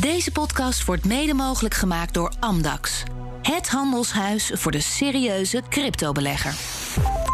Deze 0.00 0.32
podcast 0.32 0.84
wordt 0.84 1.04
mede 1.04 1.34
mogelijk 1.34 1.74
gemaakt 1.74 2.14
door 2.14 2.32
Amdax. 2.38 3.02
Het 3.42 3.68
handelshuis 3.68 4.50
voor 4.54 4.72
de 4.72 4.80
serieuze 4.80 5.62
cryptobelegger. 5.68 6.54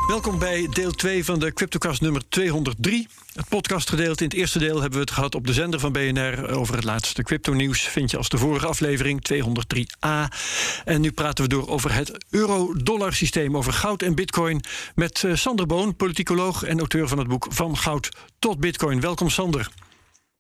Welkom 0.08 0.39
bij 0.39 0.68
deel 0.71 0.91
2 0.91 1.25
van 1.25 1.39
de 1.39 1.52
CryptoCast 1.52 2.00
nummer 2.00 2.29
203. 2.29 3.08
Het 3.34 3.49
podcastgedeelte. 3.49 4.23
In 4.23 4.29
het 4.29 4.39
eerste 4.39 4.58
deel 4.58 4.81
hebben 4.81 4.92
we 4.92 5.05
het 5.05 5.10
gehad 5.10 5.34
op 5.34 5.47
de 5.47 5.52
zender 5.52 5.81
van 5.81 5.92
BNR 5.92 6.49
over 6.50 6.75
het 6.75 6.84
laatste 6.84 7.23
crypto-nieuws. 7.23 7.81
Vind 7.81 8.11
je 8.11 8.16
als 8.16 8.29
de 8.29 8.39
vorige 8.39 8.67
aflevering 8.67 9.21
203a. 9.33 10.37
En 10.85 11.01
nu 11.01 11.12
praten 11.12 11.45
we 11.45 11.51
door 11.51 11.69
over 11.69 11.95
het 11.95 12.25
euro-dollar 12.30 13.12
systeem, 13.12 13.57
over 13.57 13.73
goud 13.73 14.03
en 14.03 14.14
bitcoin. 14.14 14.62
Met 14.95 15.25
eh, 15.25 15.35
Sander 15.35 15.67
Boon, 15.67 15.96
politicoloog 15.96 16.62
en 16.62 16.79
auteur 16.79 17.09
van 17.09 17.19
het 17.19 17.29
boek 17.29 17.46
Van 17.51 17.77
Goud 17.77 18.09
tot 18.39 18.61
Bitcoin. 18.61 19.01
Welkom, 19.01 19.30
Sander. 19.30 19.71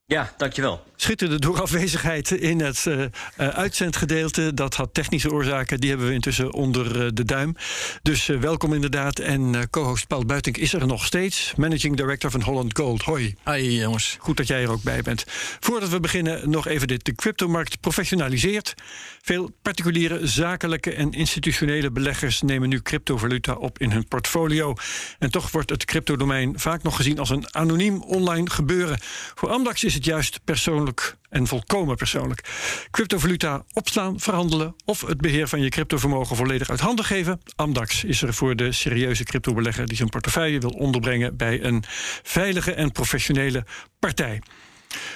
Ja, 0.08 0.32
dankjewel. 0.36 0.84
Schitterde 0.96 1.38
door 1.38 1.60
afwezigheid 1.60 2.30
in 2.30 2.60
het 2.60 2.84
uh, 2.88 3.04
uitzendgedeelte. 3.36 4.54
Dat 4.54 4.74
had 4.74 4.94
technische 4.94 5.32
oorzaken, 5.32 5.80
die 5.80 5.88
hebben 5.88 6.08
we 6.08 6.14
intussen 6.14 6.52
onder 6.52 7.04
uh, 7.04 7.08
de 7.14 7.24
duim. 7.24 7.56
Dus 8.02 8.26
welkom 8.26 8.72
inderdaad. 8.72 9.18
En 9.18 9.70
co-host 9.70 10.06
Paul 10.06 10.24
Buitink 10.24 10.56
is 10.56 10.72
er 10.72 10.86
nog 10.86 11.04
steeds. 11.04 11.52
Managing 11.56 11.96
Director 11.96 12.30
van 12.30 12.42
Holland 12.42 12.76
Gold. 12.78 13.02
Hoi. 13.02 13.34
Hoi 13.42 13.80
jongens. 13.80 14.16
Goed 14.20 14.36
dat 14.36 14.46
jij 14.46 14.62
er 14.62 14.70
ook 14.70 14.82
bij 14.82 15.02
bent. 15.02 15.24
Voordat 15.60 15.88
we 15.88 16.00
beginnen 16.00 16.50
nog 16.50 16.66
even 16.66 16.88
dit. 16.88 17.04
De 17.04 17.14
cryptomarkt 17.14 17.80
professionaliseert. 17.80 18.74
Veel 19.22 19.50
particuliere, 19.62 20.26
zakelijke 20.26 20.94
en 20.94 21.12
institutionele 21.12 21.90
beleggers... 21.90 22.42
nemen 22.42 22.68
nu 22.68 22.82
cryptovaluta 22.82 23.54
op 23.54 23.78
in 23.78 23.90
hun 23.90 24.08
portfolio. 24.08 24.74
En 25.18 25.30
toch 25.30 25.50
wordt 25.50 25.70
het 25.70 25.84
cryptodomein 25.84 26.58
vaak 26.58 26.82
nog 26.82 26.96
gezien 26.96 27.18
als 27.18 27.30
een 27.30 27.54
anoniem 27.54 28.02
online 28.02 28.50
gebeuren. 28.50 28.98
Voor 29.34 29.48
Amdax 29.48 29.84
is 29.84 29.94
het 29.96 30.04
juist 30.04 30.40
persoonlijk 30.44 31.16
en 31.28 31.46
volkomen 31.46 31.96
persoonlijk. 31.96 32.48
Cryptovaluta 32.90 33.64
opslaan, 33.72 34.20
verhandelen 34.20 34.74
of 34.84 35.00
het 35.00 35.20
beheer 35.20 35.48
van 35.48 35.60
je 35.60 35.68
cryptovermogen 35.68 36.36
volledig 36.36 36.70
uit 36.70 36.80
handen 36.80 37.04
geven. 37.04 37.40
Amdax 37.56 38.04
is 38.04 38.22
er 38.22 38.34
voor 38.34 38.56
de 38.56 38.72
serieuze 38.72 39.24
cryptobelegger 39.24 39.86
die 39.86 39.96
zijn 39.96 40.08
portefeuille 40.08 40.60
wil 40.60 40.70
onderbrengen 40.70 41.36
bij 41.36 41.64
een 41.64 41.84
veilige 42.22 42.72
en 42.72 42.92
professionele 42.92 43.64
partij. 43.98 44.42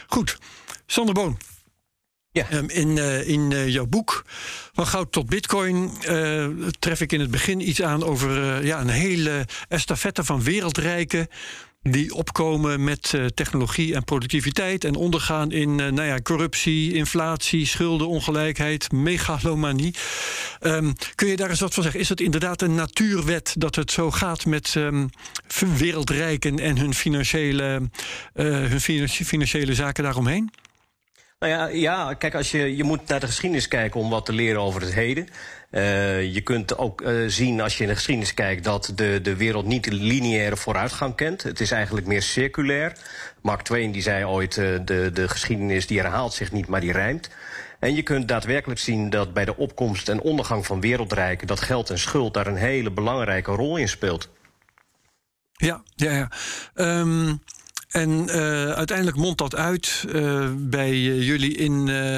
Goed, 0.07 0.39
Sander 0.87 1.15
Boon. 1.15 1.39
Ja. 2.33 2.47
in 2.67 2.97
uh, 2.97 3.29
in 3.29 3.51
uh, 3.51 3.69
jouw 3.69 3.87
boek 3.87 4.25
Van 4.73 4.87
Goud 4.87 5.13
tot 5.13 5.29
Bitcoin 5.29 5.91
uh, 6.09 6.49
tref 6.79 7.01
ik 7.01 7.13
in 7.13 7.21
het 7.21 7.31
begin 7.31 7.69
iets 7.69 7.83
aan 7.83 8.05
over 8.05 8.65
ja, 8.65 8.81
een 8.81 8.89
hele 8.89 9.47
estafette 9.69 10.25
van 10.25 10.43
wereldrijken 10.43 11.29
die 11.83 12.15
opkomen 12.15 12.85
met 12.85 13.13
uh, 13.15 13.27
technologie 13.27 13.95
en 13.95 14.05
productiviteit 14.05 14.85
en 14.85 14.95
ondergaan 14.95 15.53
in 15.53 15.69
uh, 15.69 15.77
nou 15.77 16.03
ja, 16.03 16.21
corruptie, 16.23 16.95
inflatie, 16.95 17.67
schulden, 17.67 18.09
ongelijkheid, 18.09 18.93
megalomanie. 18.93 19.95
Um, 20.61 20.93
kun 21.15 21.29
je 21.29 21.37
daar 21.37 21.51
eens 21.51 21.61
wat 21.61 21.75
van 21.75 21.83
zeggen? 21.83 22.01
Is 22.01 22.09
het 22.09 22.21
inderdaad 22.21 22.63
een 22.63 22.75
natuurwet 22.75 23.55
dat 23.59 23.75
het 23.75 23.91
zo 23.91 24.11
gaat 24.11 24.47
met 24.47 24.75
um, 24.75 25.09
wereldrijken 25.77 26.59
en 26.59 26.79
hun 26.79 26.95
financiële, 26.95 27.91
uh, 28.35 28.45
hun 28.45 29.09
financiële 29.09 29.75
zaken 29.75 30.05
daaromheen? 30.05 30.51
Nou 31.41 31.53
ja, 31.53 31.67
ja, 31.67 32.15
kijk, 32.15 32.35
als 32.35 32.51
je, 32.51 32.77
je 32.77 32.85
moet 32.85 33.07
naar 33.07 33.21
de 33.21 33.27
geschiedenis 33.27 33.69
kijken 33.69 34.01
om 34.01 34.11
wat 34.11 34.27
te 34.27 34.33
leren 34.33 34.61
over 34.61 34.81
het 34.81 34.95
heden. 34.95 35.29
Uh, 35.71 36.35
je 36.35 36.41
kunt 36.41 36.79
ook 36.79 37.01
uh, 37.01 37.29
zien 37.29 37.61
als 37.61 37.77
je 37.77 37.83
in 37.83 37.89
de 37.89 37.95
geschiedenis 37.95 38.35
kijkt 38.35 38.65
dat 38.65 38.93
de, 38.95 39.21
de 39.23 39.37
wereld 39.37 39.67
niet 39.67 39.87
lineaire 39.93 40.57
vooruitgang 40.57 41.15
kent. 41.15 41.43
Het 41.43 41.61
is 41.61 41.71
eigenlijk 41.71 42.07
meer 42.07 42.23
circulair. 42.23 42.93
Mark 43.43 43.63
Twain 43.63 43.93
die 43.93 44.03
zei 44.03 44.25
ooit, 44.25 44.57
uh, 44.57 44.79
de, 44.85 45.11
de 45.13 45.29
geschiedenis 45.29 45.87
die 45.87 46.01
herhaalt 46.01 46.33
zich 46.33 46.53
niet, 46.53 46.67
maar 46.67 46.81
die 46.81 46.93
rijmt. 46.93 47.31
En 47.79 47.95
je 47.95 48.03
kunt 48.03 48.29
daadwerkelijk 48.29 48.81
zien 48.81 49.11
dat 49.11 49.33
bij 49.33 49.45
de 49.45 49.57
opkomst 49.57 50.09
en 50.09 50.21
ondergang 50.21 50.67
van 50.67 50.81
wereldrijken... 50.81 51.47
dat 51.47 51.61
geld 51.61 51.91
en 51.91 51.99
schuld 51.99 52.35
daar 52.35 52.47
een 52.47 52.57
hele 52.57 52.91
belangrijke 52.91 53.53
rol 53.53 53.77
in 53.77 53.89
speelt. 53.89 54.29
Ja, 55.53 55.83
ja, 55.95 56.13
ja. 56.13 56.31
Um, 57.01 57.41
en 57.91 58.11
uh, 58.11 58.71
uiteindelijk 58.71 59.17
mondt 59.17 59.39
dat 59.39 59.57
uit 59.57 60.05
uh, 60.09 60.49
bij 60.57 61.01
jullie 61.01 61.57
in 61.57 61.87
uh, 61.87 62.17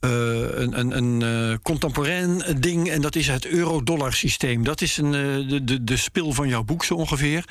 een, 0.00 0.78
een, 0.78 0.96
een 0.96 1.62
contemporain 1.62 2.42
ding. 2.60 2.88
En 2.90 3.00
dat 3.00 3.16
is 3.16 3.26
het 3.26 3.46
euro-dollar 3.46 4.12
systeem. 4.12 4.64
Dat 4.64 4.80
is 4.80 4.96
een, 4.96 5.10
de, 5.48 5.64
de, 5.64 5.84
de 5.84 5.96
spil 5.96 6.32
van 6.32 6.48
jouw 6.48 6.62
boek 6.62 6.84
zo 6.84 6.94
ongeveer. 6.94 7.44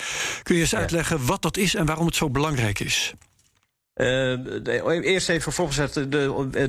Kun 0.44 0.56
je 0.56 0.62
eens 0.62 0.76
uitleggen 0.76 1.26
wat 1.26 1.42
dat 1.42 1.58
is 1.58 1.76
en 1.76 1.86
waarom 1.86 2.06
het 2.06 2.16
zo 2.16 2.30
belangrijk 2.30 2.80
is? 2.80 3.14
Uh, 3.96 4.38
eerst 5.02 5.30
even 5.30 5.52
voorgezet. 5.52 5.94
De, 5.94 6.08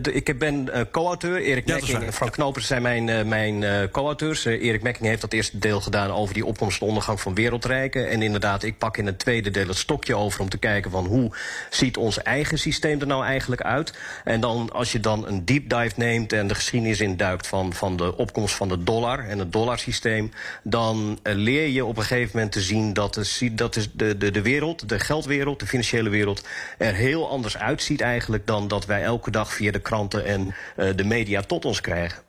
de, 0.01 0.13
ik 0.13 0.39
ben 0.39 0.69
uh, 0.75 0.81
co-auteur. 0.91 1.41
Erik 1.41 1.69
ja, 1.69 1.75
Mekking 1.75 2.03
en 2.03 2.13
Frank 2.13 2.33
Knopers 2.33 2.67
zijn 2.67 2.83
mijn, 2.83 3.09
uh, 3.09 3.23
mijn 3.23 3.91
co-auteurs. 3.91 4.45
Erik 4.45 4.83
Mekking 4.83 5.09
heeft 5.09 5.21
dat 5.21 5.33
eerste 5.33 5.59
deel 5.59 5.81
gedaan 5.81 6.11
over 6.11 6.35
die 6.35 6.47
opkomst 6.47 6.81
en 6.81 6.87
ondergang 6.87 7.21
van 7.21 7.35
wereldrijken. 7.35 8.09
En 8.09 8.23
inderdaad, 8.23 8.63
ik 8.63 8.79
pak 8.79 8.97
in 8.97 9.07
het 9.07 9.19
tweede 9.19 9.51
deel 9.51 9.67
het 9.67 9.77
stokje 9.77 10.17
over 10.17 10.41
om 10.41 10.49
te 10.49 10.59
kijken 10.59 10.91
van 10.91 11.07
hoe 11.07 11.37
ziet 11.71 11.97
ons 11.97 12.23
eigen 12.23 12.59
systeem 12.59 13.01
er 13.01 13.07
nou 13.07 13.25
eigenlijk 13.25 13.63
uit. 13.63 13.93
En 14.25 14.41
dan 14.41 14.71
als 14.73 14.93
je 14.93 15.01
dan 15.01 15.27
een 15.27 15.45
deep 15.45 15.69
dive 15.69 15.95
neemt 15.97 16.33
en 16.33 16.47
de 16.47 16.55
geschiedenis 16.55 17.01
induikt 17.01 17.47
van, 17.47 17.73
van 17.73 17.97
de 17.97 18.17
opkomst 18.17 18.55
van 18.55 18.69
de 18.69 18.83
dollar 18.83 19.29
en 19.29 19.39
het 19.39 19.53
dollarsysteem, 19.53 20.33
dan 20.63 21.19
leer 21.23 21.69
je 21.69 21.85
op 21.85 21.97
een 21.97 22.03
gegeven 22.03 22.31
moment 22.35 22.53
te 22.53 22.61
zien 22.61 22.93
dat, 22.93 23.15
de, 23.15 23.55
dat 23.55 23.77
is 23.77 23.89
de, 23.93 24.17
de, 24.17 24.31
de 24.31 24.43
wereld, 24.43 24.89
de 24.89 24.99
geldwereld, 24.99 25.61
de 25.61 25.67
financiële 25.67 26.09
wereld, 26.09 26.45
er 26.79 26.95
heel 26.95 27.11
heel 27.13 27.29
anders 27.29 27.57
uitziet 27.57 28.01
eigenlijk 28.01 28.47
dan 28.47 28.69
dat 28.69 28.87
wij 28.87 29.03
elke 29.03 29.31
dag 29.31 29.53
via 29.53 29.73
de 29.73 29.81
kranten 29.81 30.25
en 30.25 30.55
uh, 30.77 30.97
de 30.97 31.05
media 31.05 31.43
tot 31.43 31.65
ons 31.65 31.81
krijgen. 31.81 32.23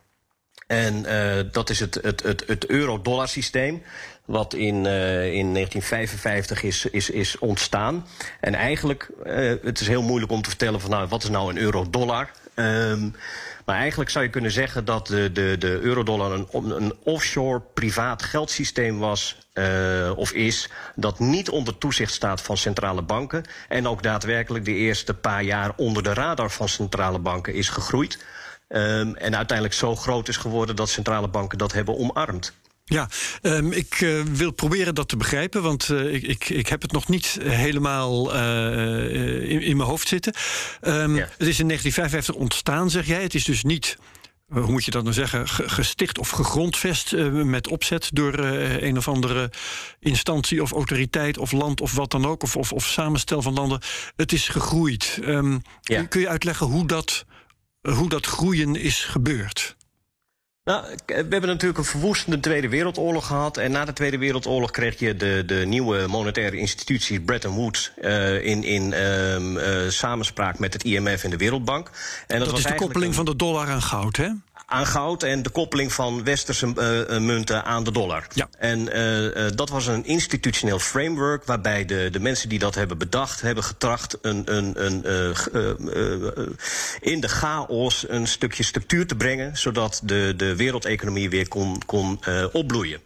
En 0.67 1.05
uh, 1.05 1.51
dat 1.51 1.69
is 1.69 1.79
het, 1.79 1.99
het, 2.01 2.23
het, 2.23 2.43
het 2.47 2.65
euro-dollar 2.65 3.27
systeem. 3.27 3.83
Wat 4.25 4.53
in, 4.53 4.75
uh, 4.75 5.33
in 5.33 5.53
1955 5.53 6.63
is, 6.63 6.85
is, 6.85 7.09
is 7.09 7.39
ontstaan. 7.39 8.07
En 8.39 8.55
eigenlijk, 8.55 9.09
uh, 9.25 9.53
het 9.63 9.79
is 9.79 9.87
heel 9.87 10.01
moeilijk 10.01 10.31
om 10.31 10.41
te 10.41 10.49
vertellen 10.49 10.81
van 10.81 10.89
nou, 10.89 11.07
wat 11.07 11.23
is 11.23 11.29
nou 11.29 11.49
een 11.49 11.57
euro-dollar? 11.57 12.31
Um, 12.55 13.15
maar 13.65 13.75
eigenlijk 13.75 14.09
zou 14.09 14.25
je 14.25 14.29
kunnen 14.29 14.51
zeggen 14.51 14.85
dat 14.85 15.07
de, 15.07 15.31
de, 15.31 15.55
de 15.59 15.79
eurodollar 15.79 16.31
een, 16.31 16.47
een 16.51 16.93
offshore 17.03 17.61
privaat 17.73 18.23
geldsysteem 18.23 18.99
was 18.99 19.37
uh, 19.53 20.11
of 20.15 20.31
is 20.31 20.69
dat 20.95 21.19
niet 21.19 21.49
onder 21.49 21.77
toezicht 21.77 22.13
staat 22.13 22.41
van 22.41 22.57
centrale 22.57 23.01
banken 23.01 23.43
en 23.69 23.87
ook 23.87 24.03
daadwerkelijk 24.03 24.65
de 24.65 24.73
eerste 24.73 25.13
paar 25.13 25.43
jaar 25.43 25.73
onder 25.75 26.03
de 26.03 26.13
radar 26.13 26.51
van 26.51 26.69
centrale 26.69 27.19
banken 27.19 27.53
is 27.53 27.69
gegroeid. 27.69 28.25
Um, 28.67 29.15
en 29.15 29.35
uiteindelijk 29.35 29.77
zo 29.77 29.95
groot 29.95 30.27
is 30.27 30.37
geworden 30.37 30.75
dat 30.75 30.89
centrale 30.89 31.27
banken 31.27 31.57
dat 31.57 31.73
hebben 31.73 31.97
omarmd. 31.97 32.53
Ja, 32.85 33.09
um, 33.41 33.71
ik 33.71 34.01
uh, 34.01 34.21
wil 34.21 34.51
proberen 34.51 34.95
dat 34.95 35.07
te 35.07 35.17
begrijpen, 35.17 35.61
want 35.61 35.89
uh, 35.89 36.13
ik, 36.13 36.23
ik, 36.23 36.49
ik 36.49 36.67
heb 36.67 36.81
het 36.81 36.91
nog 36.91 37.07
niet 37.07 37.37
helemaal 37.43 38.35
uh, 38.35 39.49
in, 39.51 39.61
in, 39.61 39.77
mijn 39.77 39.89
hoofd 39.89 40.07
zitten. 40.07 40.33
Um, 40.81 41.15
ja. 41.15 41.21
Het 41.37 41.47
is 41.47 41.59
in 41.59 41.67
1955 41.67 42.35
ontstaan, 42.35 42.89
zeg 42.89 43.05
jij. 43.05 43.21
Het 43.21 43.33
is 43.33 43.43
dus 43.43 43.63
niet 43.63 43.97
hoe 44.47 44.71
moet 44.71 44.85
je 44.85 44.91
dat 44.91 45.03
nou 45.03 45.15
zeggen, 45.15 45.47
gesticht 45.47 46.17
of 46.17 46.29
gegrondvest 46.29 47.11
met 47.31 47.67
opzet 47.67 48.09
door 48.13 48.37
een 48.39 48.97
of 48.97 49.07
andere 49.07 49.51
instantie 49.99 50.61
of 50.61 50.71
autoriteit 50.71 51.37
of 51.37 51.51
land 51.51 51.81
of 51.81 51.93
wat 51.93 52.11
dan 52.11 52.25
ook, 52.25 52.43
of, 52.43 52.55
of, 52.55 52.73
of 52.73 52.87
samenstel 52.87 53.41
van 53.41 53.53
landen. 53.53 53.81
Het 54.15 54.31
is 54.31 54.47
gegroeid. 54.47 55.19
Um, 55.21 55.61
ja. 55.81 56.03
Kun 56.03 56.21
je 56.21 56.29
uitleggen 56.29 56.67
hoe 56.67 56.87
dat, 56.87 57.25
hoe 57.81 58.09
dat 58.09 58.25
groeien 58.25 58.75
is 58.75 59.03
gebeurd? 59.03 59.75
Nou, 60.63 60.85
we 61.05 61.13
hebben 61.13 61.45
natuurlijk 61.45 61.77
een 61.77 61.85
verwoestende 61.85 62.39
Tweede 62.39 62.69
Wereldoorlog 62.69 63.27
gehad. 63.27 63.57
En 63.57 63.71
na 63.71 63.85
de 63.85 63.93
Tweede 63.93 64.17
Wereldoorlog 64.17 64.71
kreeg 64.71 64.99
je 64.99 65.15
de, 65.15 65.43
de 65.45 65.55
nieuwe 65.65 66.07
monetaire 66.07 66.57
institutie 66.57 67.21
Bretton 67.21 67.53
Woods 67.53 67.91
uh, 68.01 68.45
in, 68.45 68.63
in 68.63 68.93
um, 69.03 69.57
uh, 69.57 69.89
samenspraak 69.89 70.59
met 70.59 70.73
het 70.73 70.83
IMF 70.83 71.23
en 71.23 71.29
de 71.29 71.37
Wereldbank. 71.37 71.87
En 71.87 71.93
dat, 72.27 72.39
dat 72.39 72.49
was 72.49 72.59
is 72.59 72.65
de 72.65 72.75
koppeling 72.75 73.09
een... 73.09 73.15
van 73.15 73.25
de 73.25 73.35
dollar 73.35 73.67
aan 73.67 73.81
goud, 73.81 74.15
hè? 74.15 74.29
Aan 74.73 74.85
goud 74.85 75.23
en 75.23 75.41
de 75.41 75.49
koppeling 75.49 75.93
van 75.93 76.23
westerse 76.23 76.65
uh, 76.65 77.19
munten 77.19 77.63
aan 77.63 77.83
de 77.83 77.91
dollar. 77.91 78.27
Ja. 78.33 78.47
En 78.57 78.97
uh, 78.97 79.47
dat 79.55 79.69
was 79.69 79.87
een 79.87 80.05
institutioneel 80.05 80.79
framework 80.79 81.45
waarbij 81.45 81.85
de, 81.85 82.09
de 82.11 82.19
mensen 82.19 82.49
die 82.49 82.59
dat 82.59 82.75
hebben 82.75 82.97
bedacht, 82.97 83.41
hebben 83.41 83.63
getracht 83.63 84.17
een, 84.21 84.55
een, 84.55 84.85
een, 84.85 85.03
uh, 85.05 85.79
in 86.99 87.19
de 87.19 87.27
chaos 87.27 88.05
een 88.09 88.27
stukje 88.27 88.63
structuur 88.63 89.07
te 89.07 89.15
brengen, 89.15 89.57
zodat 89.57 90.01
de, 90.03 90.33
de 90.37 90.55
wereldeconomie 90.55 91.29
weer 91.29 91.47
kon, 91.47 91.81
kon 91.85 92.19
opbloeien. 92.51 93.01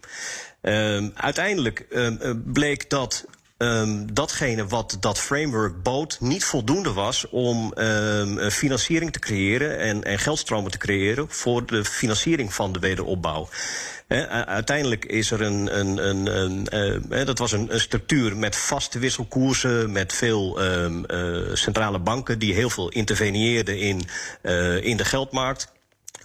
Ehm, 0.61 1.09
uiteindelijk 1.15 1.85
ehm, 1.89 2.35
bleek 2.45 2.89
dat 2.89 3.25
um, 3.57 4.13
datgene 4.13 4.67
wat 4.67 4.97
dat 4.99 5.19
framework 5.19 5.83
bood 5.83 6.17
niet 6.19 6.45
voldoende 6.45 6.93
was 6.93 7.29
om 7.29 7.73
um, 7.75 8.49
financiering 8.49 9.11
te 9.11 9.19
creëren 9.19 9.79
en, 9.79 10.03
en 10.03 10.19
geldstromen 10.19 10.71
te 10.71 10.77
creëren 10.77 11.25
voor 11.29 11.65
de 11.65 11.85
financiering 11.85 12.53
van 12.53 12.71
de 12.71 12.79
wederopbouw. 12.79 13.49
uiteindelijk 14.45 15.05
is 15.05 15.31
er 15.31 15.41
een, 15.41 15.79
een, 15.79 16.07
een, 16.07 16.35
een 16.37 16.67
uh, 17.09 17.25
dat 17.25 17.39
was 17.39 17.51
een, 17.51 17.69
structuur 17.71 18.37
met 18.37 18.55
vaste 18.55 18.99
wisselkoersen, 18.99 19.91
met 19.91 20.13
veel 20.13 20.61
um, 20.63 21.03
uh, 21.07 21.55
centrale 21.55 21.99
banken 21.99 22.39
die 22.39 22.53
heel 22.53 22.69
veel 22.69 22.89
interveneerden 22.89 23.79
in, 23.79 24.01
in 24.81 24.97
de 24.97 25.05
geldmarkt. 25.05 25.75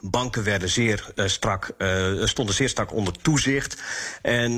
Banken 0.04 0.44
werden 0.44 0.68
zeer 0.68 1.12
uh, 1.14 1.26
strak, 1.26 1.74
uh, 1.78 2.24
stonden 2.24 2.54
zeer 2.54 2.68
strak 2.68 2.92
onder 2.92 3.12
toezicht. 3.22 3.82
En 4.22 4.52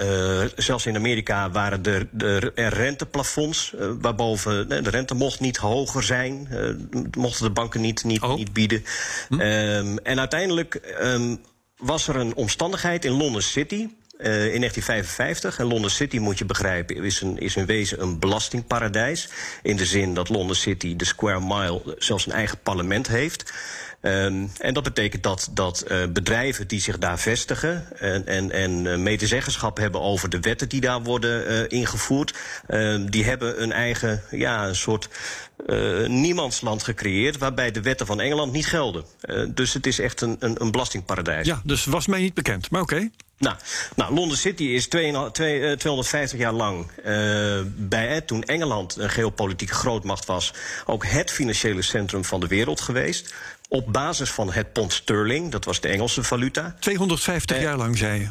uh, 0.00 0.44
zelfs 0.56 0.86
in 0.86 0.96
Amerika 0.96 1.50
waren 1.50 1.84
er, 1.84 2.52
renteplafonds, 2.54 3.74
waarboven 4.00 4.68
de 4.68 4.90
rente 4.90 5.14
mocht 5.14 5.40
niet 5.40 5.56
hoger 5.56 6.02
zijn, 6.02 6.48
mochten 7.16 7.44
de 7.44 7.50
banken 7.50 7.80
niet, 7.80 8.04
niet, 8.04 8.22
oh. 8.22 8.36
niet 8.36 8.52
bieden. 8.52 8.84
Hm. 9.28 9.40
Um, 9.40 9.98
en 9.98 10.18
uiteindelijk 10.18 10.96
um, 11.02 11.40
was 11.76 12.08
er 12.08 12.16
een 12.16 12.34
omstandigheid 12.34 13.04
in 13.04 13.12
London 13.12 13.42
City. 13.42 13.88
Uh, 14.18 14.26
in 14.26 14.60
1955. 14.60 15.58
En 15.58 15.66
London 15.66 15.90
City, 15.90 16.18
moet 16.18 16.38
je 16.38 16.44
begrijpen, 16.44 16.96
is, 16.96 17.20
een, 17.20 17.38
is 17.38 17.56
in 17.56 17.66
wezen 17.66 18.02
een 18.02 18.18
belastingparadijs. 18.18 19.28
In 19.62 19.76
de 19.76 19.84
zin 19.84 20.14
dat 20.14 20.28
London 20.28 20.54
City, 20.54 20.96
de 20.96 21.04
Square 21.04 21.40
Mile, 21.40 21.96
zelfs 21.98 22.26
een 22.26 22.32
eigen 22.32 22.58
parlement 22.62 23.08
heeft. 23.08 23.52
Um, 24.02 24.50
en 24.58 24.74
dat 24.74 24.82
betekent 24.82 25.22
dat, 25.22 25.48
dat 25.52 25.84
uh, 25.88 26.06
bedrijven 26.06 26.68
die 26.68 26.80
zich 26.80 26.98
daar 26.98 27.18
vestigen 27.18 27.98
en, 27.98 28.26
en, 28.26 28.50
en 28.50 28.84
uh, 28.84 28.96
medezeggenschap 28.96 29.76
hebben 29.76 30.00
over 30.00 30.28
de 30.30 30.40
wetten 30.40 30.68
die 30.68 30.80
daar 30.80 31.02
worden 31.02 31.50
uh, 31.50 31.78
ingevoerd, 31.78 32.34
die 33.10 33.24
hebben 33.24 33.62
een 33.62 33.72
eigen, 33.72 34.22
ja, 34.30 34.66
een 34.66 34.76
soort 34.76 35.08
niemandsland 36.06 36.82
gecreëerd 36.82 37.38
waarbij 37.38 37.70
de 37.70 37.80
wetten 37.80 38.06
van 38.06 38.20
Engeland 38.20 38.52
niet 38.52 38.66
gelden. 38.66 39.04
dus 39.48 39.72
het 39.72 39.86
is 39.86 39.98
echt 39.98 40.20
een, 40.20 40.36
een, 40.38 40.62
een 40.62 40.70
belastingparadijs. 40.70 41.46
Ja, 41.46 41.60
dus 41.64 41.84
was 41.84 42.06
mij 42.06 42.20
niet 42.20 42.34
bekend, 42.34 42.70
maar 42.70 42.82
oké. 42.82 42.94
Okay. 42.94 43.10
Nou, 43.38 43.56
nou, 43.96 44.14
Londen 44.14 44.38
City 44.38 44.64
is 44.64 44.86
250 44.86 46.38
jaar 46.38 46.52
lang, 46.52 46.90
uh, 47.06 47.60
bij, 47.66 48.20
toen 48.20 48.44
Engeland 48.44 48.96
een 48.96 49.10
geopolitieke 49.10 49.74
grootmacht 49.74 50.24
was, 50.24 50.52
ook 50.86 51.06
het 51.06 51.30
financiële 51.30 51.82
centrum 51.82 52.24
van 52.24 52.40
de 52.40 52.46
wereld 52.46 52.80
geweest 52.80 53.34
op 53.70 53.92
basis 53.92 54.30
van 54.30 54.52
het 54.52 54.72
pond 54.72 54.92
sterling. 54.92 55.50
Dat 55.50 55.64
was 55.64 55.80
de 55.80 55.88
Engelse 55.88 56.22
valuta. 56.22 56.74
250 56.78 57.56
eh, 57.56 57.62
jaar 57.62 57.76
lang, 57.76 57.98
zei 57.98 58.20
je? 58.20 58.28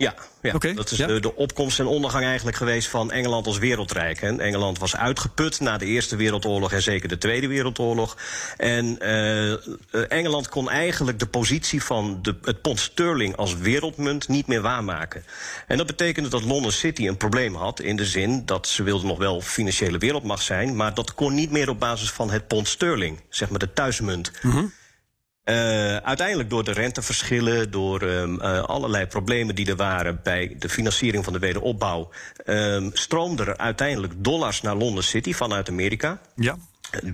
Ja, 0.00 0.14
ja. 0.42 0.52
dat 0.74 0.90
is 0.90 0.98
De, 0.98 1.20
de, 1.20 1.36
opkomst 1.36 1.78
en 1.78 1.86
ondergang 1.86 2.24
eigenlijk 2.24 2.56
geweest 2.56 2.88
van 2.88 3.10
Engeland 3.10 3.46
als 3.46 3.58
wereldrijk. 3.58 4.22
En 4.22 4.40
Engeland 4.40 4.78
was 4.78 4.96
uitgeput 4.96 5.60
na 5.60 5.78
de 5.78 5.84
Eerste 5.84 6.16
Wereldoorlog 6.16 6.72
en 6.72 6.82
zeker 6.82 7.08
de 7.08 7.18
Tweede 7.18 7.48
Wereldoorlog. 7.48 8.16
En 8.56 8.98
uh, 9.02 10.12
Engeland 10.12 10.48
kon 10.48 10.70
eigenlijk 10.70 11.18
de 11.18 11.26
positie 11.26 11.82
van 11.82 12.18
de, 12.22 12.36
het 12.42 12.62
pond 12.62 12.80
sterling 12.80 13.36
als 13.36 13.56
wereldmunt 13.56 14.28
niet 14.28 14.46
meer 14.46 14.60
waarmaken. 14.60 15.24
En 15.66 15.76
dat 15.76 15.86
betekende 15.86 16.28
dat 16.28 16.44
London 16.44 16.72
City 16.72 17.08
een 17.08 17.16
probleem 17.16 17.54
had 17.54 17.80
in 17.80 17.96
de 17.96 18.06
zin 18.06 18.46
dat 18.46 18.68
ze 18.68 18.82
wilden 18.82 19.06
nog 19.06 19.18
wel 19.18 19.40
financiële 19.40 19.98
wereldmacht 19.98 20.44
zijn, 20.44 20.76
maar 20.76 20.94
dat 20.94 21.14
kon 21.14 21.34
niet 21.34 21.50
meer 21.50 21.68
op 21.68 21.80
basis 21.80 22.10
van 22.10 22.30
het 22.30 22.46
pond 22.46 22.68
sterling, 22.68 23.20
zeg 23.28 23.50
maar 23.50 23.58
de 23.58 23.72
thuismunt. 23.72 24.32
Mm 24.42 24.72
uh, 25.50 25.96
uiteindelijk 25.96 26.50
door 26.50 26.64
de 26.64 26.72
renteverschillen, 26.72 27.70
door 27.70 28.02
um, 28.02 28.34
uh, 28.34 28.62
allerlei 28.62 29.06
problemen 29.06 29.54
die 29.54 29.66
er 29.66 29.76
waren 29.76 30.20
bij 30.22 30.56
de 30.58 30.68
financiering 30.68 31.24
van 31.24 31.32
de 31.32 31.38
wederopbouw, 31.38 32.10
um, 32.46 32.90
stroomden 32.92 33.46
er 33.46 33.56
uiteindelijk 33.56 34.12
dollars 34.16 34.62
naar 34.62 34.76
London 34.76 35.02
City 35.02 35.32
vanuit 35.32 35.68
Amerika. 35.68 36.20
Ja. 36.34 36.56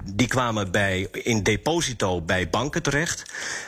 Die 0.05 0.27
kwamen 0.27 0.71
bij, 0.71 1.09
in 1.13 1.43
deposito 1.43 2.21
bij 2.21 2.49
banken 2.49 2.83
terecht. 2.83 3.23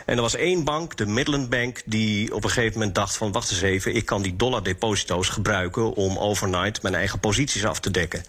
En 0.06 0.16
er 0.16 0.22
was 0.22 0.34
één 0.34 0.64
bank, 0.64 0.96
de 0.96 1.06
Midland 1.06 1.50
Bank, 1.50 1.82
die 1.84 2.34
op 2.34 2.44
een 2.44 2.50
gegeven 2.50 2.78
moment 2.78 2.94
dacht 2.94 3.16
van... 3.16 3.32
wacht 3.32 3.50
eens 3.50 3.60
even, 3.60 3.94
ik 3.94 4.06
kan 4.06 4.22
die 4.22 4.37
dollardeposito's 4.37 5.28
gebruiken... 5.28 5.94
om 5.94 6.19
overnight 6.19 6.82
mijn 6.82 6.94
eigen 6.94 7.20
posities 7.20 7.64
af 7.64 7.81
te 7.81 7.90
dekken. 7.90 8.22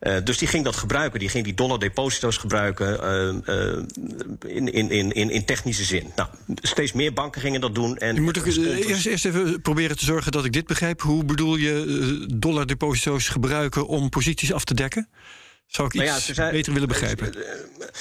Uh, 0.00 0.16
dus 0.24 0.38
die 0.38 0.48
ging 0.48 0.64
dat 0.64 0.76
gebruiken, 0.76 1.18
die 1.20 1.28
ging 1.28 1.44
die 1.44 1.54
dollardeposito's 1.54 2.36
gebruiken... 2.36 3.00
Uh, 3.48 4.56
in, 4.56 4.72
in, 4.72 5.12
in, 5.12 5.30
in 5.30 5.44
technische 5.44 5.84
zin. 5.84 6.12
Nou, 6.16 6.28
steeds 6.54 6.92
meer 6.92 7.12
banken 7.12 7.40
gingen 7.40 7.60
dat 7.60 7.74
doen. 7.74 7.96
En 7.96 8.22
moet 8.22 8.36
ik 8.36 8.46
eerst, 8.46 9.06
eerst 9.06 9.24
even 9.24 9.60
proberen 9.60 9.96
te 9.96 10.04
zorgen 10.04 10.32
dat 10.32 10.44
ik 10.44 10.52
dit 10.52 10.66
begrijp. 10.66 11.00
Hoe 11.00 11.24
bedoel 11.24 11.56
je 11.56 12.26
dollardeposito's 12.34 13.28
gebruiken 13.28 13.86
om 13.86 14.08
posities 14.08 14.52
af 14.52 14.64
te 14.64 14.74
dekken? 14.74 15.08
Zou 15.70 15.88
ik 15.88 15.94
iets 15.94 16.26
ja, 16.26 16.50
beter 16.50 16.72
willen 16.72 16.88
begrijpen? 16.88 17.34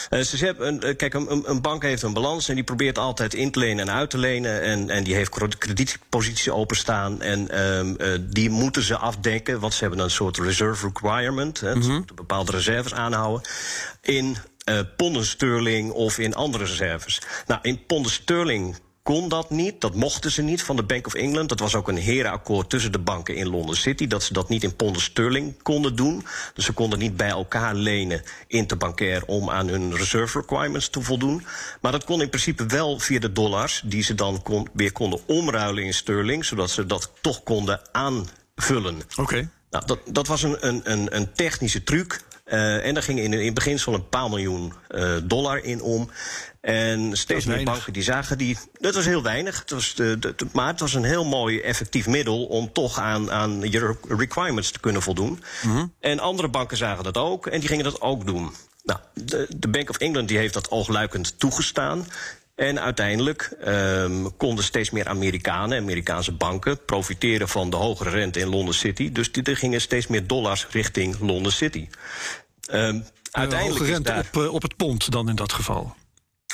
Uh, 0.10 0.21
ze 0.21 0.45
hebben, 0.45 0.88
uh, 0.88 0.95
kijk, 0.95 1.13
een, 1.13 1.50
een, 1.50 1.62
bank 1.62 1.83
heeft 1.83 2.01
een 2.01 2.13
balans 2.13 2.50
en 2.50 2.56
die 2.56 2.63
probeert 2.63 2.98
altijd 2.98 3.33
in 3.33 3.51
te 3.51 3.60
lenen 3.60 3.88
en 3.88 3.94
uit 3.94 4.10
te 4.10 4.18
lenen. 4.18 4.62
En, 4.62 4.89
en 4.89 5.04
die 5.04 5.16
heeft 5.16 5.57
kredietpositie 5.57 6.54
openstaan. 6.54 7.21
En 7.21 7.62
um, 7.62 7.95
uh, 8.00 8.18
die 8.21 8.50
moeten 8.50 8.83
ze 8.83 8.98
afdekken, 8.98 9.60
want 9.60 9.74
ze 9.74 9.81
hebben 9.81 10.00
een 10.00 10.12
soort 10.12 10.38
reserve 10.38 10.86
requirement. 10.86 11.60
Hè, 11.60 11.68
mm 11.68 11.74
-hmm. 11.74 11.83
Ze 11.83 11.92
moeten 11.92 12.16
bepaalde 12.16 12.51
reserves 12.51 12.94
aanhouden. 12.94 13.50
In 14.01 14.38
ponden 14.98 15.25
sterling 15.25 15.92
of 15.92 16.18
in 16.18 16.36
andere 16.36 16.63
reserves. 16.63 17.21
Nou, 17.48 17.60
in 17.62 17.86
ponden 17.86 18.12
sterling 18.12 18.75
kon 19.04 19.30
dat 19.30 19.50
niet. 19.50 19.81
Dat 19.81 19.96
mochten 19.96 20.31
ze 20.31 20.42
niet 20.42 20.63
van 20.63 20.75
de 20.75 20.84
Bank 20.84 21.07
of 21.07 21.13
England. 21.13 21.50
Dat 21.50 21.60
was 21.60 21.75
ook 21.75 21.88
een 21.88 21.98
herenakkoord 21.98 22.69
tussen 22.69 22.92
de 22.92 23.00
banken 23.00 23.36
in 23.36 23.50
London 23.50 23.75
City. 23.75 24.07
Dat 24.07 24.24
ze 24.24 24.34
dat 24.34 24.50
niet 24.50 24.63
in 24.63 24.75
ponden 24.75 25.01
sterling 25.01 25.63
konden 25.63 25.96
doen. 25.96 26.25
Dus 26.54 26.66
ze 26.66 26.74
konden 26.74 27.00
niet 27.00 27.18
bij 27.18 27.30
elkaar 27.30 27.75
lenen 27.75 28.22
interbankair 28.48 29.24
om 29.25 29.50
aan 29.50 29.68
hun 29.68 29.96
reserve 29.96 30.40
requirements 30.40 30.90
te 30.90 31.01
voldoen. 31.01 31.46
Maar 31.81 31.92
dat 31.92 32.04
kon 32.04 32.22
in 32.22 32.30
principe 32.30 32.66
wel 32.66 33.00
via 33.00 33.19
de 33.19 33.31
dollars, 33.31 33.81
die 33.86 34.04
ze 34.04 34.16
dan 34.16 34.42
kon, 34.44 34.68
weer 34.74 34.92
konden 34.92 35.19
omruilen 35.25 35.84
in 35.84 35.94
sterling, 35.94 36.45
zodat 36.45 36.69
ze 36.69 36.86
dat 36.86 37.12
toch 37.22 37.44
konden 37.44 37.81
aanvullen. 37.92 39.02
Oké. 39.16 39.50
Nou, 39.69 39.86
dat, 39.86 40.00
dat 40.06 40.28
was 40.28 40.44
een, 40.44 40.57
een, 40.92 41.16
een 41.16 41.34
technische 41.34 41.84
truc. 41.84 42.22
Uh, 42.51 42.86
en 42.86 42.94
daar 42.94 43.04
ging 43.04 43.19
in, 43.19 43.34
in 43.34 43.54
beginsel 43.54 43.94
een 43.94 44.10
paar 44.10 44.30
miljoen 44.30 44.74
uh, 44.90 45.16
dollar 45.24 45.63
in 45.63 45.81
om. 45.81 46.10
En 46.62 47.18
steeds 47.18 47.46
meer 47.46 47.63
banken 47.63 47.94
die 47.94 48.04
zagen 48.04 48.38
die. 48.38 48.57
Dat 48.74 48.96
was 48.96 49.06
heel 49.06 49.24
weinig. 49.24 49.60
Het 49.60 49.69
was 49.69 49.96
de, 49.96 50.19
de, 50.19 50.36
maar 50.54 50.68
het 50.68 50.80
was 50.80 50.94
een 50.94 51.04
heel 51.04 51.25
mooi 51.25 51.60
effectief 51.62 52.07
middel 52.07 52.46
om 52.46 52.72
toch 52.74 53.00
aan, 53.00 53.31
aan 53.31 53.72
je 53.72 53.96
requirements 54.07 54.72
te 54.72 54.80
kunnen 54.80 55.01
voldoen. 55.01 55.44
Mm 55.62 55.72
-hmm. 55.72 55.94
En 56.00 56.19
andere 56.19 56.48
banken 56.48 56.78
zagen 56.78 57.04
dat 57.04 57.18
ook 57.18 57.48
en 57.48 57.60
die 57.60 57.69
gingen 57.69 57.84
dat 57.84 58.01
ook 58.01 58.25
doen. 58.25 58.52
Nou, 58.84 59.00
de, 59.13 59.48
de 59.57 59.68
Bank 59.68 59.90
of 59.90 59.98
England 59.98 60.28
die 60.28 60.38
heeft 60.38 60.54
dat 60.54 60.72
oogluikend 60.72 61.40
toegestaan. 61.40 62.07
En 62.60 62.80
uiteindelijk 62.80 63.52
um, 63.68 64.38
konden 64.38 64.64
steeds 64.64 64.90
meer 64.90 65.08
Amerikanen, 65.08 65.82
Amerikaanse 65.82 66.32
banken, 66.32 66.86
profiteren 66.86 67.50
van 67.50 67.70
de 67.70 67.76
hogere 67.76 68.10
rente 68.10 68.40
in 68.40 68.48
London 68.48 68.74
City. 68.74 69.12
Dus 69.12 69.30
er 69.44 69.58
gingen 69.58 69.82
steeds 69.82 70.08
meer 70.08 70.28
dollars 70.28 70.68
richting 70.70 71.20
London 71.20 71.52
City. 71.52 71.88
Um, 72.72 73.06
uiteindelijk 73.32 73.86
uh, 73.86 73.90
rente 73.90 74.12
daar... 74.12 74.20
op, 74.20 74.36
uh, 74.36 74.54
op 74.54 74.62
het 74.62 74.76
pond 74.76 75.12
dan 75.12 75.30
in 75.30 75.36
dat 75.36 75.54
geval. 75.54 75.96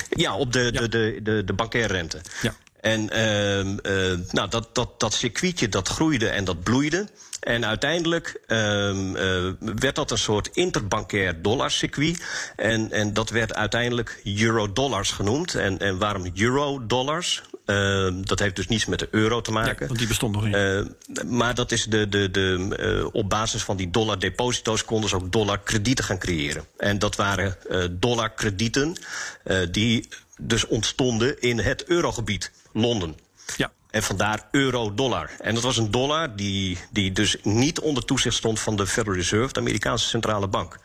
Ja, 0.10 0.36
op 0.36 0.54
de, 0.54 0.60
ja. 0.60 0.80
de, 0.80 0.90
de, 0.90 1.20
de, 1.24 1.44
de 1.44 1.54
bankairrente. 1.54 2.22
Ja. 2.42 2.56
En 2.82 3.10
uh, 3.14 3.60
uh, 3.60 4.20
nou, 4.32 4.50
dat, 4.50 4.76
dat, 4.76 5.00
dat 5.00 5.14
circuitje 5.14 5.70
dat 5.70 5.88
groeide 5.88 6.28
en 6.28 6.44
dat 6.44 6.64
bloeide. 6.64 7.10
En 7.46 7.66
uiteindelijk 7.66 8.42
um, 8.48 9.16
uh, 9.16 9.52
werd 9.60 9.96
dat 9.96 10.12
een 10.12 10.18
soort 10.18 10.50
interbankair 10.54 11.42
dollarcircuit. 11.42 12.24
En, 12.56 12.92
en 12.92 13.14
dat 13.14 13.30
werd 13.30 13.54
uiteindelijk 13.54 14.22
euro-dollars 14.24 15.12
genoemd. 15.12 15.56
En, 15.56 15.80
en 15.80 15.98
waarom 15.98 16.32
euro-dollars? 16.36 17.44
Uh, 17.66 18.14
dat 18.22 18.40
heeft 18.40 18.56
dus 18.56 18.68
niets 18.68 18.86
met 18.86 19.00
de 19.00 19.08
euro 19.12 19.42
te 19.42 19.52
maken. 19.52 19.78
Ja, 19.80 19.88
want 19.88 20.00
die 20.00 20.08
bestond 20.08 20.36
nog 20.36 20.44
niet. 20.44 20.56
Uh, 20.56 20.86
maar 21.26 21.56
dat 21.56 21.72
is 21.72 21.86
de, 21.86 22.10
de, 22.10 22.32
de, 22.32 22.76
uh, 22.80 23.08
op 23.12 23.30
basis 23.30 23.64
van 23.64 23.78
die 23.78 23.90
dollardeposito's 23.90 24.86
konden 24.86 25.10
ze 25.10 25.16
ook 25.16 25.32
dollarkredieten 25.32 26.06
gaan 26.06 26.20
creëren. 26.20 26.66
En 26.78 27.00
dat 27.00 27.16
waren 27.16 27.58
dollarkredieten 27.92 28.96
die 29.72 30.08
dus 30.38 30.68
ontstonden 30.68 31.42
in 31.42 31.60
het 31.60 31.86
eurogebied, 31.86 32.52
Londen. 32.74 33.16
Ja. 33.58 33.72
En 33.96 34.04
vandaar 34.04 34.48
euro-dollar. 34.52 35.30
En 35.40 35.54
dat 35.54 35.64
was 35.64 35.78
een 35.78 35.92
dollar 35.92 36.36
die, 36.36 36.78
die 36.92 37.12
dus 37.12 37.36
niet 37.44 37.80
onder 37.80 38.06
toezicht 38.06 38.36
stond 38.36 38.60
van 38.60 38.76
de 38.76 38.88
Federal 38.88 39.16
Reserve, 39.16 39.54
de 39.54 39.60
Amerikaanse 39.60 40.08
centrale 40.08 40.48
bank. 40.48 40.80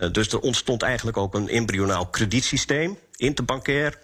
Uh, 0.00 0.10
dus 0.12 0.32
er 0.32 0.38
ontstond 0.38 0.82
eigenlijk 0.82 1.16
ook 1.16 1.34
een 1.34 1.48
embryonaal 1.48 2.06
kredietsysteem, 2.06 2.98
interbankair, 3.16 3.98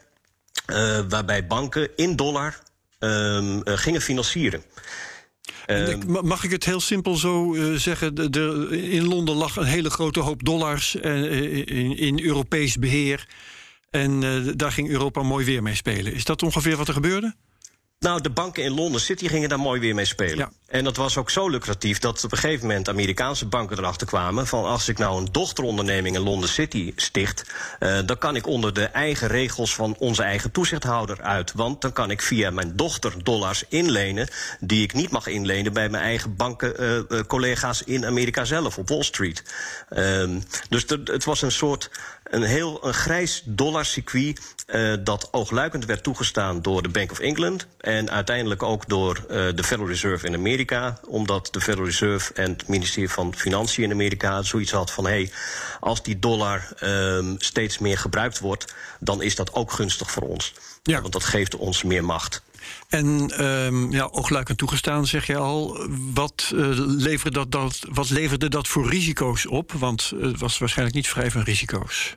uh, 0.66 1.00
waarbij 1.08 1.46
banken 1.46 1.88
in 1.96 2.16
dollar 2.16 2.58
uh, 3.00 3.58
gingen 3.64 4.00
financieren. 4.00 4.62
Mag 6.06 6.44
ik 6.44 6.50
het 6.50 6.64
heel 6.64 6.80
simpel 6.80 7.16
zo 7.16 7.56
zeggen? 7.76 8.14
De, 8.14 8.30
de, 8.30 8.68
in 8.90 9.04
Londen 9.04 9.34
lag 9.34 9.56
een 9.56 9.64
hele 9.64 9.90
grote 9.90 10.20
hoop 10.20 10.44
dollars 10.44 10.94
in, 10.94 11.96
in 11.96 12.24
Europees 12.24 12.78
beheer. 12.78 13.26
En 13.90 14.20
daar 14.56 14.72
ging 14.72 14.88
Europa 14.88 15.22
mooi 15.22 15.44
weer 15.44 15.62
mee 15.62 15.74
spelen. 15.74 16.12
Is 16.14 16.24
dat 16.24 16.42
ongeveer 16.42 16.76
wat 16.76 16.88
er 16.88 16.94
gebeurde? 16.94 17.34
Nou, 17.98 18.20
de 18.20 18.30
banken 18.30 18.64
in 18.64 18.74
Londen 18.74 19.00
City 19.00 19.28
gingen 19.28 19.48
daar 19.48 19.60
mooi 19.60 19.80
weer 19.80 19.94
mee 19.94 20.04
spelen. 20.04 20.36
Ja. 20.36 20.50
En 20.66 20.84
dat 20.84 20.96
was 20.96 21.16
ook 21.16 21.30
zo 21.30 21.48
lucratief 21.48 21.98
dat 21.98 22.24
op 22.24 22.32
een 22.32 22.38
gegeven 22.38 22.66
moment 22.66 22.88
Amerikaanse 22.88 23.46
banken 23.46 23.78
erachter 23.78 24.06
kwamen 24.06 24.46
van 24.46 24.64
als 24.64 24.88
ik 24.88 24.98
nou 24.98 25.20
een 25.20 25.28
dochteronderneming 25.32 26.16
in 26.16 26.22
Londen 26.22 26.48
City 26.48 26.92
sticht, 26.96 27.44
uh, 27.80 27.98
dan 28.06 28.18
kan 28.18 28.36
ik 28.36 28.46
onder 28.46 28.74
de 28.74 28.84
eigen 28.84 29.28
regels 29.28 29.74
van 29.74 29.96
onze 29.98 30.22
eigen 30.22 30.50
toezichthouder 30.50 31.22
uit. 31.22 31.52
Want 31.52 31.80
dan 31.80 31.92
kan 31.92 32.10
ik 32.10 32.22
via 32.22 32.50
mijn 32.50 32.76
dochter 32.76 33.24
dollars 33.24 33.64
inlenen 33.68 34.28
die 34.60 34.82
ik 34.82 34.92
niet 34.92 35.10
mag 35.10 35.26
inlenen 35.26 35.72
bij 35.72 35.88
mijn 35.88 36.02
eigen 36.02 36.36
bankencollega's 36.36 37.82
uh, 37.86 37.94
in 37.94 38.06
Amerika 38.06 38.44
zelf 38.44 38.78
op 38.78 38.88
Wall 38.88 39.02
Street. 39.02 39.42
Uh, 39.90 40.36
dus 40.68 40.84
het 41.04 41.24
was 41.24 41.42
een 41.42 41.52
soort 41.52 41.90
een 42.30 42.42
heel 42.42 42.86
een 42.86 42.94
grijs 42.94 43.42
dollarcircuit 43.44 44.54
uh, 44.66 44.94
dat 45.00 45.28
oogluikend 45.30 45.84
werd 45.84 46.02
toegestaan 46.02 46.62
door 46.62 46.82
de 46.82 46.88
Bank 46.88 47.10
of 47.10 47.18
England 47.18 47.66
en 47.78 48.10
uiteindelijk 48.10 48.62
ook 48.62 48.88
door 48.88 49.16
uh, 49.16 49.26
de 49.28 49.64
Federal 49.64 49.88
Reserve 49.88 50.26
in 50.26 50.34
Amerika, 50.34 50.98
omdat 51.06 51.48
de 51.50 51.60
Federal 51.60 51.86
Reserve 51.86 52.32
en 52.32 52.50
het 52.50 52.68
ministerie 52.68 53.10
van 53.10 53.34
Financiën 53.34 53.84
in 53.84 53.92
Amerika 53.92 54.42
zoiets 54.42 54.70
had 54.70 54.90
van 54.90 55.04
hé, 55.04 55.10
hey, 55.10 55.30
als 55.80 56.02
die 56.02 56.18
dollar 56.18 56.68
um, 56.82 57.34
steeds 57.38 57.78
meer 57.78 57.98
gebruikt 57.98 58.38
wordt, 58.38 58.74
dan 59.00 59.22
is 59.22 59.34
dat 59.34 59.54
ook 59.54 59.72
gunstig 59.72 60.10
voor 60.10 60.22
ons. 60.22 60.54
Ja. 60.82 61.00
Want 61.00 61.12
dat 61.12 61.24
geeft 61.24 61.56
ons 61.56 61.82
meer 61.82 62.04
macht. 62.04 62.42
En 62.88 63.06
um, 63.46 63.92
ja, 63.92 64.08
oogluikend 64.10 64.58
toegestaan, 64.58 65.06
zeg 65.06 65.26
je 65.26 65.36
al. 65.36 65.86
Wat, 66.14 66.50
uh, 66.54 66.68
leverde 66.76 67.38
dat, 67.38 67.52
dat, 67.52 67.78
wat 67.90 68.10
leverde 68.10 68.48
dat 68.48 68.68
voor 68.68 68.88
risico's 68.88 69.46
op? 69.46 69.72
Want 69.72 70.12
het 70.20 70.38
was 70.38 70.58
waarschijnlijk 70.58 70.96
niet 70.96 71.08
vrij 71.08 71.30
van 71.30 71.42
risico's. 71.42 72.16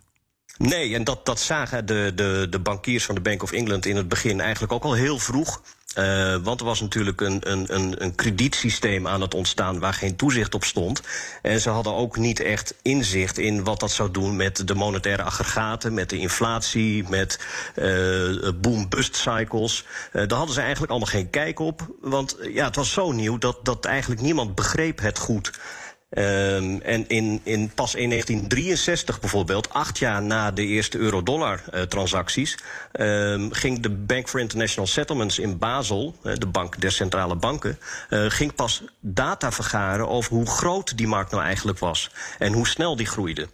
Nee, 0.57 0.95
en 0.95 1.03
dat, 1.03 1.25
dat 1.25 1.39
zagen 1.39 1.85
de, 1.85 2.11
de, 2.15 2.47
de 2.49 2.59
bankiers 2.59 3.05
van 3.05 3.15
de 3.15 3.21
Bank 3.21 3.43
of 3.43 3.51
England 3.51 3.85
in 3.85 3.95
het 3.95 4.07
begin 4.07 4.39
eigenlijk 4.39 4.73
ook 4.73 4.83
al 4.83 4.93
heel 4.93 5.19
vroeg. 5.19 5.61
Uh, 5.97 6.35
want 6.43 6.59
er 6.59 6.65
was 6.65 6.81
natuurlijk 6.81 7.21
een, 7.21 7.51
een, 7.51 7.75
een, 7.75 8.03
een 8.03 8.15
kredietsysteem 8.15 9.07
aan 9.07 9.21
het 9.21 9.33
ontstaan 9.33 9.79
waar 9.79 9.93
geen 9.93 10.15
toezicht 10.15 10.55
op 10.55 10.63
stond. 10.63 11.01
En 11.41 11.61
ze 11.61 11.69
hadden 11.69 11.93
ook 11.93 12.17
niet 12.17 12.39
echt 12.39 12.75
inzicht 12.81 13.37
in 13.37 13.63
wat 13.63 13.79
dat 13.79 13.91
zou 13.91 14.11
doen 14.11 14.35
met 14.35 14.67
de 14.67 14.75
monetaire 14.75 15.23
aggregaten, 15.23 15.93
met 15.93 16.09
de 16.09 16.17
inflatie, 16.17 17.09
met 17.09 17.39
uh, 17.75 18.49
boom-bust 18.61 19.15
cycles. 19.15 19.85
Uh, 20.13 20.27
daar 20.27 20.37
hadden 20.37 20.55
ze 20.55 20.61
eigenlijk 20.61 20.91
allemaal 20.91 21.09
geen 21.09 21.29
kijk 21.29 21.59
op. 21.59 21.87
Want 22.01 22.37
ja, 22.53 22.65
het 22.65 22.75
was 22.75 22.91
zo 22.91 23.11
nieuw 23.11 23.37
dat, 23.37 23.57
dat 23.63 23.85
eigenlijk 23.85 24.21
niemand 24.21 24.55
begreep 24.55 24.99
het 24.99 25.19
goed. 25.19 25.51
Um, 26.17 26.81
en 26.81 27.07
in, 27.07 27.41
in, 27.43 27.71
pas 27.75 27.95
in 27.95 28.09
1963 28.09 29.19
bijvoorbeeld, 29.19 29.69
acht 29.69 29.97
jaar 29.97 30.21
na 30.21 30.51
de 30.51 30.65
eerste 30.65 30.97
euro-dollar-transacties, 30.97 32.57
uh, 32.93 33.31
um, 33.31 33.53
ging 33.53 33.79
de 33.79 33.89
Bank 33.89 34.29
for 34.29 34.39
International 34.39 34.87
Settlements 34.87 35.39
in 35.39 35.57
Basel, 35.57 36.15
uh, 36.23 36.33
de 36.35 36.47
bank 36.47 36.81
der 36.81 36.91
centrale 36.91 37.35
banken, 37.35 37.79
uh, 38.09 38.25
ging 38.29 38.55
pas 38.55 38.83
data 38.99 39.51
vergaren 39.51 40.07
over 40.07 40.33
hoe 40.33 40.45
groot 40.45 40.97
die 40.97 41.07
markt 41.07 41.31
nou 41.31 41.43
eigenlijk 41.43 41.79
was 41.79 42.11
en 42.37 42.53
hoe 42.53 42.67
snel 42.67 42.95
die 42.95 43.07
groeide. 43.07 43.47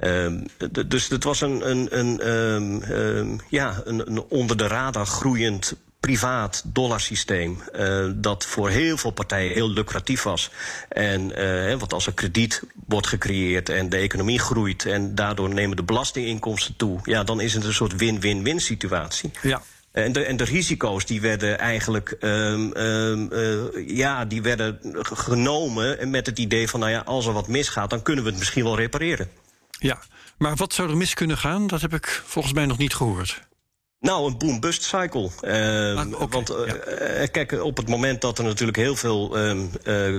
Um, 0.00 0.46
dus 0.86 1.08
het 1.08 1.24
was 1.24 1.40
een, 1.40 1.70
een, 1.70 2.28
een, 2.28 3.40
ja, 3.48 3.80
een 3.84 4.22
onder 4.28 4.56
de 4.56 4.66
radar 4.66 5.06
groeiend 5.06 5.76
privaat 6.06 6.62
dollarsysteem. 6.64 7.62
Uh, 7.74 8.10
dat 8.14 8.44
voor 8.44 8.68
heel 8.68 8.96
veel 8.96 9.10
partijen 9.10 9.52
heel 9.52 9.70
lucratief 9.70 10.22
was. 10.22 10.50
En 10.88 11.40
uh, 11.42 11.74
want 11.74 11.92
als 11.92 12.06
er 12.06 12.14
krediet 12.14 12.62
wordt 12.86 13.06
gecreëerd 13.06 13.68
en 13.68 13.88
de 13.88 13.96
economie 13.96 14.38
groeit 14.38 14.86
en 14.86 15.14
daardoor 15.14 15.48
nemen 15.48 15.76
de 15.76 15.82
belastinginkomsten 15.82 16.76
toe, 16.76 17.00
ja, 17.04 17.24
dan 17.24 17.40
is 17.40 17.54
het 17.54 17.64
een 17.64 17.74
soort 17.74 17.96
win-win-win 17.96 18.60
situatie. 18.60 19.30
Ja. 19.42 19.62
En 19.92 20.12
de, 20.12 20.24
en 20.24 20.36
de 20.36 20.44
risico's 20.44 21.06
die 21.06 21.20
werden 21.20 21.58
eigenlijk 21.58 22.16
um, 22.20 22.76
um, 22.76 23.32
uh, 23.32 23.88
ja, 23.88 24.24
die 24.24 24.42
werden 24.42 24.78
genomen 25.02 26.10
met 26.10 26.26
het 26.26 26.38
idee 26.38 26.68
van 26.68 26.80
nou 26.80 26.92
ja, 26.92 27.00
als 27.00 27.26
er 27.26 27.32
wat 27.32 27.48
misgaat, 27.48 27.90
dan 27.90 28.02
kunnen 28.02 28.24
we 28.24 28.30
het 28.30 28.38
misschien 28.38 28.64
wel 28.64 28.76
repareren. 28.76 29.28
Ja, 29.78 29.98
maar 30.38 30.56
wat 30.56 30.72
zou 30.72 30.90
er 30.90 30.96
mis 30.96 31.14
kunnen 31.14 31.38
gaan? 31.38 31.66
Dat 31.66 31.80
heb 31.80 31.94
ik 31.94 32.22
volgens 32.26 32.54
mij 32.54 32.66
nog 32.66 32.78
niet 32.78 32.94
gehoord. 32.94 33.46
Nou, 34.06 34.26
een 34.26 34.38
boom-bust 34.38 34.82
cycle. 34.82 35.30
Uh, 35.42 35.98
ah, 35.98 36.12
okay, 36.12 36.28
want 36.28 36.50
uh, 36.50 36.56
ja. 37.20 37.26
kijk, 37.26 37.64
op 37.64 37.76
het 37.76 37.88
moment 37.88 38.20
dat 38.20 38.38
er 38.38 38.44
natuurlijk 38.44 38.76
heel 38.76 38.96
veel. 38.96 39.38
Um, 39.38 39.70
uh, 39.84 40.16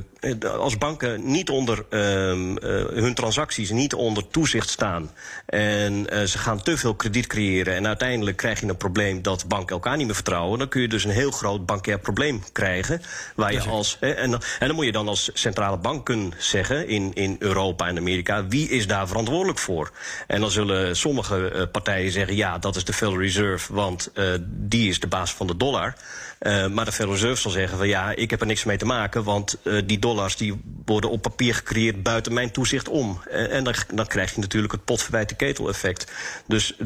als 0.59 0.77
banken 0.77 1.31
niet 1.31 1.49
onder 1.49 1.85
um, 1.89 2.57
hun 2.93 3.13
transacties 3.13 3.69
niet 3.71 3.93
onder 3.93 4.27
toezicht 4.27 4.69
staan. 4.69 5.11
en 5.45 6.05
ze 6.27 6.37
gaan 6.37 6.61
te 6.61 6.77
veel 6.77 6.95
krediet 6.95 7.27
creëren. 7.27 7.75
en 7.75 7.87
uiteindelijk 7.87 8.37
krijg 8.37 8.59
je 8.59 8.67
een 8.67 8.77
probleem 8.77 9.21
dat 9.21 9.47
banken 9.47 9.75
elkaar 9.75 9.97
niet 9.97 10.05
meer 10.05 10.15
vertrouwen. 10.15 10.59
dan 10.59 10.67
kun 10.67 10.81
je 10.81 10.87
dus 10.87 11.03
een 11.03 11.11
heel 11.11 11.31
groot 11.31 11.65
bankair 11.65 11.99
probleem 11.99 12.43
krijgen. 12.51 13.01
Waar 13.35 13.53
je 13.53 13.61
als, 13.61 13.97
en, 13.99 14.15
en 14.15 14.39
dan 14.59 14.75
moet 14.75 14.85
je 14.85 14.91
dan 14.91 15.07
als 15.07 15.29
centrale 15.33 15.77
banken 15.77 16.33
zeggen 16.37 16.87
in, 16.87 17.13
in 17.13 17.35
Europa 17.39 17.87
en 17.87 17.97
Amerika. 17.97 18.47
wie 18.47 18.69
is 18.69 18.87
daar 18.87 19.07
verantwoordelijk 19.07 19.59
voor? 19.59 19.91
En 20.27 20.41
dan 20.41 20.51
zullen 20.51 20.95
sommige 20.95 21.69
partijen 21.71 22.11
zeggen: 22.11 22.35
ja, 22.35 22.57
dat 22.57 22.75
is 22.75 22.85
de 22.85 22.93
Federal 22.93 23.21
Reserve 23.21 23.73
want 23.77 24.11
uh, 24.13 24.33
die 24.47 24.89
is 24.89 24.99
de 24.99 25.07
baas 25.07 25.33
van 25.33 25.47
de 25.47 25.57
dollar. 25.57 25.95
Uh, 26.39 26.67
maar 26.67 26.85
de 26.85 26.91
Federal 26.91 27.13
Reserve 27.13 27.41
zal 27.41 27.51
zeggen 27.51 27.77
van 27.77 27.87
ja, 27.87 28.11
ik 28.11 28.29
heb 28.29 28.41
er 28.41 28.47
niks 28.47 28.63
mee 28.63 28.77
te 28.77 28.85
maken, 28.85 29.23
want 29.23 29.57
uh, 29.63 29.81
die 29.85 29.99
dollars 29.99 30.35
die 30.35 30.61
worden 30.85 31.09
op 31.09 31.21
papier 31.21 31.55
gecreëerd 31.55 32.03
buiten 32.03 32.33
mijn 32.33 32.51
toezicht 32.51 32.87
om. 32.87 33.21
en 33.29 33.63
dan, 33.63 33.73
dan 33.93 34.07
krijg 34.07 34.35
je 34.35 34.41
natuurlijk 34.41 34.73
het 34.73 34.83
potverwijte 34.83 35.35
ketel 35.35 35.69
effect. 35.69 36.11
Dus 36.47 36.77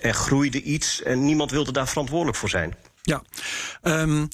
er, 0.00 0.14
groeide 0.14 0.62
iets 0.62 1.02
en 1.02 1.24
niemand 1.24 1.50
wilde 1.50 1.72
daar 1.72 1.88
verantwoordelijk 1.88 2.36
voor 2.36 2.48
zijn. 2.48 2.74
Ja. 3.02 3.22
Um, 3.82 4.28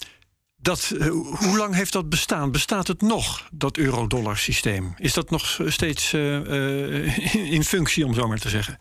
dat, 0.57 0.93
hoe 1.15 1.57
lang 1.57 1.75
heeft 1.75 1.93
dat 1.93 2.09
bestaan? 2.09 2.51
Bestaat 2.51 2.87
het 2.87 3.03
nog, 3.03 3.49
dat 3.53 3.77
euro-dollar 3.77 4.37
systeem? 4.39 4.95
Is 4.97 5.13
dat 5.13 5.31
nog 5.31 5.61
steeds 5.67 6.13
in 7.57 7.65
functie, 7.65 8.07
om 8.07 8.15
zo 8.15 8.29
maar 8.29 8.39
te 8.39 8.49
zeggen? 8.49 8.79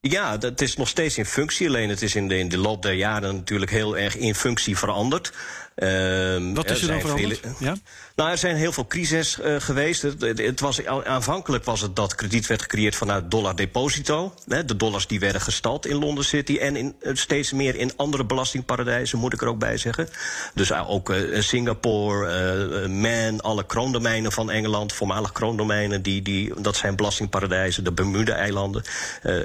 Ja, 0.00 0.36
dat 0.36 0.60
is 0.60 0.76
nog 0.76 0.88
steeds 0.88 1.18
in 1.18 1.24
functie. 1.24 1.68
Alleen 1.68 1.88
het 1.88 2.02
is 2.02 2.14
in 2.14 2.28
de, 2.28 2.38
in 2.38 2.48
de 2.48 2.58
loop 2.58 2.82
der 2.82 2.92
jaren 2.92 3.34
natuurlijk 3.34 3.70
heel 3.70 3.98
erg 3.98 4.16
in 4.16 4.34
functie 4.34 4.78
veranderd. 4.78 5.32
Uh, 5.82 6.54
Wat 6.54 6.70
is 6.70 6.82
er, 6.82 6.88
dan 6.88 7.00
veranderd? 7.00 7.40
ja? 7.58 7.76
Nou, 8.16 8.30
er 8.30 8.38
zijn 8.38 8.56
heel 8.56 8.72
veel 8.72 8.86
crises 8.86 9.38
uh, 9.38 9.54
geweest. 9.58 10.02
Het, 10.02 10.38
het, 10.38 10.60
was, 10.60 10.84
aanvankelijk 10.86 11.64
was 11.64 11.80
het 11.80 11.96
dat 11.96 12.14
krediet 12.14 12.46
werd 12.46 12.62
gecreëerd 12.62 12.96
vanuit 12.96 13.30
dollar 13.30 13.56
deposito. 13.56 14.34
Hè, 14.48 14.64
de 14.64 14.76
dollars 14.76 15.06
die 15.06 15.20
werden 15.20 15.40
gestald 15.40 15.86
in 15.86 15.96
London 15.96 16.24
City 16.24 16.56
en 16.56 16.76
in, 16.76 16.94
uh, 17.00 17.14
steeds 17.14 17.52
meer 17.52 17.76
in 17.76 17.92
andere 17.96 18.24
belastingparadijzen, 18.24 19.18
moet 19.18 19.32
ik 19.32 19.42
er 19.42 19.48
ook 19.48 19.58
bij 19.58 19.76
zeggen. 19.76 20.08
Dus 20.54 20.70
uh, 20.70 20.90
ook 20.90 21.14
Singapore, 21.32 22.88
Man, 22.88 23.40
alle 23.40 23.66
kroondomeinen 23.66 24.32
van 24.32 24.50
Engeland, 24.50 24.92
voormalig 24.92 25.32
kroondomeinen, 25.32 26.02
die, 26.02 26.22
die, 26.22 26.60
dat 26.60 26.76
zijn 26.76 26.96
belastingparadijzen, 26.96 27.84
de 27.84 27.92
Bermuda-eilanden. 27.92 28.82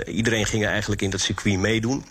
iedereen 0.05 0.45
ging 0.45 0.65
eigenlijk 0.65 1.01
in 1.01 1.09
dat 1.09 1.21
circuit 1.21 1.59
meedoen. 1.59 2.05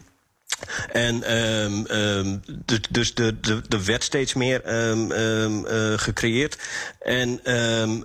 En 0.93 1.37
um, 1.37 1.87
um, 1.91 2.43
dus 2.91 3.15
de, 3.15 3.41
de, 3.41 3.63
de 3.69 3.85
werd 3.85 4.05
steeds 4.05 4.35
meer 4.35 4.89
um, 4.89 5.11
uh, 5.11 5.99
gecreëerd. 5.99 6.59
En 7.01 7.41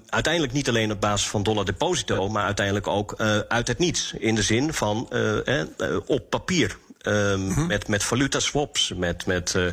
uiteindelijk 0.10 0.54
niet 0.54 0.70
alleen 0.70 0.92
op 0.92 1.02
basis 1.02 1.28
van 1.28 1.44
dollar 1.44 1.66
deposito, 1.66 2.30
maar 2.30 2.46
uiteindelijk 2.46 2.88
ook 2.88 3.16
uh, 3.18 3.38
uit 3.38 3.68
het 3.68 3.78
niets. 3.78 4.14
In 4.18 4.36
de 4.36 4.42
zin 4.42 4.74
van 4.74 5.10
uh, 5.14 5.62
op 6.06 6.30
papier. 6.30 6.78
Um, 7.02 7.68
met, 7.68 7.88
met 7.88 8.04
valuta 8.04 8.40
swaps, 8.40 8.94
met, 8.96 9.26
met, 9.26 9.54
uh, 9.58 9.66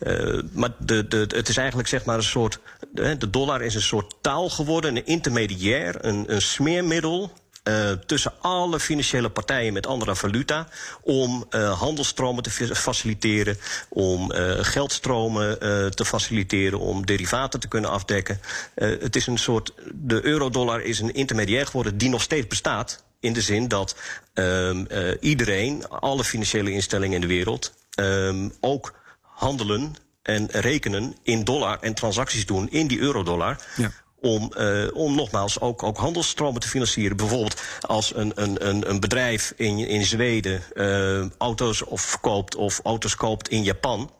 uh, 0.00 0.42
maar 0.52 0.70
de, 0.78 1.08
de, 1.08 1.26
het 1.28 1.48
is 1.48 1.56
eigenlijk 1.56 1.88
zeg 1.88 2.04
maar 2.04 2.16
een 2.16 2.22
soort, 2.22 2.58
de 2.92 3.30
dollar 3.30 3.62
is 3.62 3.74
een 3.74 3.82
soort 3.82 4.14
taal 4.20 4.48
geworden, 4.48 4.96
een 4.96 5.06
intermediair, 5.06 6.04
een, 6.04 6.24
een 6.32 6.42
smeermiddel 6.42 7.32
uh, 7.64 7.90
tussen 7.90 8.32
alle 8.40 8.80
financiële 8.80 9.28
partijen 9.28 9.72
met 9.72 9.86
andere 9.86 10.16
valuta 10.16 10.68
om 11.02 11.46
uh, 11.50 11.78
handelstromen 11.78 12.42
te 12.42 12.74
faciliteren, 12.74 13.56
om 13.88 14.32
uh, 14.32 14.52
geldstromen 14.60 15.58
te 15.94 16.04
faciliteren, 16.04 16.78
om 16.78 17.06
derivaten 17.06 17.60
te 17.60 17.68
kunnen 17.68 17.90
afdekken. 17.90 18.40
het 18.74 19.16
is 19.16 19.26
een 19.26 19.38
soort, 19.38 19.72
de 19.92 20.24
eurodollar 20.24 20.80
is 20.80 21.00
een 21.00 21.14
intermediair 21.14 21.66
geworden 21.66 21.98
die 21.98 22.08
nog 22.08 22.22
steeds 22.22 22.46
bestaat. 22.46 23.06
In 23.20 23.32
de 23.32 23.40
zin 23.40 23.68
dat 23.68 23.96
um, 24.34 24.86
iedereen, 25.20 25.88
alle 25.88 26.24
financiële 26.24 26.70
instellingen 26.70 27.14
in 27.14 27.20
de 27.20 27.26
wereld, 27.26 27.72
um, 28.00 28.52
ook 28.60 28.94
handelen 29.20 29.94
en 30.22 30.46
rekenen 30.50 31.16
in 31.22 31.44
dollar 31.44 31.78
en 31.80 31.94
transacties 31.94 32.46
doen 32.46 32.70
in 32.70 32.86
die 32.86 32.98
eurodollar. 32.98 33.60
Ja 33.76 33.90
om, 34.20 34.52
uh, 34.58 34.88
om 34.92 35.14
nogmaals 35.14 35.60
ook, 35.60 35.82
ook 35.82 35.96
handelsstromen 35.96 36.60
te 36.60 36.68
financieren. 36.68 37.16
Bijvoorbeeld 37.16 37.62
als 37.80 38.14
een, 38.14 38.32
een, 38.34 38.90
een 38.90 39.00
bedrijf 39.00 39.52
in, 39.56 39.78
in 39.78 40.04
Zweden 40.04 40.62
uh, 40.74 41.24
auto's 41.38 41.84
of 41.84 42.00
verkoopt 42.00 42.54
of 42.54 42.80
auto's 42.82 43.14
koopt 43.14 43.48
in 43.48 43.62
Japan 43.62 44.10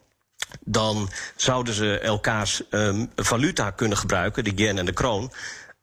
dan 0.60 1.10
zouden 1.36 1.74
ze 1.74 1.98
elkaars 1.98 2.62
um, 2.70 3.10
valuta 3.16 3.70
kunnen 3.70 3.98
gebruiken, 3.98 4.44
de 4.44 4.52
yen 4.54 4.78
en 4.78 4.86
de 4.86 4.92
kroon. 4.92 5.32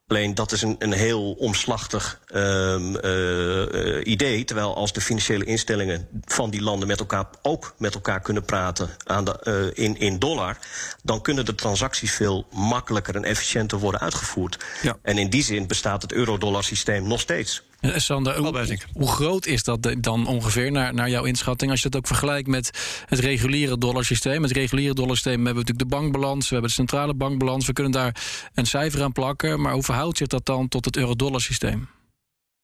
Alleen 0.07 0.35
dat 0.35 0.51
is 0.51 0.61
een, 0.61 0.75
een 0.79 0.91
heel 0.91 1.31
omslachtig 1.31 2.19
um, 2.33 2.95
uh, 3.03 4.05
idee. 4.05 4.43
Terwijl 4.43 4.75
als 4.75 4.93
de 4.93 5.01
financiële 5.01 5.45
instellingen 5.45 6.07
van 6.25 6.49
die 6.49 6.61
landen 6.61 6.87
met 6.87 6.99
elkaar 6.99 7.25
ook 7.41 7.73
met 7.77 7.93
elkaar 7.93 8.21
kunnen 8.21 8.45
praten 8.45 8.89
aan 9.05 9.25
de, 9.25 9.71
uh, 9.75 9.85
in, 9.85 9.99
in 9.99 10.19
dollar, 10.19 10.57
dan 11.03 11.21
kunnen 11.21 11.45
de 11.45 11.55
transacties 11.55 12.11
veel 12.11 12.47
makkelijker 12.51 13.15
en 13.15 13.23
efficiënter 13.23 13.79
worden 13.79 14.01
uitgevoerd. 14.01 14.65
Ja. 14.81 14.97
En 15.01 15.17
in 15.17 15.29
die 15.29 15.43
zin 15.43 15.67
bestaat 15.67 16.01
het 16.01 16.11
euro-dollar 16.11 16.63
systeem 16.63 17.07
nog 17.07 17.19
steeds. 17.19 17.63
Sander, 17.95 18.37
hoe, 18.37 18.77
hoe, 18.93 19.07
groot 19.07 19.45
is 19.45 19.63
dat 19.63 19.95
dan 19.97 20.27
ongeveer 20.27 20.71
naar, 20.71 20.93
naar 20.93 21.09
jouw 21.09 21.23
inschatting? 21.23 21.71
Als 21.71 21.81
je 21.81 21.89
dat 21.89 21.99
ook 21.99 22.07
vergelijkt 22.07 22.47
met 22.47 22.71
het 23.05 23.19
reguliere 23.19 23.77
dollarsysteem. 23.77 24.43
Het 24.43 24.51
reguliere 24.51 24.93
dollarsysteem 24.93 25.45
hebben 25.45 25.53
we 25.53 25.59
natuurlijk 25.59 25.89
de 25.89 25.95
bankbalans, 25.97 26.47
we 26.47 26.53
hebben 26.53 26.69
de 26.69 26.75
centrale 26.75 27.13
bankbalans. 27.13 27.65
We 27.65 27.73
kunnen 27.73 27.91
daar 27.91 28.15
een 28.53 28.65
cijfer 28.65 29.03
aan 29.03 29.11
plakken. 29.11 29.61
Maar 29.61 29.73
hoe 29.73 29.83
verhoudt 29.83 30.17
zich 30.17 30.27
dat 30.27 30.45
dan 30.45 30.67
tot 30.67 30.85
het 30.85 30.97
euro-dollar 30.97 31.41
systeem? 31.41 31.87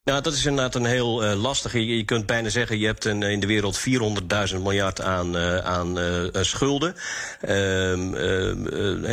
Ja, 0.03 0.21
dat 0.21 0.33
is 0.33 0.45
inderdaad 0.45 0.75
een 0.75 0.85
heel 0.85 1.23
uh, 1.23 1.41
lastige. 1.41 1.85
Je, 1.85 2.03
kunt 2.03 2.25
bijna 2.25 2.49
zeggen, 2.49 2.79
je 2.79 2.85
hebt 2.85 3.05
een, 3.05 3.23
in 3.23 3.39
de 3.39 3.47
wereld 3.47 3.79
400.000 3.79 4.57
miljard 4.61 5.01
aan, 5.01 5.35
uh, 5.35 5.57
aan 5.57 5.99
uh, 5.99 6.27
schulden. 6.31 6.95
Um, 7.49 8.15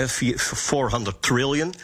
400 0.08 1.22
trillion. 1.22 1.74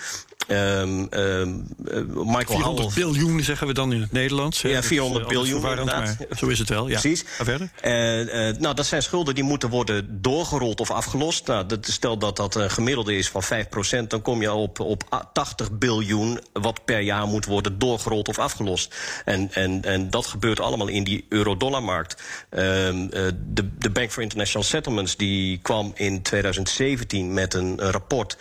Um, 0.48 1.06
um, 1.10 1.66
Michael 2.14 2.44
400 2.44 2.94
biljoen 2.94 3.42
zeggen 3.42 3.66
we 3.66 3.72
dan 3.72 3.92
in 3.92 4.00
het 4.00 4.12
Nederlands. 4.12 4.60
Ja, 4.60 4.82
400 4.82 5.28
biljoen 5.28 5.68
inderdaad. 5.68 6.16
Zo 6.36 6.46
is 6.46 6.58
het 6.58 6.68
wel, 6.68 6.88
ja. 6.88 7.00
Precies. 7.00 7.24
Ga 7.26 7.44
verder. 7.44 7.70
Uh, 7.84 8.48
uh, 8.48 8.56
nou, 8.56 8.74
dat 8.74 8.86
zijn 8.86 9.02
schulden 9.02 9.34
die 9.34 9.44
moeten 9.44 9.68
worden 9.68 10.22
doorgerold 10.22 10.80
of 10.80 10.90
afgelost. 10.90 11.46
Nou, 11.46 11.66
dat, 11.66 11.86
stel 11.86 12.18
dat 12.18 12.36
dat 12.36 12.54
een 12.54 12.70
gemiddelde 12.70 13.16
is 13.16 13.28
van 13.28 13.42
5%, 13.44 14.06
dan 14.08 14.22
kom 14.22 14.40
je 14.40 14.52
op, 14.52 14.80
op 14.80 15.28
80 15.32 15.72
biljoen... 15.72 16.40
wat 16.52 16.84
per 16.84 17.00
jaar 17.00 17.26
moet 17.26 17.44
worden 17.44 17.78
doorgerold 17.78 18.28
of 18.28 18.38
afgelost. 18.38 18.94
En, 19.24 19.52
en, 19.52 19.82
en 19.82 20.10
dat 20.10 20.26
gebeurt 20.26 20.60
allemaal 20.60 20.88
in 20.88 21.04
die 21.04 21.26
euro-dollarmarkt. 21.28 22.22
Uh, 22.50 22.60
de, 22.60 23.68
de 23.78 23.90
Bank 23.90 24.10
for 24.10 24.22
International 24.22 24.66
Settlements 24.66 25.16
die 25.16 25.58
kwam 25.58 25.92
in 25.94 26.22
2017 26.22 27.32
met 27.32 27.54
een, 27.54 27.84
een 27.84 27.90
rapport... 27.90 28.36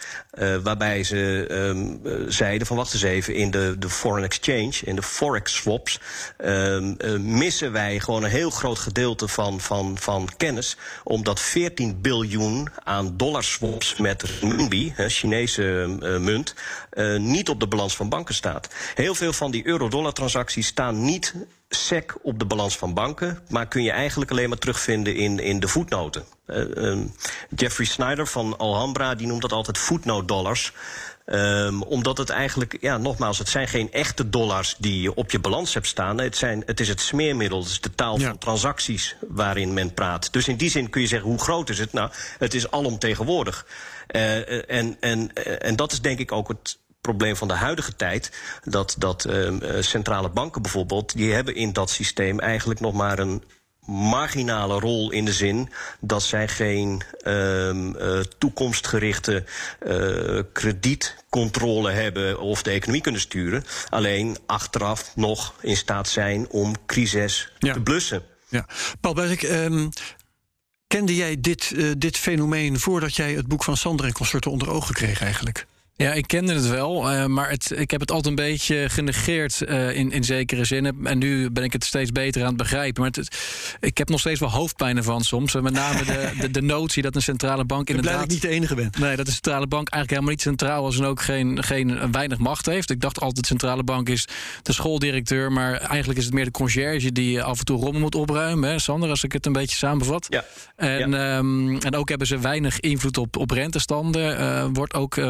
waarbij 0.63 1.03
ze 1.03 1.48
um, 1.51 1.92
uh, 2.03 2.13
zeiden 2.27 2.67
van 2.67 2.77
wacht 2.77 2.93
eens 2.93 3.03
even, 3.03 3.35
in 3.35 3.51
de, 3.51 3.75
de 3.79 3.89
foreign 3.89 4.25
exchange, 4.25 4.73
in 4.83 4.95
de 4.95 5.03
forex 5.03 5.55
swaps, 5.55 6.00
uh, 6.45 6.79
missen 7.19 7.71
wij 7.71 8.00
gewoon 8.00 8.23
een 8.23 8.29
heel 8.29 8.50
groot 8.50 8.79
gedeelte 8.79 9.27
van, 9.27 9.59
van, 9.59 9.97
van 9.97 10.29
kennis, 10.38 10.77
omdat 11.03 11.39
14 11.39 12.01
biljoen 12.01 12.69
aan 12.83 13.17
dollar 13.17 13.43
swaps 13.43 13.97
met 13.97 14.23
renminbi, 14.23 14.93
Chinese 14.97 15.97
uh, 16.01 16.17
munt, 16.17 16.55
niet 17.17 17.50
op 17.50 17.59
de 17.59 17.67
balans 17.67 17.95
van 17.95 18.09
banken 18.09 18.35
staat. 18.35 18.69
Heel 18.95 19.15
veel 19.15 19.33
van 19.33 19.51
die 19.51 19.67
euro-dollar 19.67 20.13
transacties 20.13 20.67
staan 20.67 21.05
niet 21.05 21.33
SEC 21.75 22.15
op 22.21 22.39
de 22.39 22.45
balans 22.45 22.77
van 22.77 22.93
banken, 22.93 23.39
maar 23.50 23.67
kun 23.67 23.83
je 23.83 23.91
eigenlijk 23.91 24.31
alleen 24.31 24.50
maar 24.50 24.57
terugvinden 24.57 25.15
in, 25.15 25.39
in 25.39 25.59
de 25.59 25.67
voetnoten. 25.67 26.23
Uh, 26.47 26.97
Jeffrey 27.55 27.85
Snyder 27.85 28.27
van 28.27 28.57
Alhambra 28.57 29.15
die 29.15 29.27
noemt 29.27 29.41
dat 29.41 29.51
altijd 29.51 29.77
footnote 29.77 30.25
dollars. 30.25 30.73
Um, 31.25 31.82
omdat 31.82 32.18
het 32.18 32.30
eigenlijk, 32.30 32.77
ja, 32.82 32.98
nogmaals, 32.98 33.38
het 33.38 33.50
zijn 33.50 33.68
geen 33.68 33.92
echte 33.92 34.30
dollars 34.30 34.75
die 34.80 35.01
je 35.01 35.15
op 35.15 35.32
je 35.32 35.39
balans 35.39 35.74
hebt 35.74 35.88
staan. 35.88 36.20
Het, 36.20 36.38
zijn, 36.38 36.63
het 36.65 36.80
is 36.80 36.88
het 36.88 37.01
smeermiddel, 37.01 37.60
het 37.60 37.70
is 37.70 37.82
de 37.82 37.96
taal 37.96 38.20
ja. 38.20 38.27
van 38.27 38.38
transacties 38.38 39.15
waarin 39.27 39.74
men 39.74 39.94
praat. 39.94 40.34
Dus 40.34 40.48
in 40.48 40.56
die 40.56 40.70
zin 40.70 40.89
kun 40.89 41.01
je 41.01 41.08
zeggen, 41.08 41.30
hoe 41.30 41.39
groot 41.39 41.70
is 41.70 41.80
het? 41.80 41.94
Nou, 41.94 42.12
het 42.39 42.53
is 42.53 42.72
alomtegenwoordig. 42.72 43.65
Uh, 44.15 44.72
en, 44.72 44.98
en, 45.00 45.34
en 45.60 45.75
dat 45.75 45.92
is 45.92 46.01
denk 46.01 46.20
ik 46.20 46.32
ook 46.32 46.48
het 46.48 46.80
probleem 47.01 47.36
van 47.36 47.48
de 47.48 47.53
huidige 47.53 47.96
tijd. 47.96 48.32
Dat, 48.63 48.96
dat 48.98 49.25
uh, 49.25 49.51
centrale 49.80 50.30
banken 50.30 50.62
bijvoorbeeld, 50.62 51.15
die 51.15 51.34
hebben 51.34 51.56
in 51.56 51.74
dat 51.74 51.89
systeem 51.89 52.39
eigenlijk 52.39 52.80
nog 52.80 52.94
maar 52.94 53.20
een 53.20 53.44
marginale 53.86 54.80
rol 54.80 55.12
in 55.12 55.25
de 55.25 55.34
zin 55.34 55.70
dat 56.00 56.24
zij 56.24 56.48
geen 56.48 57.02
um, 57.28 57.96
uh, 57.96 58.20
toekomstgerichte 58.38 59.44
uh, 59.88 60.40
kredietcontrole 60.54 61.92
hebben 61.92 62.40
of 62.40 62.63
de 62.63 62.72
economie 62.72 63.02
kunnen 63.02 63.22
sturen. 63.22 63.66
Alleen 63.90 64.38
achteraf 64.46 65.12
nog 65.16 65.54
in 65.62 65.78
staat 65.78 66.08
zijn 66.08 66.50
om 66.50 66.75
crisis 66.86 67.52
ja. 67.60 67.74
te 67.74 67.82
blussen. 67.82 68.24
Ja. 68.50 68.66
Paul 69.00 69.13
Berg, 69.13 69.44
um, 69.44 69.90
kende 70.88 71.16
jij 71.16 71.42
dit, 71.42 71.72
uh, 71.72 71.92
dit 71.98 72.18
fenomeen 72.18 72.80
voordat 72.80 73.16
jij 73.16 73.34
het 73.34 73.48
boek 73.48 73.63
van 73.63 73.78
Sander 73.78 74.06
en 74.06 74.13
consorten 74.13 74.52
onder 74.52 74.70
ogen 74.70 74.94
kreeg 74.94 75.22
eigenlijk? 75.22 75.66
Ja, 75.95 76.13
ik 76.13 76.27
kende 76.27 76.53
het 76.53 76.69
wel, 76.69 77.12
uh, 77.12 77.25
maar 77.25 77.50
het, 77.50 77.71
ik 77.75 77.91
heb 77.91 78.00
het 78.00 78.12
altijd 78.12 78.39
een 78.39 78.45
beetje 78.45 78.89
genegeerd 78.89 79.62
uh, 79.65 79.95
in, 79.95 80.12
in 80.12 80.23
zekere 80.23 80.65
zin. 80.65 81.05
En 81.05 81.17
nu 81.17 81.51
ben 81.51 81.63
ik 81.63 81.73
het 81.73 81.83
steeds 81.83 82.12
beter 82.12 82.41
aan 82.41 82.47
het 82.47 82.57
begrijpen. 82.57 83.01
Maar 83.01 83.12
het, 83.12 83.38
ik 83.79 83.97
heb 83.97 84.09
nog 84.09 84.19
steeds 84.19 84.39
wel 84.39 84.51
hoofdpijn 84.51 84.97
ervan 84.97 85.21
soms. 85.21 85.53
Met 85.53 85.73
name 85.73 86.05
de, 86.05 86.31
de, 86.39 86.51
de 86.51 86.62
notie 86.62 87.01
dat 87.03 87.15
een 87.15 87.21
centrale 87.21 87.65
bank 87.65 87.89
inderdaad... 87.89 88.13
Ik 88.13 88.19
dat 88.19 88.27
ik 88.27 88.34
niet 88.34 88.41
de 88.41 88.47
enige 88.47 88.75
ben. 88.75 88.89
Nee, 88.99 89.15
dat 89.15 89.25
de 89.25 89.32
centrale 89.32 89.67
bank 89.67 89.89
eigenlijk 89.89 90.10
helemaal 90.10 90.32
niet 90.32 90.41
centraal 90.41 90.88
is... 90.88 90.97
en 90.97 91.06
ook 91.06 91.21
geen, 91.21 91.63
geen 91.63 92.12
weinig 92.12 92.38
macht 92.38 92.65
heeft. 92.65 92.89
Ik 92.89 93.01
dacht 93.01 93.19
altijd 93.19 93.39
de 93.41 93.47
centrale 93.47 93.84
bank 93.84 94.10
is 94.10 94.27
de 94.62 94.73
schooldirecteur... 94.73 95.51
maar 95.51 95.73
eigenlijk 95.73 96.19
is 96.19 96.25
het 96.25 96.34
meer 96.34 96.45
de 96.45 96.51
conciërge 96.51 97.12
die 97.12 97.43
af 97.43 97.60
en 97.60 97.65
toe 97.65 97.79
rommel 97.79 98.01
moet 98.01 98.15
opruimen. 98.15 98.69
Hè, 98.69 98.79
Sander, 98.79 99.10
als 99.10 99.23
ik 99.23 99.32
het 99.32 99.45
een 99.45 99.53
beetje 99.53 99.75
samenvat. 99.75 100.25
Ja. 100.29 100.45
En, 100.75 101.12
ja. 101.12 101.38
Um, 101.38 101.77
en 101.77 101.95
ook 101.95 102.10
hebben 102.10 102.27
ze 102.27 102.39
weinig 102.39 102.79
invloed 102.79 103.17
op, 103.17 103.38
op 103.38 103.51
rentestanden. 103.51 104.39
Uh, 104.39 104.65
wordt 104.73 104.93
ook 104.93 105.15
uh, 105.15 105.29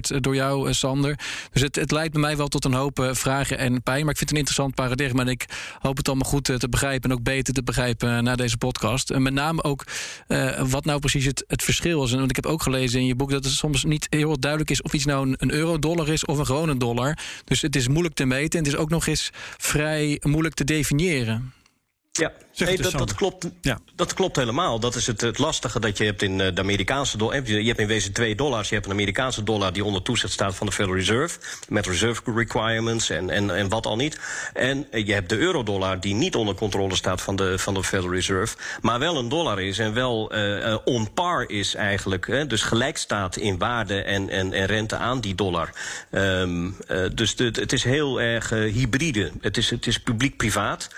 beweerd 0.00 0.24
door 0.24 0.34
jou, 0.34 0.74
Sander. 0.74 1.18
Dus 1.52 1.62
het, 1.62 1.76
het 1.76 1.90
leidt 1.90 2.12
bij 2.12 2.20
mij 2.20 2.36
wel 2.36 2.48
tot 2.48 2.64
een 2.64 2.72
hoop 2.72 2.98
uh, 2.98 3.10
vragen 3.12 3.58
en 3.58 3.82
pijn. 3.82 4.00
Maar 4.00 4.10
ik 4.10 4.16
vind 4.16 4.20
het 4.20 4.30
een 4.30 4.36
interessant 4.36 4.74
paradigma. 4.74 5.22
En 5.22 5.28
ik 5.28 5.44
hoop 5.78 5.96
het 5.96 6.08
allemaal 6.08 6.30
goed 6.30 6.44
te 6.44 6.68
begrijpen. 6.68 7.10
En 7.10 7.16
ook 7.16 7.22
beter 7.22 7.54
te 7.54 7.62
begrijpen 7.62 8.24
na 8.24 8.36
deze 8.36 8.56
podcast. 8.56 9.10
En 9.10 9.22
met 9.22 9.32
name 9.32 9.62
ook 9.62 9.84
wat 10.66 10.84
nou 10.84 10.98
precies 10.98 11.24
het, 11.24 11.44
het 11.46 11.62
verschil 11.62 12.04
is. 12.04 12.12
En 12.12 12.18
want 12.18 12.30
ik 12.30 12.36
heb 12.36 12.46
ook 12.46 12.62
gelezen 12.62 13.00
in 13.00 13.06
je 13.06 13.14
boek 13.14 13.30
dat 13.30 13.44
het 13.44 13.52
soms 13.52 13.84
niet 13.84 14.06
heel 14.10 14.40
duidelijk 14.40 14.70
is 14.70 14.82
of 14.82 14.92
iets 14.92 15.04
nou 15.04 15.28
een, 15.28 15.34
een 15.38 15.52
euro-dollar 15.52 16.08
is 16.08 16.24
of 16.24 16.38
een 16.38 16.46
gewone 16.46 16.76
dollar. 16.76 17.18
Dus 17.44 17.62
het 17.62 17.76
is 17.76 17.88
moeilijk 17.88 18.14
te 18.14 18.24
meten. 18.24 18.58
En 18.58 18.64
het 18.64 18.74
is 18.74 18.80
ook 18.80 18.90
nog 18.90 19.06
eens 19.06 19.30
vrij 19.56 20.20
moeilijk 20.22 20.54
te 20.54 20.64
definiëren. 20.64 21.52
Ja, 22.18 22.32
nee, 22.56 22.76
dat, 22.76 22.92
dat, 22.92 23.14
klopt, 23.14 23.50
ja. 23.60 23.78
dat 23.94 24.14
klopt 24.14 24.36
helemaal. 24.36 24.80
Dat 24.80 24.94
is 24.94 25.06
het, 25.06 25.20
het 25.20 25.38
lastige 25.38 25.80
dat 25.80 25.98
je 25.98 26.04
hebt 26.04 26.22
in 26.22 26.38
de 26.38 26.52
Amerikaanse 26.56 27.16
dollar. 27.16 27.46
Je 27.46 27.66
hebt 27.66 27.78
in 27.78 27.86
wezen 27.86 28.12
twee 28.12 28.34
dollars. 28.34 28.68
Je 28.68 28.74
hebt 28.74 28.86
een 28.86 28.92
Amerikaanse 28.92 29.42
dollar 29.42 29.72
die 29.72 29.84
onder 29.84 30.02
toezicht 30.02 30.32
staat 30.32 30.54
van 30.54 30.66
de 30.66 30.72
Federal 30.72 30.96
Reserve. 30.96 31.38
Met 31.68 31.86
reserve 31.86 32.22
requirements 32.34 33.10
en, 33.10 33.30
en, 33.30 33.56
en 33.56 33.68
wat 33.68 33.86
al 33.86 33.96
niet. 33.96 34.18
En 34.54 34.86
je 34.90 35.12
hebt 35.12 35.28
de 35.28 35.38
eurodollar 35.38 36.00
die 36.00 36.14
niet 36.14 36.34
onder 36.34 36.54
controle 36.54 36.94
staat 36.94 37.20
van 37.20 37.36
de, 37.36 37.58
van 37.58 37.74
de 37.74 37.84
Federal 37.84 38.12
Reserve. 38.12 38.56
Maar 38.80 38.98
wel 38.98 39.16
een 39.16 39.28
dollar 39.28 39.62
is 39.62 39.78
en 39.78 39.94
wel 39.94 40.36
uh, 40.36 40.76
on 40.84 41.12
par 41.12 41.50
is 41.50 41.74
eigenlijk. 41.74 42.26
Hè, 42.26 42.46
dus 42.46 42.62
gelijk 42.62 42.96
staat 42.96 43.36
in 43.36 43.58
waarde 43.58 44.02
en, 44.02 44.28
en, 44.28 44.52
en 44.52 44.66
rente 44.66 44.96
aan 44.96 45.20
die 45.20 45.34
dollar. 45.34 45.70
Um, 46.10 46.76
uh, 46.88 47.06
dus 47.14 47.36
de, 47.36 47.44
het 47.44 47.72
is 47.72 47.84
heel 47.84 48.20
erg 48.20 48.52
uh, 48.52 48.72
hybride. 48.72 49.30
Het 49.40 49.56
is, 49.56 49.70
het 49.70 49.86
is 49.86 50.00
publiek-privaat. 50.00 50.88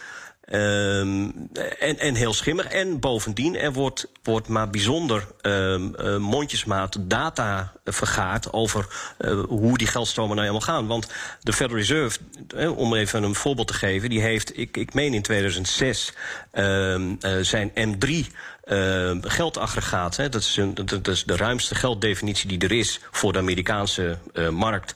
Um, 0.53 1.49
en, 1.79 1.99
en 1.99 2.15
heel 2.15 2.33
schimmig. 2.33 2.67
En 2.67 3.01
bovendien, 3.01 3.57
er 3.57 3.73
wordt, 3.73 4.07
wordt 4.23 4.49
maar 4.49 4.71
bijzonder 4.71 5.27
um, 5.43 5.95
uh, 6.01 6.17
mondjesmaat 6.17 6.97
data 7.01 7.73
vergaard 7.85 8.53
over 8.53 8.87
uh, 9.19 9.43
hoe 9.49 9.79
die 9.79 9.87
geldstromen 9.87 10.37
nou 10.37 10.49
helemaal 10.49 10.75
gaan. 10.75 10.87
Want 10.87 11.07
de 11.41 11.53
Federal 11.53 11.79
Reserve, 11.79 12.19
uh, 12.57 12.79
om 12.79 12.95
even 12.95 13.23
een 13.23 13.35
voorbeeld 13.35 13.67
te 13.67 13.75
geven, 13.75 14.11
die 14.11 14.21
heeft, 14.21 14.59
ik, 14.59 14.77
ik 14.77 14.95
meen 14.95 15.15
in 15.15 15.23
2006, 15.23 16.13
um, 16.53 17.19
zijn 17.41 17.71
M3 17.71 18.09
uh, 18.65 19.17
geldaggregaat. 19.21 20.17
Hè, 20.17 20.29
dat, 20.29 20.41
is 20.41 20.57
een, 20.57 20.75
dat 20.75 21.09
is 21.09 21.25
de 21.25 21.37
ruimste 21.37 21.75
gelddefinitie 21.75 22.49
die 22.49 22.59
er 22.59 22.73
is 22.73 23.01
voor 23.11 23.33
de 23.33 23.39
Amerikaanse 23.39 24.19
markt. 24.51 24.95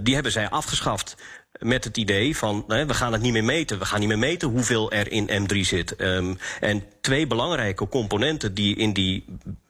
Die 0.00 0.14
hebben 0.14 0.32
zij 0.32 0.48
afgeschaft 0.48 1.16
met 1.58 1.84
het 1.84 1.96
idee 1.96 2.36
van 2.36 2.64
we 2.66 2.94
gaan 2.94 3.12
het 3.12 3.22
niet 3.22 3.32
meer 3.32 3.44
meten. 3.44 3.78
We 3.78 3.84
gaan 3.84 4.00
niet 4.00 4.08
meer 4.08 4.18
meten 4.18 4.48
hoeveel 4.48 4.90
er 4.92 5.12
in 5.12 5.28
M3 5.28 5.58
zit. 5.60 6.00
Um, 6.00 6.38
en 6.60 6.82
twee 7.00 7.26
belangrijke 7.26 7.88
componenten 7.88 8.54
die 8.54 8.76
in 8.76 8.92
die 8.92 9.24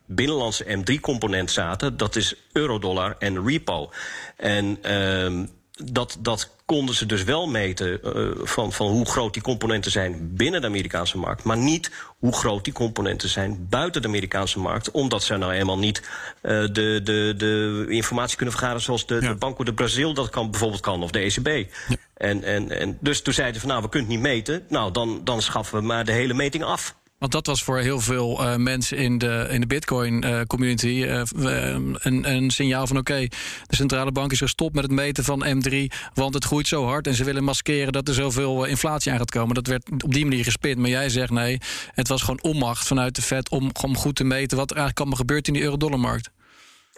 binnenlandse 0.06 0.64
M3-component 0.64 1.50
zaten, 1.50 1.96
dat 1.96 2.16
is 2.16 2.34
eurodollar 2.52 3.16
en 3.18 3.46
repo. 3.46 3.90
En 4.36 4.94
um, 4.94 5.50
dat, 5.84 6.16
dat 6.20 6.50
konden 6.76 6.94
ze 6.94 7.06
dus 7.06 7.24
wel 7.24 7.46
meten 7.46 8.00
uh, 8.04 8.30
van, 8.42 8.72
van 8.72 8.86
hoe 8.86 9.06
groot 9.06 9.32
die 9.32 9.42
componenten 9.42 9.90
zijn 9.90 10.36
binnen 10.36 10.60
de 10.60 10.66
Amerikaanse 10.66 11.18
markt, 11.18 11.44
maar 11.44 11.56
niet 11.56 11.90
hoe 12.18 12.32
groot 12.32 12.64
die 12.64 12.72
componenten 12.72 13.28
zijn 13.28 13.66
buiten 13.68 14.02
de 14.02 14.08
Amerikaanse 14.08 14.58
markt, 14.58 14.90
omdat 14.90 15.22
ze 15.22 15.36
nou 15.36 15.52
eenmaal 15.52 15.78
niet 15.78 16.00
uh, 16.00 16.50
de, 16.50 17.00
de, 17.04 17.34
de 17.36 17.84
informatie 17.88 18.36
kunnen 18.36 18.54
vergaren 18.54 18.80
zoals 18.80 19.06
de, 19.06 19.14
ja. 19.14 19.28
de 19.28 19.34
Banco 19.34 19.64
de 19.64 19.74
Brazil 19.74 20.14
dat 20.14 20.30
kan, 20.30 20.50
bijvoorbeeld 20.50 20.80
kan, 20.80 21.02
of 21.02 21.10
de 21.10 21.18
ECB. 21.18 21.46
Ja. 21.88 21.96
En, 22.14 22.44
en, 22.44 22.80
en 22.80 22.98
dus 23.00 23.22
toen 23.22 23.34
zeiden 23.34 23.60
van 23.60 23.70
nou, 23.70 23.82
we 23.82 23.88
kunnen 23.88 24.10
het 24.10 24.18
niet 24.18 24.28
meten, 24.28 24.64
nou 24.68 24.92
dan, 24.92 25.20
dan 25.24 25.42
schaffen 25.42 25.78
we 25.78 25.84
maar 25.84 26.04
de 26.04 26.12
hele 26.12 26.34
meting 26.34 26.64
af. 26.64 26.94
Want 27.20 27.32
dat 27.32 27.46
was 27.46 27.62
voor 27.62 27.78
heel 27.78 28.00
veel 28.00 28.42
uh, 28.42 28.56
mensen 28.56 28.96
in 28.96 29.18
de, 29.18 29.46
in 29.50 29.60
de 29.60 29.66
Bitcoin-community 29.66 30.86
uh, 30.86 31.22
uh, 31.36 31.74
een, 31.98 32.30
een, 32.34 32.50
signaal 32.50 32.86
van: 32.86 32.96
oké, 32.96 33.26
de 33.66 33.76
centrale 33.76 34.12
bank 34.12 34.32
is 34.32 34.38
gestopt 34.38 34.74
met 34.74 34.82
het 34.82 34.92
meten 34.92 35.24
van 35.24 35.44
M3, 35.46 35.74
want 36.14 36.34
het 36.34 36.44
groeit 36.44 36.68
zo 36.68 36.84
hard 36.84 37.06
en 37.06 37.14
ze 37.14 37.24
willen 37.24 37.44
maskeren 37.44 37.92
dat 37.92 38.08
er 38.08 38.14
zoveel 38.14 38.64
inflatie 38.64 39.12
aan 39.12 39.18
gaat 39.18 39.30
komen. 39.30 39.54
Dat 39.54 39.66
werd 39.66 39.90
op 40.04 40.12
die 40.12 40.24
manier 40.26 40.44
gespint. 40.44 40.78
Maar 40.78 40.90
jij 40.90 41.08
zegt 41.08 41.30
nee, 41.30 41.58
het 41.94 42.08
was 42.08 42.20
gewoon 42.20 42.42
onmacht 42.42 42.86
vanuit 42.86 43.14
de 43.14 43.22
Fed 43.22 43.48
om, 43.48 43.70
om 43.82 43.96
goed 43.96 44.16
te 44.16 44.24
meten 44.24 44.56
wat 44.56 44.70
er 44.70 44.76
eigenlijk 44.76 44.98
allemaal 44.98 45.26
gebeurt 45.26 45.46
in 45.46 45.52
die 45.52 45.62
euro-dollarmarkt. 45.62 46.30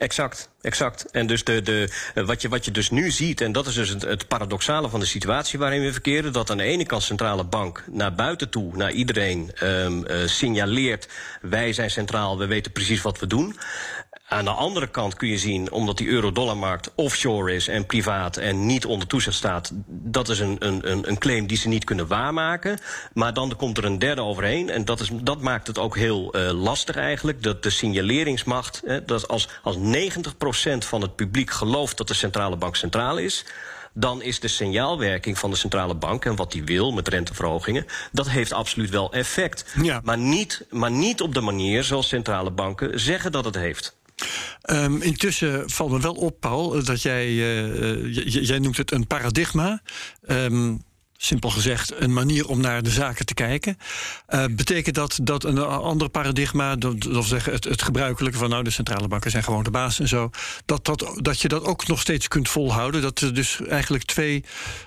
Exact, 0.02 0.48
exact. 0.60 1.10
En 1.10 1.26
dus 1.26 1.44
de, 1.44 1.62
de, 1.62 1.88
wat, 2.14 2.42
je, 2.42 2.48
wat 2.48 2.64
je 2.64 2.70
dus 2.70 2.90
nu 2.90 3.10
ziet, 3.10 3.40
en 3.40 3.52
dat 3.52 3.66
is 3.66 3.74
dus 3.74 3.88
het, 3.88 4.02
het 4.02 4.28
paradoxale 4.28 4.88
van 4.88 5.00
de 5.00 5.06
situatie 5.06 5.58
waarin 5.58 5.82
we 5.82 5.92
verkeren, 5.92 6.32
dat 6.32 6.50
aan 6.50 6.56
de 6.56 6.62
ene 6.62 6.86
kant 6.86 7.02
centrale 7.02 7.44
bank 7.44 7.84
naar 7.90 8.14
buiten 8.14 8.50
toe, 8.50 8.76
naar 8.76 8.90
iedereen 8.90 9.50
um, 9.62 10.04
signaleert: 10.26 11.08
wij 11.40 11.72
zijn 11.72 11.90
centraal, 11.90 12.38
we 12.38 12.46
weten 12.46 12.72
precies 12.72 13.02
wat 13.02 13.18
we 13.18 13.26
doen. 13.26 13.56
Aan 14.32 14.44
de 14.44 14.50
andere 14.50 14.86
kant 14.86 15.16
kun 15.16 15.28
je 15.28 15.38
zien, 15.38 15.72
omdat 15.72 15.96
die 15.96 16.08
euro-dollarmarkt 16.08 16.90
offshore 16.94 17.54
is 17.54 17.68
en 17.68 17.86
privaat 17.86 18.36
en 18.36 18.66
niet 18.66 18.86
onder 18.86 19.08
toezicht 19.08 19.36
staat, 19.36 19.70
dat 19.86 20.28
is 20.28 20.38
een, 20.38 20.56
een, 20.58 21.08
een 21.08 21.18
claim 21.18 21.46
die 21.46 21.56
ze 21.56 21.68
niet 21.68 21.84
kunnen 21.84 22.06
waarmaken. 22.06 22.78
Maar 23.14 23.34
dan 23.34 23.56
komt 23.56 23.78
er 23.78 23.84
een 23.84 23.98
derde 23.98 24.22
overheen 24.22 24.70
en 24.70 24.84
dat, 24.84 25.00
is, 25.00 25.10
dat 25.12 25.40
maakt 25.40 25.66
het 25.66 25.78
ook 25.78 25.96
heel 25.96 26.36
uh, 26.36 26.50
lastig 26.50 26.96
eigenlijk. 26.96 27.42
Dat 27.42 27.62
de 27.62 27.70
signaleringsmacht, 27.70 28.82
hè, 28.86 29.04
dat 29.04 29.28
als, 29.28 29.48
als 29.62 29.76
90% 29.76 29.80
van 30.78 31.02
het 31.02 31.16
publiek 31.16 31.50
gelooft 31.50 31.96
dat 31.96 32.08
de 32.08 32.14
centrale 32.14 32.56
bank 32.56 32.76
centraal 32.76 33.18
is 33.18 33.44
dan 33.94 34.22
is 34.22 34.40
de 34.40 34.48
signaalwerking 34.48 35.38
van 35.38 35.50
de 35.50 35.56
centrale 35.56 35.94
bank 35.94 36.24
en 36.24 36.36
wat 36.36 36.52
die 36.52 36.64
wil 36.64 36.92
met 36.92 37.08
renteverhogingen, 37.08 37.86
dat 38.12 38.28
heeft 38.28 38.52
absoluut 38.52 38.90
wel 38.90 39.12
effect. 39.12 39.64
Ja. 39.82 40.00
Maar, 40.04 40.18
niet, 40.18 40.66
maar 40.70 40.90
niet 40.90 41.20
op 41.20 41.34
de 41.34 41.40
manier 41.40 41.84
zoals 41.84 42.08
centrale 42.08 42.50
banken 42.50 43.00
zeggen 43.00 43.32
dat 43.32 43.44
het 43.44 43.54
heeft. 43.54 43.96
Um, 44.70 45.02
intussen 45.02 45.70
valt 45.70 45.90
me 45.90 46.00
wel 46.00 46.14
op, 46.14 46.40
Paul, 46.40 46.84
dat 46.84 47.02
jij, 47.02 47.28
uh, 47.28 48.14
jij 48.24 48.58
noemt 48.58 48.76
het 48.76 48.92
een 48.92 49.06
paradigma. 49.06 49.82
Um, 50.28 50.82
simpel 51.24 51.50
gezegd 51.50 51.92
een 52.00 52.12
manier 52.12 52.48
om 52.48 52.60
naar 52.60 52.82
de 52.82 52.90
zaken 52.90 53.26
te 53.26 53.34
kijken. 53.34 53.76
Uh, 54.28 54.44
betekent 54.50 54.94
dat 54.94 55.18
dat 55.22 55.44
een 55.44 55.58
ander 55.58 56.08
paradigma, 56.08 56.76
dat, 56.76 57.02
dat 57.02 57.24
zeggen 57.24 57.52
het, 57.52 57.64
het 57.64 57.82
gebruikelijke 57.82 58.38
van 58.38 58.50
nou 58.50 58.64
de 58.64 58.70
centrale 58.70 59.08
banken 59.08 59.30
zijn 59.30 59.44
gewoon 59.44 59.62
de 59.62 59.70
baas 59.70 60.00
en 60.00 60.08
zo, 60.08 60.30
dat, 60.64 60.84
dat, 60.84 61.12
dat 61.16 61.40
je 61.40 61.48
dat 61.48 61.64
ook 61.64 61.86
nog 61.86 62.00
steeds 62.00 62.28
kunt 62.28 62.48
volhouden? 62.48 63.02
Dat 63.02 63.20
er 63.20 63.34
dus 63.34 63.60
eigenlijk 63.68 64.04
twee 64.04 64.44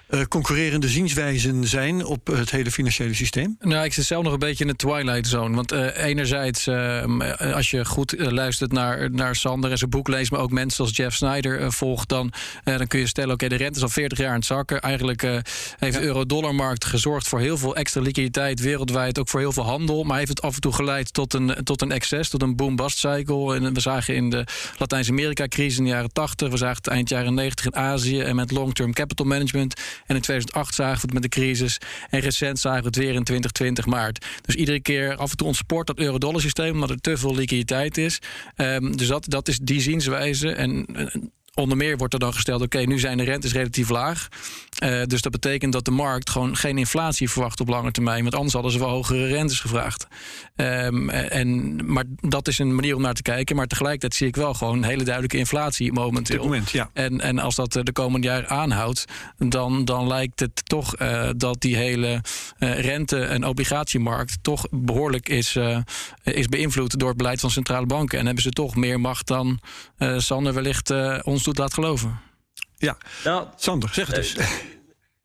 uh, 0.10 0.22
concurrerende 0.22 0.90
zienswijzen 0.90 1.68
zijn 1.68 2.06
op 2.06 2.28
het 2.28 2.52
hele 2.52 2.72
financiële 2.72 3.14
systeem? 3.14 3.58
Nou, 3.60 3.86
ik 3.86 3.94
zit 3.94 4.06
zelf 4.06 4.24
nog 4.24 4.34
een 4.34 4.40
beetje 4.40 4.64
in 4.64 4.70
de 4.70 4.76
twilight 4.76 5.28
zone. 5.28 5.56
Want 5.56 5.74
uh, 5.74 5.98
enerzijds, 5.98 6.68
als 7.54 7.70
je 7.70 7.86
goed 7.86 8.16
luistert 8.18 8.72
naar, 8.72 9.12
naar 9.12 9.36
Sander 9.36 9.72
en 9.72 9.78
zijn 9.78 9.90
boek 9.90 10.08
leest, 10.08 10.32
maar 10.32 10.40
ook 10.40 10.52
mensen 10.52 10.84
als 10.84 10.96
Jeff 10.96 11.16
Snyder 11.16 11.72
volgt, 11.72 12.10
dan, 12.10 12.34
dan 12.64 12.88
kun 12.88 13.00
je 13.00 13.08
stellen: 13.08 13.34
oké, 13.34 13.46
okay, 13.46 13.58
de 13.58 13.64
rente 13.64 13.78
is 13.78 13.84
al 13.84 13.90
40 13.90 14.18
jaar 14.18 14.30
aan 14.30 14.36
het 14.36 14.46
zakken. 14.46 14.82
Eigenlijk 14.82 15.22
heeft 15.78 16.00
euro 16.00 16.25
dollarmarkt 16.26 16.86
gezorgd 16.86 17.28
voor 17.28 17.40
heel 17.40 17.58
veel 17.58 17.76
extra 17.76 18.02
liquiditeit 18.02 18.60
wereldwijd, 18.60 19.20
ook 19.20 19.30
voor 19.30 19.40
heel 19.40 19.52
veel 19.52 19.64
handel. 19.64 20.04
Maar 20.04 20.18
heeft 20.18 20.30
het 20.30 20.42
af 20.42 20.56
en 20.56 20.62
toe 20.62 20.74
geleid 20.74 21.14
tot 21.14 21.34
een, 21.34 21.64
tot 21.64 21.82
een 21.82 21.92
excess, 21.92 22.30
tot 22.30 22.42
een 22.42 22.56
boom-bust 22.56 22.98
cycle. 22.98 23.56
En 23.56 23.74
we 23.74 23.80
zagen 23.80 24.16
in 24.16 24.30
de 24.30 24.46
Latijns-Amerika-crisis 24.78 25.78
in 25.78 25.84
de 25.84 25.90
jaren 25.90 26.14
80, 26.14 26.50
we 26.50 26.58
zagen 26.58 26.78
het 26.78 26.88
eind 26.88 27.10
jaren 27.10 27.34
90 27.34 27.66
in 27.66 27.76
Azië 27.76 28.20
en 28.20 28.36
met 28.36 28.52
long-term 28.52 28.94
capital 28.94 29.26
management. 29.26 29.74
En 30.06 30.16
in 30.16 30.22
2008 30.22 30.76
zagen 30.76 30.96
we 30.96 31.02
het 31.02 31.14
met 31.14 31.22
de 31.22 31.30
crisis. 31.30 31.78
En 32.10 32.20
recent 32.20 32.60
zagen 32.60 32.82
we 32.82 32.88
het 32.88 32.96
weer 32.96 33.14
in 33.14 33.24
2020 33.24 33.86
maart. 33.86 34.26
Dus 34.42 34.56
iedere 34.56 34.80
keer 34.80 35.16
af 35.16 35.32
en 35.32 35.38
toe 35.38 35.48
ontspoort 35.48 35.88
dat 35.88 36.00
euro-dollar 36.00 36.42
systeem 36.42 36.74
omdat 36.74 36.90
er 36.90 37.02
te 37.02 37.18
veel 37.18 37.36
liquiditeit 37.36 37.98
is. 37.98 38.20
Um, 38.56 38.98
dus 38.98 39.08
dat, 39.08 39.26
dat 39.30 39.48
is 39.48 39.58
die 39.58 39.82
zienswijze. 39.82 40.52
En 40.52 40.86
onder 41.56 41.78
meer 41.78 41.98
wordt 41.98 42.14
er 42.14 42.20
dan 42.20 42.34
gesteld: 42.34 42.62
oké, 42.62 42.80
nu 42.80 43.00
zijn 43.00 43.18
de 43.18 43.24
rentes 43.24 43.54
relatief 43.54 43.90
laag. 43.90 44.28
Uh, 44.84 45.04
dus 45.04 45.22
dat 45.22 45.32
betekent 45.32 45.74
dat 45.74 45.86
de 45.86 45.92
markt 45.92 46.30
gewoon 46.30 46.56
geen 46.56 46.78
inflatie 46.78 47.30
verwacht 47.30 47.60
op 47.60 47.68
lange 47.68 47.92
termijn. 47.92 48.22
Want 48.22 48.36
anders 48.36 48.54
hadden 48.54 48.72
ze 48.72 48.80
wel 48.80 48.90
hogere 48.90 49.28
rentes 49.28 49.60
gevraagd. 49.60 50.08
Um, 50.56 51.10
en, 51.10 51.80
maar 51.92 52.04
dat 52.22 52.48
is 52.48 52.60
een 52.60 52.76
manier 52.76 52.96
om 52.96 53.02
naar 53.02 53.14
te 53.14 53.22
kijken. 53.22 53.56
Maar 53.56 53.68
tegelijkertijd 53.68 54.16
zie 54.16 54.28
ik 54.28 54.36
wel 54.36 54.54
gewoon 54.54 54.84
hele 54.84 55.04
duidelijke 55.04 55.38
inflatie 55.38 55.94
momenteel. 55.94 56.44
Moment, 56.44 56.72
ja. 56.72 56.90
en, 56.94 57.22
en 57.22 57.40
als 57.40 57.56
dat 57.56 57.72
de 57.72 57.92
komende 57.92 58.28
jaren 58.28 58.50
aanhoudt, 58.50 59.06
dan, 59.38 59.86
dan 59.86 60.08
lijkt 60.08 60.40
het 60.40 60.62
toch 60.66 61.00
uh, 61.00 61.30
dat 61.38 61.62
die 61.62 61.76
hele 61.76 62.22
uh, 62.60 62.80
rente- 62.80 63.24
en 63.24 63.46
obligatiemarkt 63.46 64.38
toch 64.42 64.68
behoorlijk 64.72 65.30
is, 65.30 65.58
is 66.24 66.48
beïnvloed 66.48 67.00
door 67.00 67.10
het 67.10 67.18
beleid 67.18 67.40
van 67.40 67.52
centrale 67.52 67.86
banken. 67.86 68.20
En 68.20 68.26
hebben 68.26 68.44
ze 68.44 68.50
toch 68.50 68.76
meer 68.76 69.00
macht 69.00 69.28
dan 69.28 69.60
Sander 70.18 70.54
wellicht 70.54 70.94
ons 71.24 71.44
doet 71.46 71.58
laat 71.58 71.74
geloven. 71.74 72.20
Ja, 72.78 72.98
nou, 73.24 73.48
Sander, 73.56 73.90
zeg 73.94 74.08
het 74.08 74.18
eens. 74.18 74.36
Uh, 74.36 74.48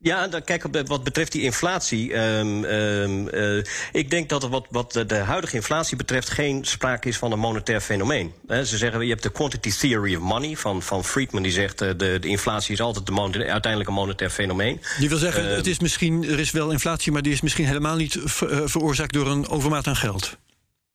ja, 0.03 0.27
dan, 0.27 0.43
kijk, 0.43 0.63
op 0.63 0.81
wat 0.87 1.03
betreft 1.03 1.31
die 1.31 1.41
inflatie. 1.41 2.17
Um, 2.17 2.63
um, 2.63 3.27
uh, 3.33 3.63
ik 3.91 4.09
denk 4.09 4.29
dat 4.29 4.43
er 4.43 4.49
wat, 4.49 4.65
wat 4.69 4.91
de 5.07 5.15
huidige 5.15 5.55
inflatie 5.55 5.97
betreft 5.97 6.29
geen 6.29 6.65
sprake 6.65 7.07
is 7.07 7.17
van 7.17 7.31
een 7.31 7.39
monetair 7.39 7.81
fenomeen. 7.81 8.33
He, 8.47 8.65
ze 8.65 8.77
zeggen, 8.77 9.01
je 9.01 9.09
hebt 9.09 9.23
de 9.23 9.31
quantity 9.31 9.71
theory 9.71 10.15
of 10.15 10.21
money 10.21 10.55
van, 10.55 10.81
van 10.81 11.03
Friedman, 11.03 11.43
die 11.43 11.51
zegt 11.51 11.81
uh, 11.81 11.89
de, 11.97 12.17
de 12.19 12.27
inflatie 12.27 12.73
is 12.73 12.81
altijd 12.81 13.05
de 13.05 13.45
uiteindelijk 13.47 13.87
een 13.87 13.95
monetair 13.95 14.29
fenomeen. 14.29 14.81
Die 14.99 15.09
wil 15.09 15.17
zeggen, 15.17 15.49
uh, 15.49 15.55
het 15.55 15.67
is 15.67 15.79
misschien, 15.79 16.23
er 16.23 16.39
is 16.39 16.51
wel 16.51 16.71
inflatie, 16.71 17.11
maar 17.11 17.21
die 17.21 17.33
is 17.33 17.41
misschien 17.41 17.65
helemaal 17.65 17.95
niet 17.95 18.17
ver, 18.23 18.69
veroorzaakt 18.69 19.13
door 19.13 19.27
een 19.27 19.47
overmaat 19.47 19.87
aan 19.87 19.95
geld. 19.95 20.37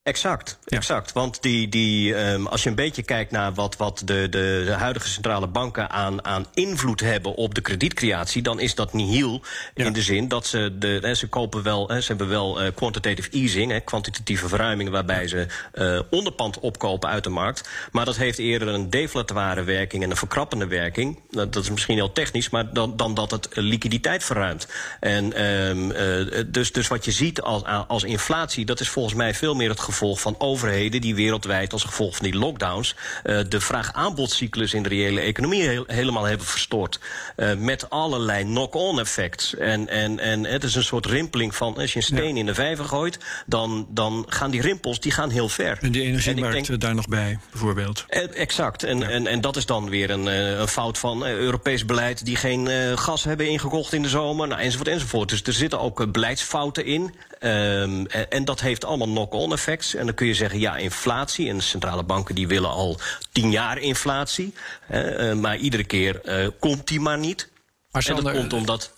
Exact, 0.06 0.58
exact. 0.64 1.12
Want 1.12 1.42
die, 1.42 1.68
die, 1.68 2.14
um, 2.14 2.46
als 2.46 2.62
je 2.62 2.68
een 2.68 2.74
beetje 2.74 3.02
kijkt 3.02 3.30
naar 3.30 3.54
wat, 3.54 3.76
wat 3.76 4.02
de, 4.04 4.28
de, 4.28 4.74
huidige 4.78 5.08
centrale 5.08 5.46
banken 5.46 5.90
aan, 5.90 6.24
aan 6.24 6.46
invloed 6.54 7.00
hebben 7.00 7.34
op 7.34 7.54
de 7.54 7.60
kredietcreatie, 7.60 8.42
dan 8.42 8.60
is 8.60 8.74
dat 8.74 8.92
nihil. 8.92 9.42
Ja. 9.74 9.84
In 9.84 9.92
de 9.92 10.02
zin 10.02 10.28
dat 10.28 10.46
ze, 10.46 10.76
de, 10.78 11.14
ze 11.16 11.28
kopen 11.28 11.62
wel, 11.62 11.86
ze 11.88 12.06
hebben 12.06 12.28
wel 12.28 12.62
uh, 12.62 12.68
quantitative 12.74 13.30
easing, 13.30 13.70
hè, 13.70 13.80
kwantitatieve 13.80 14.48
verruiming, 14.48 14.90
waarbij 14.90 15.28
ze 15.28 15.46
uh, 15.74 16.00
onderpand 16.10 16.60
opkopen 16.60 17.08
uit 17.08 17.24
de 17.24 17.30
markt. 17.30 17.68
Maar 17.92 18.04
dat 18.04 18.16
heeft 18.16 18.38
eerder 18.38 18.68
een 18.68 18.90
deflatoire 18.90 19.62
werking 19.62 20.02
en 20.02 20.10
een 20.10 20.16
verkrappende 20.16 20.66
werking. 20.66 21.20
Dat 21.30 21.56
is 21.56 21.70
misschien 21.70 21.96
heel 21.96 22.12
technisch, 22.12 22.50
maar 22.50 22.72
dan, 22.72 22.96
dan 22.96 23.14
dat 23.14 23.30
het 23.30 23.48
liquiditeit 23.52 24.24
verruimt. 24.24 24.68
En 25.00 25.44
um, 25.44 25.90
uh, 25.90 26.44
dus, 26.46 26.72
dus 26.72 26.88
wat 26.88 27.04
je 27.04 27.12
ziet 27.12 27.40
als, 27.40 27.62
als 27.88 28.04
inflatie, 28.04 28.64
dat 28.64 28.80
is 28.80 28.88
volgens 28.88 29.14
mij 29.14 29.34
veel 29.34 29.54
meer 29.54 29.68
het 29.68 29.80
gevoel 29.80 29.94
gevolg 29.96 30.20
van 30.20 30.34
overheden 30.38 31.00
die 31.00 31.14
wereldwijd 31.14 31.72
als 31.72 31.84
gevolg 31.84 32.16
van 32.16 32.24
die 32.24 32.38
lockdowns 32.38 32.94
uh, 33.24 33.40
de 33.48 33.60
vraag-aanbodcyclus 33.60 34.74
in 34.74 34.82
de 34.82 34.88
reële 34.88 35.20
economie 35.20 35.62
heel, 35.62 35.84
helemaal 35.86 36.24
hebben 36.24 36.46
verstoord. 36.46 37.00
Uh, 37.36 37.54
met 37.54 37.90
allerlei 37.90 38.44
knock-on 38.44 39.00
effects. 39.00 39.54
En, 39.54 39.88
en, 39.88 40.18
en 40.18 40.44
het 40.44 40.64
is 40.64 40.74
een 40.74 40.84
soort 40.84 41.06
rimpeling 41.06 41.54
van 41.54 41.76
als 41.76 41.92
je 41.92 41.98
een 41.98 42.04
steen 42.04 42.34
ja. 42.34 42.40
in 42.40 42.46
de 42.46 42.54
vijver 42.54 42.84
gooit, 42.84 43.18
dan, 43.46 43.86
dan 43.90 44.24
gaan 44.28 44.50
die 44.50 44.60
rimpels 44.60 45.00
die 45.00 45.12
gaan 45.12 45.30
heel 45.30 45.48
ver. 45.48 45.78
En 45.80 45.92
die 45.92 46.02
energiemarkt 46.02 46.66
denk, 46.66 46.80
daar 46.80 46.94
nog 46.94 47.08
bij, 47.08 47.38
bijvoorbeeld. 47.50 48.04
Exact. 48.34 48.82
En, 48.82 48.98
ja. 48.98 49.08
en, 49.08 49.26
en 49.26 49.40
dat 49.40 49.56
is 49.56 49.66
dan 49.66 49.88
weer 49.88 50.10
een, 50.10 50.26
een 50.26 50.68
fout 50.68 50.98
van 50.98 51.26
Europees 51.26 51.84
beleid 51.84 52.24
die 52.24 52.36
geen 52.36 52.66
uh, 52.66 52.96
gas 52.96 53.24
hebben 53.24 53.48
ingekocht 53.48 53.92
in 53.92 54.02
de 54.02 54.08
zomer, 54.08 54.48
nou, 54.48 54.60
enzovoort 54.60 54.88
enzovoort. 54.88 55.28
Dus 55.28 55.42
er 55.42 55.52
zitten 55.52 55.80
ook 55.80 56.12
beleidsfouten 56.12 56.84
in. 56.84 57.14
Um, 57.40 58.06
en, 58.06 58.30
en 58.30 58.44
dat 58.44 58.60
heeft 58.60 58.84
allemaal 58.84 59.06
knock-on 59.06 59.52
effects. 59.52 59.94
En 59.94 60.06
dan 60.06 60.14
kun 60.14 60.26
je 60.26 60.34
zeggen, 60.34 60.60
ja, 60.60 60.76
inflatie. 60.76 61.48
En 61.48 61.62
centrale 61.62 62.02
banken 62.02 62.34
die 62.34 62.48
willen 62.48 62.70
al 62.70 62.98
tien 63.32 63.50
jaar 63.50 63.78
inflatie. 63.78 64.54
Uh, 64.90 65.32
maar 65.32 65.56
iedere 65.56 65.84
keer 65.84 66.20
uh, 66.24 66.48
komt 66.58 66.88
die 66.88 67.00
maar 67.00 67.18
niet. 67.18 67.48
Maar 67.90 68.02
Sander, 68.02 68.26
en 68.26 68.32
dat 68.32 68.40
komt 68.40 68.52
omdat... 68.52 68.92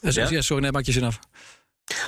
Ja? 0.00 0.28
ja 0.30 0.40
sorry, 0.40 0.62
nee, 0.62 0.72
maak 0.72 0.84
je 0.84 0.92
zin 0.92 1.04
af. 1.04 1.18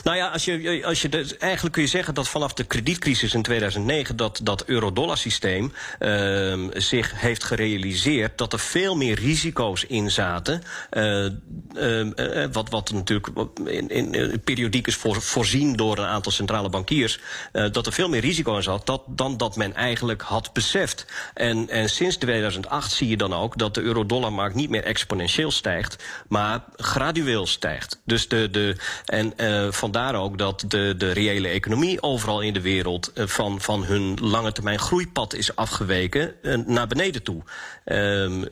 Nou 0.04 0.16
ja, 0.16 0.28
als 0.28 0.44
je, 0.44 0.82
als 0.84 1.02
je 1.02 1.36
eigenlijk 1.38 1.74
kun 1.74 1.82
je 1.82 1.88
zeggen 1.88 2.14
dat 2.14 2.28
vanaf 2.28 2.52
de 2.52 2.64
kredietcrisis 2.64 3.34
in 3.34 3.42
2009 3.42 4.16
dat 4.16 4.40
dat 4.42 4.64
euro-dollar 4.64 5.16
systeem 5.16 5.72
uh, 6.00 6.68
zich 6.72 7.20
heeft 7.20 7.44
gerealiseerd 7.44 8.38
dat 8.38 8.52
er 8.52 8.58
veel 8.58 8.96
meer 8.96 9.14
risico's 9.14 9.84
in 9.84 10.10
zaten. 10.10 10.62
Uh, 10.90 11.28
uh, 11.74 12.46
wat, 12.52 12.70
wat 12.70 12.92
natuurlijk 12.92 13.28
in, 13.64 13.88
in, 13.88 14.14
in 14.14 14.40
periodiek 14.40 14.86
is 14.86 14.96
voor, 14.96 15.22
voorzien 15.22 15.76
door 15.76 15.98
een 15.98 16.04
aantal 16.04 16.32
centrale 16.32 16.68
bankiers. 16.68 17.20
dat 17.52 17.86
er 17.86 17.92
veel 17.92 18.08
meer 18.08 18.20
risico 18.20 18.56
in 18.56 18.62
zat 18.62 18.86
dat, 18.86 19.02
dan 19.06 19.36
dat 19.36 19.56
men 19.56 19.74
eigenlijk 19.74 20.22
had 20.22 20.52
beseft. 20.52 21.06
En, 21.34 21.68
en 21.68 21.88
sinds 21.88 22.16
2008 22.16 22.92
zie 22.92 23.08
je 23.08 23.16
dan 23.16 23.34
ook 23.34 23.58
dat 23.58 23.74
de 23.74 23.80
euro-dollarmarkt 23.80 24.54
niet 24.54 24.70
meer 24.70 24.84
exponentieel 24.84 25.50
stijgt, 25.50 26.04
maar 26.28 26.64
gradueel 26.76 27.46
stijgt. 27.46 28.00
Dus 28.04 28.28
de, 28.28 28.50
de, 28.50 28.76
en, 29.04 29.32
uh, 29.36 29.65
vandaar 29.72 30.14
ook 30.14 30.38
dat 30.38 30.64
de, 30.68 30.94
de 30.98 31.11
reële 31.12 31.48
economie 31.48 32.02
overal 32.02 32.40
in 32.40 32.52
de 32.52 32.61
wereld 32.61 33.11
uh, 33.14 33.26
van, 33.26 33.61
van 33.61 33.85
hun 33.85 34.18
lange 34.20 34.52
termijn 34.52 34.79
groeipad 34.79 35.35
is 35.35 35.57
afgeweken 35.57 36.35
uh, 36.42 36.66
naar 36.66 36.87
beneden 36.87 37.22
toe. 37.22 37.42
Um, 37.85 38.48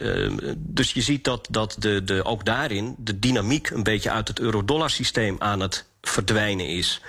dus 0.56 0.92
je 0.92 1.00
ziet 1.00 1.24
dat, 1.24 1.46
dat 1.50 1.76
de, 1.78 2.04
de, 2.04 2.24
ook 2.24 2.44
daarin 2.44 2.94
de 2.98 3.18
dynamiek 3.18 3.70
een 3.70 3.82
beetje 3.82 4.10
uit 4.10 4.28
het 4.28 4.38
euro-dollar 4.38 4.90
systeem 4.90 5.36
aan 5.38 5.60
het 5.60 5.84
verdwijnen 6.00 6.68
is. 6.68 7.00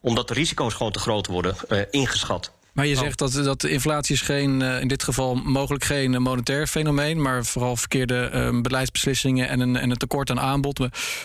Omdat 0.00 0.28
de 0.28 0.34
risico's 0.34 0.74
gewoon 0.74 0.92
te 0.92 0.98
groot 0.98 1.26
worden 1.26 1.56
ingeschat. 1.90 2.52
Maar 2.72 2.86
je 2.86 2.94
oh. 2.94 3.00
zegt 3.00 3.18
dat, 3.18 3.32
dat 3.32 3.60
de 3.60 3.70
inflatie 3.70 4.14
is 4.14 4.20
geen, 4.20 4.62
in 4.62 4.88
dit 4.88 5.02
geval 5.02 5.34
mogelijk 5.34 5.84
geen 5.84 6.22
monetair 6.22 6.66
fenomeen, 6.66 7.22
maar 7.22 7.44
vooral 7.44 7.76
verkeerde 7.76 8.30
uh, 8.34 8.60
beleidsbeslissingen 8.60 9.48
en 9.48 9.60
een, 9.60 9.76
en 9.76 9.90
een 9.90 9.96
tekort 9.96 10.30
aan 10.30 10.40
aanbod. 10.40 10.78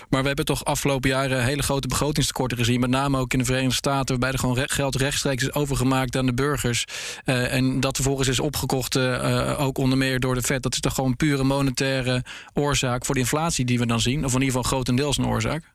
Maar 0.09 0.21
we 0.21 0.27
hebben 0.27 0.45
toch 0.45 0.65
afgelopen 0.65 1.09
jaren 1.09 1.43
hele 1.43 1.63
grote 1.63 1.87
begrotingstekorten 1.87 2.57
gezien, 2.57 2.79
met 2.79 2.89
name 2.89 3.17
ook 3.17 3.33
in 3.33 3.39
de 3.39 3.45
Verenigde 3.45 3.75
Staten, 3.75 4.07
waarbij 4.07 4.31
er 4.31 4.39
gewoon 4.39 4.69
geld 4.69 4.95
rechtstreeks 4.95 5.43
is 5.43 5.53
overgemaakt 5.53 6.17
aan 6.17 6.25
de 6.25 6.33
burgers. 6.33 6.85
Uh, 7.25 7.53
en 7.53 7.79
dat 7.79 7.95
vervolgens 7.95 8.27
is 8.27 8.39
opgekocht, 8.39 8.95
uh, 8.95 9.59
ook 9.59 9.77
onder 9.77 9.97
meer 9.97 10.19
door 10.19 10.35
de 10.35 10.41
Fed. 10.41 10.63
Dat 10.63 10.73
is 10.73 10.79
toch 10.79 10.93
gewoon 10.93 11.15
pure 11.15 11.43
monetaire 11.43 12.23
oorzaak 12.53 13.05
voor 13.05 13.15
de 13.15 13.21
inflatie 13.21 13.65
die 13.65 13.79
we 13.79 13.85
dan 13.85 13.99
zien, 13.99 14.25
of 14.25 14.33
in 14.33 14.41
ieder 14.41 14.55
geval 14.55 14.71
grotendeels 14.71 15.17
een 15.17 15.27
oorzaak? 15.27 15.74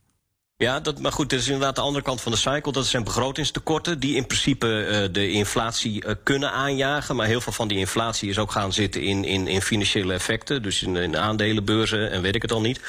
Ja, 0.60 0.80
dat, 0.80 0.98
maar 0.98 1.12
goed, 1.12 1.30
dat 1.30 1.38
is 1.38 1.46
inderdaad 1.46 1.74
de 1.74 1.80
andere 1.80 2.04
kant 2.04 2.20
van 2.20 2.32
de 2.32 2.38
cycle. 2.38 2.72
Dat 2.72 2.86
zijn 2.86 3.04
begrotingstekorten 3.04 4.00
die 4.00 4.16
in 4.16 4.26
principe 4.26 4.66
uh, 4.66 5.12
de 5.12 5.30
inflatie 5.30 6.04
uh, 6.04 6.14
kunnen 6.22 6.52
aanjagen. 6.52 7.16
Maar 7.16 7.26
heel 7.26 7.40
veel 7.40 7.52
van 7.52 7.68
die 7.68 7.78
inflatie 7.78 8.28
is 8.28 8.38
ook 8.38 8.50
gaan 8.50 8.72
zitten 8.72 9.02
in, 9.02 9.24
in, 9.24 9.46
in 9.46 9.62
financiële 9.62 10.12
effecten. 10.12 10.62
Dus 10.62 10.82
in, 10.82 10.96
in 10.96 11.16
aandelenbeurzen 11.16 12.10
en 12.10 12.22
weet 12.22 12.34
ik 12.34 12.42
het 12.42 12.52
al 12.52 12.60
niet. 12.60 12.80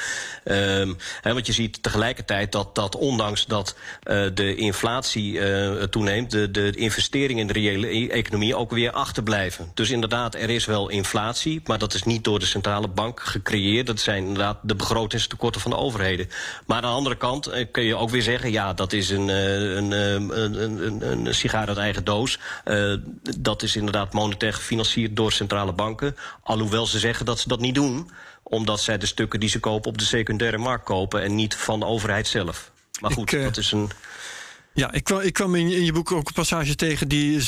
Um, 0.44 0.96
hè, 1.20 1.32
want 1.32 1.46
je 1.46 1.52
ziet 1.52 1.82
tegelijkertijd 1.82 2.52
dat, 2.52 2.74
dat 2.74 2.96
ondanks 2.96 3.46
dat 3.46 3.76
uh, 4.04 4.26
de 4.34 4.54
inflatie 4.54 5.40
toeneemt... 5.88 6.30
De, 6.30 6.50
de 6.50 6.70
investeringen 6.70 7.40
in 7.40 7.46
de 7.46 7.52
reële 7.52 7.94
e-, 7.94 8.08
economie 8.08 8.56
ook 8.56 8.70
weer 8.70 8.90
achterblijven. 8.90 9.70
Dus 9.74 9.90
inderdaad, 9.90 10.34
er 10.34 10.50
is 10.50 10.64
wel 10.64 10.88
inflatie. 10.88 11.60
Maar 11.64 11.78
dat 11.78 11.94
is 11.94 12.02
niet 12.02 12.24
door 12.24 12.38
de 12.38 12.46
centrale 12.46 12.88
bank 12.88 13.20
gecreëerd. 13.20 13.86
Dat 13.86 14.00
zijn 14.00 14.22
inderdaad 14.22 14.58
de 14.62 14.74
begrotingstekorten 14.74 15.60
van 15.60 15.70
de 15.70 15.76
overheden. 15.76 16.28
Maar 16.66 16.76
aan 16.76 16.82
de 16.82 16.88
andere 16.88 17.16
kant 17.16 17.60
kun 17.70 17.82
je 17.82 17.96
ook 17.96 18.10
weer 18.10 18.22
zeggen... 18.22 18.50
ja, 18.50 18.72
dat 18.72 18.92
is 18.92 19.10
een, 19.10 19.30
eh, 19.30 19.74
een, 19.74 19.92
eh, 19.92 20.12
een, 20.12 20.62
een, 20.62 21.26
een 21.26 21.34
sigaar 21.34 21.68
uit 21.68 21.76
eigen 21.76 22.04
doos. 22.04 22.38
Dat 23.38 23.62
is 23.62 23.76
inderdaad 23.76 24.12
monetair 24.12 24.52
gefinancierd 24.52 25.16
door 25.16 25.32
centrale 25.32 25.72
banken. 25.72 26.16
Alhoewel 26.42 26.86
ze 26.86 26.98
zeggen 26.98 27.26
dat 27.26 27.40
ze 27.40 27.48
dat 27.48 27.60
niet 27.60 27.74
doen 27.74 28.10
omdat 28.42 28.80
zij 28.80 28.98
de 28.98 29.06
stukken 29.06 29.40
die 29.40 29.48
ze 29.48 29.60
kopen 29.60 29.90
op 29.90 29.98
de 29.98 30.04
secundaire 30.04 30.58
markt 30.58 30.84
kopen... 30.84 31.22
en 31.22 31.34
niet 31.34 31.54
van 31.54 31.80
de 31.80 31.86
overheid 31.86 32.26
zelf. 32.26 32.70
Maar 33.00 33.10
goed, 33.10 33.30
dat 33.30 33.56
is 33.56 33.72
een... 33.72 33.90
Ja, 34.74 34.92
ik 34.92 35.04
kwam, 35.04 35.20
ik 35.20 35.32
kwam 35.32 35.54
in, 35.54 35.72
in, 35.72 35.84
je 35.84 35.92
boek 35.92 36.12
ook 36.12 36.26
een 36.26 36.34
passage 36.34 36.74
tegen 36.74 37.08
die 37.08 37.40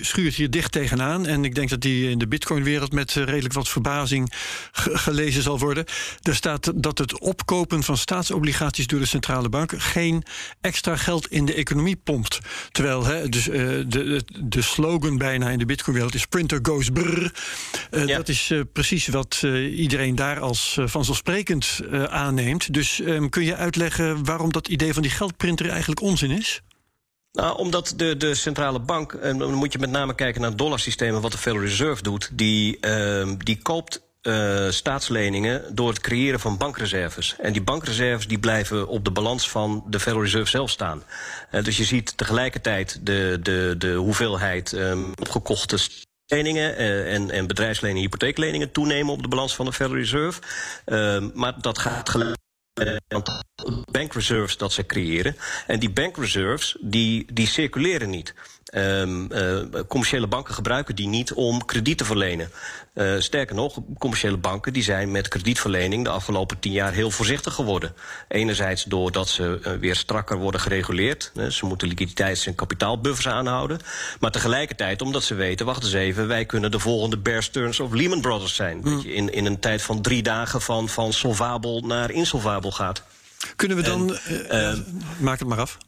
schuurt 0.00 0.34
hier 0.34 0.50
dicht 0.50 0.72
tegenaan. 0.72 1.26
En 1.26 1.44
ik 1.44 1.54
denk 1.54 1.68
dat 1.68 1.80
die 1.80 2.10
in 2.10 2.18
de 2.18 2.26
Bitcoin-wereld 2.28 2.92
met 2.92 3.16
eh, 3.16 3.24
redelijk 3.24 3.54
wat 3.54 3.68
verbazing 3.68 4.32
gelezen 4.72 5.42
zal 5.42 5.58
worden. 5.58 5.84
Er 6.22 6.34
staat 6.34 6.72
dat 6.74 6.98
het 6.98 7.18
opkopen 7.20 7.82
van 7.82 7.96
staatsobligaties 7.96 8.86
door 8.86 8.98
de 8.98 9.06
centrale 9.06 9.48
bank 9.48 9.72
geen 9.76 10.22
extra 10.60 10.96
geld 10.96 11.30
in 11.30 11.44
de 11.44 11.54
economie 11.54 11.96
pompt. 11.96 12.38
Terwijl 12.70 13.04
hè, 13.04 13.28
dus, 13.28 13.48
uh, 13.48 13.54
de, 13.86 14.24
de 14.42 14.62
slogan 14.62 15.18
bijna 15.18 15.50
in 15.50 15.58
de 15.58 15.66
Bitcoin-wereld 15.66 16.14
is 16.14 16.26
printer 16.26 16.58
goes 16.62 16.88
brrr. 16.90 17.32
Uh, 17.90 18.06
Dat 18.06 18.28
is 18.28 18.52
precies 18.72 19.06
wat 19.06 19.42
iedereen 19.70 20.14
daar 20.14 20.40
als 20.40 20.78
vanzelfsprekend 20.84 21.80
aanneemt. 22.08 22.72
Dus 22.72 23.00
um, 23.00 23.28
kun 23.28 23.44
je 23.44 23.56
uitleggen 23.56 24.24
waarom 24.24 24.52
dat 24.52 24.68
idee 24.68 24.92
van 24.92 25.02
die 25.02 25.10
geldprinter 25.10 25.68
eigenlijk 25.68 26.00
onzin 26.00 26.30
is? 26.30 26.53
Nou, 27.34 27.58
omdat 27.58 27.92
de, 27.96 28.16
de 28.16 28.34
centrale 28.34 28.80
bank, 28.80 29.12
en 29.12 29.38
dan 29.38 29.54
moet 29.54 29.72
je 29.72 29.78
met 29.78 29.90
name 29.90 30.14
kijken 30.14 30.40
naar 30.40 30.50
het 30.50 30.58
dollarsysteem 30.58 31.14
en 31.14 31.20
wat 31.20 31.32
de 31.32 31.38
Federal 31.38 31.66
Reserve 31.66 32.02
doet, 32.02 32.30
die, 32.32 32.78
uh, 32.80 33.32
die 33.38 33.62
koopt 33.62 34.02
uh, 34.22 34.70
staatsleningen 34.70 35.74
door 35.74 35.88
het 35.88 36.00
creëren 36.00 36.40
van 36.40 36.56
bankreserves. 36.56 37.36
En 37.38 37.52
die 37.52 37.62
bankreserves 37.62 38.28
die 38.28 38.38
blijven 38.38 38.88
op 38.88 39.04
de 39.04 39.10
balans 39.10 39.50
van 39.50 39.84
de 39.88 40.00
Federal 40.00 40.24
Reserve 40.24 40.50
zelf 40.50 40.70
staan. 40.70 41.02
Uh, 41.52 41.64
dus 41.64 41.76
je 41.76 41.84
ziet 41.84 42.16
tegelijkertijd 42.16 43.06
de, 43.06 43.38
de, 43.42 43.74
de 43.78 43.94
hoeveelheid 43.94 44.72
um, 44.72 45.12
opgekochte 45.20 45.78
leningen 46.26 46.76
en, 47.06 47.30
en 47.30 47.46
bedrijfsleningen, 47.46 48.02
hypotheekleningen 48.02 48.72
toenemen 48.72 49.12
op 49.12 49.22
de 49.22 49.28
balans 49.28 49.54
van 49.54 49.64
de 49.64 49.72
Federal 49.72 49.98
Reserve. 49.98 50.40
Uh, 50.86 51.24
maar 51.34 51.60
dat 51.60 51.78
gaat 51.78 52.08
gelijk 52.08 52.36
bankreserves 53.90 54.56
dat 54.56 54.72
ze 54.72 54.86
creëren. 54.86 55.36
En 55.66 55.78
die 55.78 55.90
bankreserves 55.90 56.76
die, 56.80 57.26
die 57.32 57.46
circuleren 57.46 58.10
niet. 58.10 58.34
Um, 58.76 59.32
uh, 59.32 59.60
commerciële 59.88 60.26
banken 60.26 60.54
gebruiken 60.54 60.96
die 60.96 61.08
niet 61.08 61.32
om 61.32 61.64
krediet 61.64 61.98
te 61.98 62.04
verlenen. 62.04 62.50
Uh, 62.94 63.20
sterker 63.20 63.54
nog, 63.54 63.78
commerciële 63.98 64.36
banken 64.36 64.72
die 64.72 64.82
zijn 64.82 65.10
met 65.10 65.28
kredietverlening 65.28 66.04
de 66.04 66.10
afgelopen 66.10 66.58
tien 66.58 66.72
jaar 66.72 66.92
heel 66.92 67.10
voorzichtig 67.10 67.54
geworden. 67.54 67.94
Enerzijds 68.28 68.84
doordat 68.84 69.28
ze 69.28 69.60
uh, 69.66 69.72
weer 69.72 69.96
strakker 69.96 70.38
worden 70.38 70.60
gereguleerd. 70.60 71.32
ze 71.50 71.66
moeten 71.66 71.88
liquiditeits- 71.88 72.46
en 72.46 72.54
kapitaalbuffers 72.54 73.28
aanhouden. 73.28 73.78
Maar 74.20 74.30
tegelijkertijd 74.30 75.02
omdat 75.02 75.24
ze 75.24 75.34
weten, 75.34 75.66
wacht 75.66 75.82
eens 75.82 75.92
even, 75.92 76.28
wij 76.28 76.44
kunnen 76.44 76.70
de 76.70 76.78
volgende 76.78 77.18
Bear 77.18 77.42
Stearns 77.42 77.80
of 77.80 77.92
Lehman 77.92 78.20
Brothers 78.20 78.54
zijn. 78.54 78.76
Mm. 78.76 78.82
Dat 78.82 79.02
je 79.02 79.14
in, 79.14 79.32
in 79.32 79.46
een 79.46 79.60
tijd 79.60 79.82
van 79.82 80.02
drie 80.02 80.22
dagen 80.22 80.60
van, 80.60 80.88
van 80.88 81.12
solvabel 81.12 81.80
naar 81.80 82.10
insolvabel 82.10 82.70
gaat. 82.70 83.02
Kunnen 83.56 83.76
we 83.76 83.82
dan. 83.82 84.16
En, 84.48 85.02
maak 85.20 85.38
het 85.38 85.48
maar 85.48 85.60
af. 85.60 85.78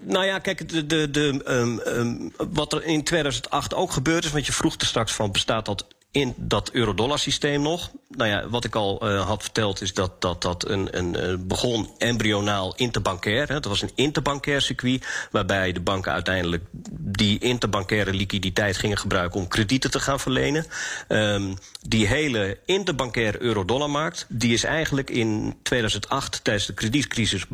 Nou 0.00 0.24
ja, 0.24 0.38
kijk, 0.38 0.68
de, 0.68 0.86
de, 0.86 1.10
de, 1.10 1.40
um, 1.48 1.80
um, 1.86 2.32
wat 2.52 2.72
er 2.72 2.84
in 2.84 3.04
2008 3.04 3.74
ook 3.74 3.92
gebeurd 3.92 4.24
is, 4.24 4.30
want 4.30 4.46
je 4.46 4.52
vroeg 4.52 4.74
er 4.74 4.86
straks 4.86 5.12
van, 5.12 5.32
bestaat 5.32 5.66
dat 5.66 5.86
in 6.14 6.34
dat 6.36 6.70
euro-dollar 6.70 7.18
systeem 7.18 7.62
nog. 7.62 7.90
Nou 8.08 8.30
ja, 8.30 8.48
wat 8.48 8.64
ik 8.64 8.74
al 8.74 9.10
uh, 9.10 9.26
had 9.26 9.42
verteld 9.42 9.80
is 9.80 9.94
dat 9.94 10.20
dat, 10.20 10.42
dat 10.42 10.68
een, 10.68 10.98
een, 10.98 11.46
begon 11.46 11.90
embryonaal 11.98 12.74
interbankair. 12.76 13.48
Hè. 13.48 13.54
Dat 13.54 13.64
was 13.64 13.82
een 13.82 13.90
interbankair 13.94 14.62
circuit 14.62 15.06
waarbij 15.30 15.72
de 15.72 15.80
banken 15.80 16.12
uiteindelijk 16.12 16.64
die 16.98 17.38
interbankaire 17.38 18.12
liquiditeit 18.12 18.76
gingen 18.76 18.98
gebruiken 18.98 19.40
om 19.40 19.48
kredieten 19.48 19.90
te 19.90 20.00
gaan 20.00 20.20
verlenen. 20.20 20.66
Um, 21.08 21.54
die 21.80 22.06
hele 22.06 22.58
interbankaire 22.64 23.42
euro-dollarmarkt 23.42 24.26
die 24.28 24.52
is 24.52 24.64
eigenlijk 24.64 25.10
in 25.10 25.56
2008 25.62 26.44
tijdens 26.44 26.66
de 26.66 26.74
kredietcrisis 26.74 27.46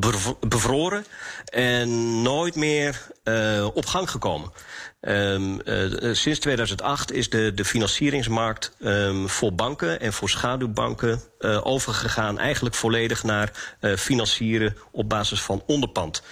bevroren 0.48 1.04
en 1.44 2.22
nooit 2.22 2.54
meer 2.54 3.06
uh, 3.24 3.66
op 3.74 3.86
gang 3.86 4.10
gekomen. 4.10 4.52
Um, 5.00 5.60
uh, 5.64 6.14
sinds 6.14 6.38
2008 6.38 7.12
is 7.12 7.30
de, 7.30 7.54
de 7.54 7.64
financieringsmarkt 7.64 8.72
um, 8.80 9.28
voor 9.28 9.54
banken 9.54 10.00
en 10.00 10.12
voor 10.12 10.30
schaduwbanken 10.30 11.20
uh, 11.38 11.66
overgegaan 11.66 12.38
eigenlijk 12.38 12.74
volledig 12.74 13.22
naar 13.22 13.76
financieren 13.96 14.76
op 14.90 15.08
basis 15.08 15.40
van 15.40 15.62
onderpand. 15.66 16.22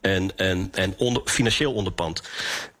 En, 0.00 0.36
en, 0.36 0.68
en 0.74 0.96
financieel 1.24 1.72
onderpand. 1.72 2.22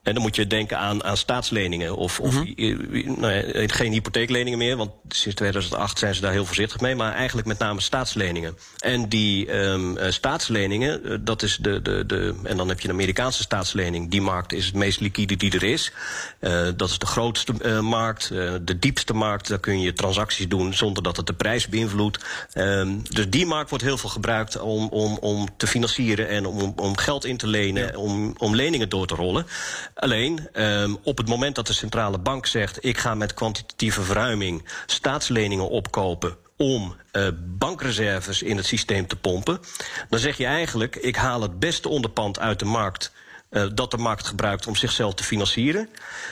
En 0.02 0.14
dan 0.14 0.22
moet 0.22 0.36
je 0.36 0.46
denken 0.46 0.78
aan, 0.78 1.04
aan 1.04 1.16
staatsleningen. 1.16 1.96
Of, 1.96 2.20
of 2.20 2.34
mm 2.34 2.54
-hmm. 2.56 3.20
nou 3.20 3.32
ja, 3.32 3.66
geen 3.66 3.92
hypotheekleningen 3.92 4.58
meer, 4.58 4.76
want 4.76 4.90
sinds 5.08 5.36
2008 5.36 5.98
zijn 5.98 6.14
ze 6.14 6.20
daar 6.20 6.32
heel 6.32 6.44
voorzichtig 6.44 6.80
mee. 6.80 6.94
Maar 6.94 7.14
eigenlijk 7.14 7.46
met 7.46 7.58
name 7.58 7.80
staatsleningen. 7.80 8.56
En 8.78 9.08
die 9.08 9.54
um, 9.54 9.96
uh, 9.96 10.10
staatsleningen, 10.10 11.00
uh, 11.04 11.18
dat 11.20 11.42
is 11.42 11.56
de, 11.56 11.82
de, 11.82 12.06
de. 12.06 12.34
En 12.42 12.56
dan 12.56 12.68
heb 12.68 12.80
je 12.80 12.88
een 12.88 12.94
Amerikaanse 12.94 13.42
staatslening. 13.42 14.10
Die 14.10 14.20
markt 14.20 14.52
is 14.52 14.66
het 14.66 14.74
meest 14.74 15.00
liquide 15.00 15.36
die 15.36 15.52
er 15.52 15.62
is. 15.62 15.92
Uh, 16.40 16.68
dat 16.76 16.90
is 16.90 16.98
de 16.98 17.06
grootste 17.06 17.54
uh, 17.62 17.80
markt, 17.80 18.30
uh, 18.32 18.52
de 18.62 18.78
diepste 18.78 19.14
markt. 19.14 19.48
Daar 19.48 19.60
kun 19.60 19.80
je 19.80 19.92
transacties 19.92 20.48
doen 20.48 20.74
zonder 20.74 21.02
dat 21.02 21.16
het 21.16 21.26
de 21.26 21.34
prijs 21.34 21.68
beïnvloedt. 21.68 22.24
Um, 22.54 23.02
dus 23.10 23.30
die 23.30 23.46
markt 23.46 23.70
wordt 23.70 23.84
heel 23.84 23.98
veel 23.98 24.10
gebruikt 24.10 24.60
om, 24.60 24.88
om, 24.88 25.18
om 25.20 25.48
te 25.56 25.66
financieren 25.66 26.28
en 26.28 26.46
om, 26.46 26.72
om 26.76 26.96
geld 26.96 27.24
in 27.24 27.36
te 27.36 27.46
lenen, 27.46 27.86
ja. 27.86 27.98
om, 27.98 28.34
om 28.38 28.54
leningen 28.54 28.88
door 28.88 29.06
te 29.06 29.14
rollen. 29.14 29.46
Alleen, 29.94 30.48
um, 30.52 30.98
op 31.02 31.18
het 31.18 31.28
moment 31.28 31.54
dat 31.54 31.66
de 31.66 31.72
centrale 31.72 32.18
bank 32.18 32.46
zegt... 32.46 32.84
ik 32.84 32.98
ga 32.98 33.14
met 33.14 33.34
kwantitatieve 33.34 34.02
verruiming 34.02 34.68
staatsleningen 34.86 35.68
opkopen 35.68 36.36
om 36.56 36.96
uh, 37.12 37.28
bankreserves 37.38 38.42
in 38.42 38.56
het 38.56 38.66
systeem 38.66 39.06
te 39.06 39.16
pompen... 39.16 39.60
dan 40.08 40.18
zeg 40.18 40.36
je 40.36 40.46
eigenlijk, 40.46 40.96
ik 40.96 41.16
haal 41.16 41.42
het 41.42 41.58
beste 41.58 41.88
onderpand 41.88 42.38
uit 42.38 42.58
de 42.58 42.64
markt... 42.64 43.12
Uh, 43.52 43.64
dat 43.74 43.90
de 43.90 43.96
markt 43.96 44.26
gebruikt 44.26 44.66
om 44.66 44.76
zichzelf 44.76 45.14
te 45.14 45.24
financieren. 45.24 45.88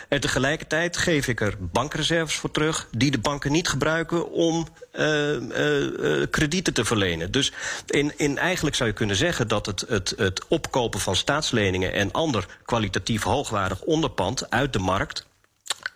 En 0.08 0.20
tegelijkertijd 0.20 0.96
geef 0.96 1.28
ik 1.28 1.40
er 1.40 1.54
bankreserves 1.58 2.34
voor 2.34 2.50
terug... 2.50 2.88
die 2.90 3.10
de 3.10 3.18
banken 3.18 3.52
niet 3.52 3.68
gebruiken 3.68 4.30
om 4.30 4.66
uh, 4.98 6.26
kredieten 6.30 6.74
te 6.74 6.84
verlenen. 6.84 7.30
Dus 7.30 7.52
in, 7.86 8.12
in 8.16 8.38
eigenlijk 8.38 8.76
zou 8.76 8.88
je 8.88 8.94
kunnen 8.94 9.16
zeggen 9.16 9.48
dat 9.48 9.66
het, 9.66 9.84
het, 9.88 10.14
het 10.16 10.46
opkopen 10.48 11.00
van 11.00 11.16
staatsleningen... 11.16 11.92
en 11.92 12.12
ander 12.12 12.46
kwalitatief 12.64 13.22
hoogwaardig 13.22 13.80
onderpand 13.80 14.50
uit 14.50 14.72
de 14.72 14.78
markt 14.78 15.28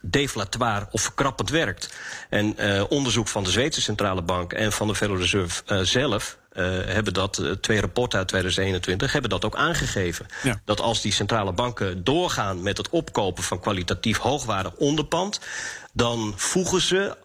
deflatoire 0.01 0.89
of 0.91 1.03
verkrappend 1.03 1.51
werkt. 1.51 1.95
En 2.31 2.57
onderzoek 2.89 3.29
van 3.29 3.45
de 3.45 3.51
Zweedse 3.51 3.81
Centrale 3.81 4.23
Bank 4.23 4.53
en 4.53 4.73
van 4.73 4.87
de 4.87 4.95
Federal 4.95 5.21
Reserve 5.21 5.85
zelf 5.85 6.39
uh, 6.55 6.65
hebben 6.85 7.13
dat, 7.13 7.39
uh, 7.39 7.51
twee 7.51 7.81
rapporten 7.81 8.19
uit 8.19 8.29
2021, 8.29 9.13
hebben 9.13 9.31
dat 9.31 9.45
ook 9.45 9.57
aangegeven. 9.57 10.27
Ja. 10.43 10.61
Dat 10.65 10.81
als 10.81 11.03
die 11.03 11.13
centrale 11.13 11.53
banken 11.53 12.05
doorgaan 12.05 12.63
met 12.63 12.77
het 12.77 12.89
opkopen 12.89 13.43
van 13.43 13.61
kwalitatief 13.61 14.19
hoogwaardig 14.19 14.75
onderpand, 14.75 15.41
dan 15.93 16.33
voegen 16.37 16.81
ze 16.81 17.17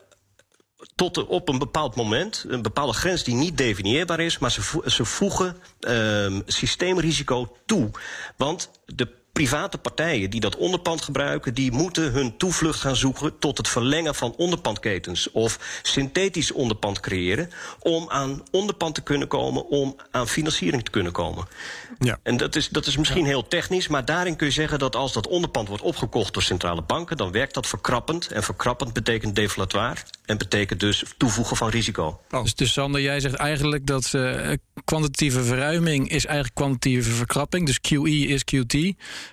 tot 0.96 1.26
op 1.28 1.50
een 1.50 1.60
bepaald 1.60 1.96
moment, 1.96 2.46
een 2.48 2.62
bepaalde 2.62 2.94
grens 2.94 3.24
die 3.24 3.36
niet 3.36 3.58
definieerbaar 3.58 4.20
is, 4.20 4.38
maar 4.38 4.52
ze, 4.52 4.82
ze 4.86 5.06
voegen 5.06 5.58
um, 5.80 6.42
systeemrisico 6.46 7.56
toe. 7.65 7.92
Want 8.38 8.70
de 8.86 9.19
private 9.39 9.78
partijen 9.78 10.30
die 10.30 10.39
dat 10.39 10.56
onderpand 10.56 11.02
gebruiken, 11.02 11.54
die 11.54 11.71
moeten 11.71 12.12
hun 12.12 12.38
toevlucht 12.38 12.80
gaan 12.80 12.95
zoeken 12.95 13.39
tot 13.39 13.58
het 13.58 13.67
verlengen 13.67 14.15
van 14.15 14.34
onderpandketens 14.38 15.32
of 15.32 15.80
synthetisch 15.82 16.52
onderpand 16.52 16.99
creëren 16.99 17.49
om 17.80 18.10
aan 18.10 18.43
onderpand 18.52 18.95
te 18.95 19.02
kunnen 19.02 19.28
komen, 19.28 19.67
om 19.67 19.95
aan 20.12 20.28
financiering 20.28 20.84
te 20.84 20.91
kunnen 20.91 21.12
komen. 21.12 21.47
Ja. 21.99 22.19
En 22.23 22.38
dat 22.38 22.56
is, 22.56 22.69
dat 22.69 22.86
is 22.86 22.97
misschien 22.97 23.25
heel 23.25 23.47
technisch, 23.47 23.88
maar 23.88 24.06
daarin 24.06 24.36
kun 24.36 24.47
je 24.47 24.54
zeggen 24.54 24.80
dat 24.80 24.95
als 24.95 25.13
dat 25.13 25.28
onderpand 25.28 25.67
wordt 25.67 25.84
opgekocht 25.84 26.34
door 26.34 26.43
centrale 26.43 26.82
banken, 26.82 27.17
dan 27.17 27.32
werkt 27.32 27.54
dat 27.54 27.67
verkrappend. 27.67 28.28
En 28.28 28.43
verkrappend 28.43 28.93
betekent 28.93 29.36
deflatoire 29.36 30.02
en 30.30 30.38
betekent 30.38 30.80
dus 30.80 31.04
toevoegen 31.18 31.58
van 31.58 31.70
risico. 31.70 32.20
Oh. 32.32 32.44
Dus, 32.44 32.56
dus 32.56 32.74
Sander, 32.74 33.02
jij 33.02 33.20
zegt 33.20 33.36
eigenlijk 33.36 33.86
dat 33.86 34.12
uh, 34.15 34.52
kwantitatieve 34.84 35.44
verruiming 35.44 36.10
is 36.10 36.26
eigenlijk 36.26 36.56
kwantitatieve 36.56 37.12
verkrapping. 37.12 37.65
Dus 37.65 37.80
QE 37.80 38.28
is 38.28 38.44
QT. 38.44 38.74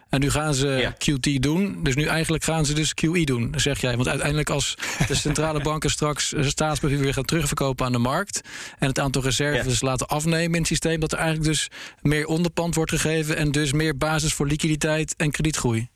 En 0.09 0.21
nu 0.21 0.31
gaan 0.31 0.55
ze 0.55 0.93
QT 0.99 1.43
doen. 1.43 1.83
Dus 1.83 1.95
nu 1.95 2.05
eigenlijk 2.05 2.45
gaan 2.45 2.67
ze 2.67 2.75
dus 2.75 2.95
QE 2.95 3.25
doen, 3.25 3.55
zeg 3.57 3.81
jij. 3.81 3.97
Want 3.97 4.09
uiteindelijk 4.09 4.51
als 4.51 4.75
de 5.07 5.15
centrale 5.15 5.61
banken 5.71 5.91
straks 5.91 6.35
staatspapier 6.41 6.99
weer 6.99 7.15
gaan 7.15 7.25
terugverkopen 7.25 7.87
aan 7.87 7.93
de 7.93 7.99
markt... 7.99 8.41
en 8.79 8.89
het 8.89 8.99
aantal 8.99 9.23
reserves 9.23 9.81
laten 9.81 10.07
afnemen 10.07 10.53
in 10.53 10.59
het 10.59 10.67
systeem... 10.67 11.01
dat 11.01 11.13
er 11.13 11.19
eigenlijk 11.19 11.49
dus 11.49 11.69
meer 12.03 12.27
onderpand 12.27 12.75
wordt 12.75 12.91
gegeven... 12.91 13.37
en 13.37 13.53
dus 13.53 13.73
meer 13.73 13.97
basis 13.97 14.35
voor 14.35 14.47
liquiditeit 14.47 15.15
en 15.17 15.31
kredietgroei. 15.31 15.89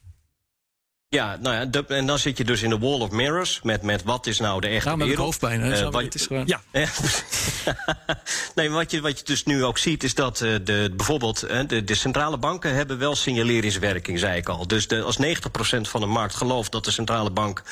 Ja, 1.16 1.36
nou 1.40 1.54
ja, 1.54 1.82
en 1.88 2.06
dan 2.06 2.18
zit 2.18 2.38
je 2.38 2.44
dus 2.44 2.62
in 2.62 2.70
de 2.70 2.78
wall 2.78 3.00
of 3.00 3.10
mirrors 3.10 3.60
met, 3.62 3.82
met 3.82 4.02
wat 4.02 4.26
is 4.26 4.38
nou 4.38 4.60
de 4.60 4.66
echte 4.66 4.86
nou, 4.86 4.98
met 4.98 5.06
wereld. 5.06 5.26
hoofdpijn, 5.26 5.60
hè? 5.60 5.80
Uh, 5.82 5.90
wat, 5.90 6.14
is 6.14 6.26
gewoon... 6.26 6.46
Ja. 6.46 6.60
nee, 8.54 8.70
wat 8.70 8.90
je, 8.90 9.00
wat 9.00 9.18
je 9.18 9.24
dus 9.24 9.44
nu 9.44 9.64
ook 9.64 9.78
ziet 9.78 10.04
is 10.04 10.14
dat 10.14 10.40
uh, 10.40 10.54
de, 10.64 10.92
bijvoorbeeld 10.96 11.44
uh, 11.50 11.60
de, 11.66 11.84
de 11.84 11.94
centrale 11.94 12.38
banken 12.38 12.74
hebben 12.74 12.98
wel 12.98 13.16
signaleringswerking, 13.16 14.18
zei 14.18 14.36
ik 14.36 14.48
al. 14.48 14.66
Dus 14.66 14.88
de, 14.88 15.02
als 15.02 15.18
90% 15.18 15.20
van 15.80 16.00
de 16.00 16.06
markt 16.06 16.34
gelooft 16.34 16.72
dat 16.72 16.84
de 16.84 16.90
centrale 16.90 17.30
bank 17.30 17.62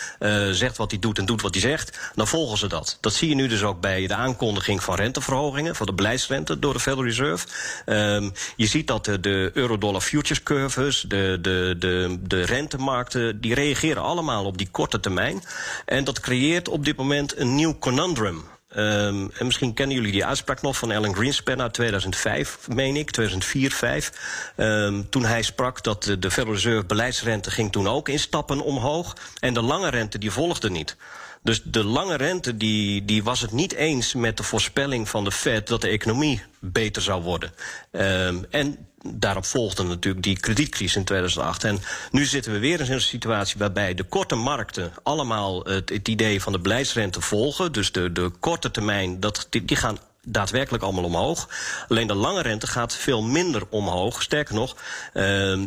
zegt 0.51 0.77
wat 0.77 0.90
hij 0.90 1.01
doet 1.01 1.18
en 1.18 1.27
doet 1.27 1.42
wat 1.42 1.55
hij 1.55 1.62
zegt, 1.62 2.12
dan 2.14 2.29
volgen 2.29 2.59
ze 2.59 2.66
dat. 2.66 2.98
Dat 3.01 3.14
zie 3.14 3.29
je 3.29 3.35
nu 3.35 3.46
dus 3.46 3.62
ook 3.62 3.81
bij 3.81 4.07
de 4.07 4.14
aankondiging 4.14 4.83
van 4.83 4.94
renteverhogingen, 4.94 5.74
van 5.74 5.87
de 5.87 5.94
beleidsrente 5.94 6.59
door 6.59 6.72
de 6.72 6.81
Federal 6.81 7.05
Reserve. 7.05 7.46
Um, 7.87 8.33
je 8.57 8.66
ziet 8.66 8.87
dat 8.87 9.05
de, 9.05 9.20
de 9.20 9.51
euro-dollar 9.55 10.01
futures 10.01 10.42
curves, 10.42 11.01
de, 11.01 11.38
de, 11.40 11.74
de, 11.79 12.18
de 12.22 12.42
rentemarkten 12.42 13.28
die 13.37 13.55
reageren 13.55 14.03
allemaal 14.03 14.45
op 14.45 14.59
die 14.59 14.69
korte 14.71 15.01
termijn. 15.01 15.43
En 15.85 16.05
dat 16.05 16.21
creëert 16.21 16.69
op 16.69 16.85
dit 16.85 16.97
moment 16.97 17.38
een 17.38 17.55
nieuw 17.55 17.79
conundrum. 17.79 18.45
Um, 18.77 19.31
en 19.38 19.47
misschien 19.47 19.75
kennen 19.75 19.97
jullie 19.97 20.12
die 20.12 20.25
uitspraak 20.25 20.62
nog 20.62 20.77
van 20.77 20.91
Alan 20.91 21.14
Greenspan 21.14 21.61
uit 21.61 21.75
2005, 21.75 22.69
meen 22.69 22.97
ik, 22.97 23.11
2004, 23.11 23.71
5. 23.71 24.53
Um, 24.57 25.09
toen 25.11 25.25
hij 25.25 25.43
sprak 25.43 25.83
dat 25.83 26.03
de, 26.03 26.19
de 26.19 26.31
Federal 26.31 26.55
Reserve 26.55 26.87
beleidsrente 26.87 27.51
ging 27.51 27.73
toen 27.73 27.88
ook 27.88 28.09
in 28.09 28.19
stappen 28.19 28.61
omhoog. 28.61 29.17
En 29.41 29.55
de 29.55 29.62
lange 29.62 29.88
rente 29.88 30.19
die 30.19 30.31
volgde 30.31 30.71
niet. 30.71 30.97
Dus 31.43 31.62
de 31.62 31.85
lange 31.85 32.14
rente 32.14 32.57
die, 32.57 33.05
die 33.05 33.25
was 33.25 33.41
het 33.41 33.53
niet 33.53 33.73
eens 33.73 34.14
met 34.14 34.37
de 34.37 34.43
voorspelling 34.43 35.09
van 35.09 35.25
de 35.25 35.33
Fed 35.33 35.67
dat 35.67 35.81
de 35.81 35.88
economie 35.88 36.43
beter 36.59 37.03
zou 37.03 37.23
worden. 37.23 37.53
Um, 37.91 38.47
en 38.51 38.88
daarop 39.03 39.45
volgde 39.45 39.83
natuurlijk 39.83 40.25
die 40.25 40.41
kredietcrisis 40.41 40.97
in 40.97 41.05
2008. 41.05 41.65
En 41.65 41.79
nu 42.11 42.25
zitten 42.25 42.53
we 42.53 42.59
weer 42.59 42.81
in 42.81 42.93
een 42.93 43.01
situatie 43.01 43.59
waarbij 43.59 43.95
de 43.95 44.03
korte 44.03 44.35
markten 44.35 44.93
allemaal 45.03 45.65
het, 45.65 45.89
het 45.89 46.09
idee 46.09 46.43
van 46.43 46.53
de 46.53 46.59
beleidsrente 46.59 47.21
volgen. 47.21 47.73
Dus 47.73 47.93
de, 47.93 48.13
de 48.13 48.31
korte 48.41 48.71
termijn, 48.71 49.21
dat, 49.21 49.47
die, 49.51 49.65
die 49.65 49.77
gaan 49.77 49.99
daadwerkelijk 50.33 50.85
allemaal 50.85 51.05
omhoog. 51.05 51.49
Alleen 51.88 52.07
de 52.07 52.14
lange 52.14 52.43
rente 52.43 52.67
gaat 52.67 52.95
veel 52.95 53.23
minder 53.23 53.62
omhoog. 53.69 54.23
Sterker 54.23 54.55
nog, 54.55 54.77
uh, 55.14 55.23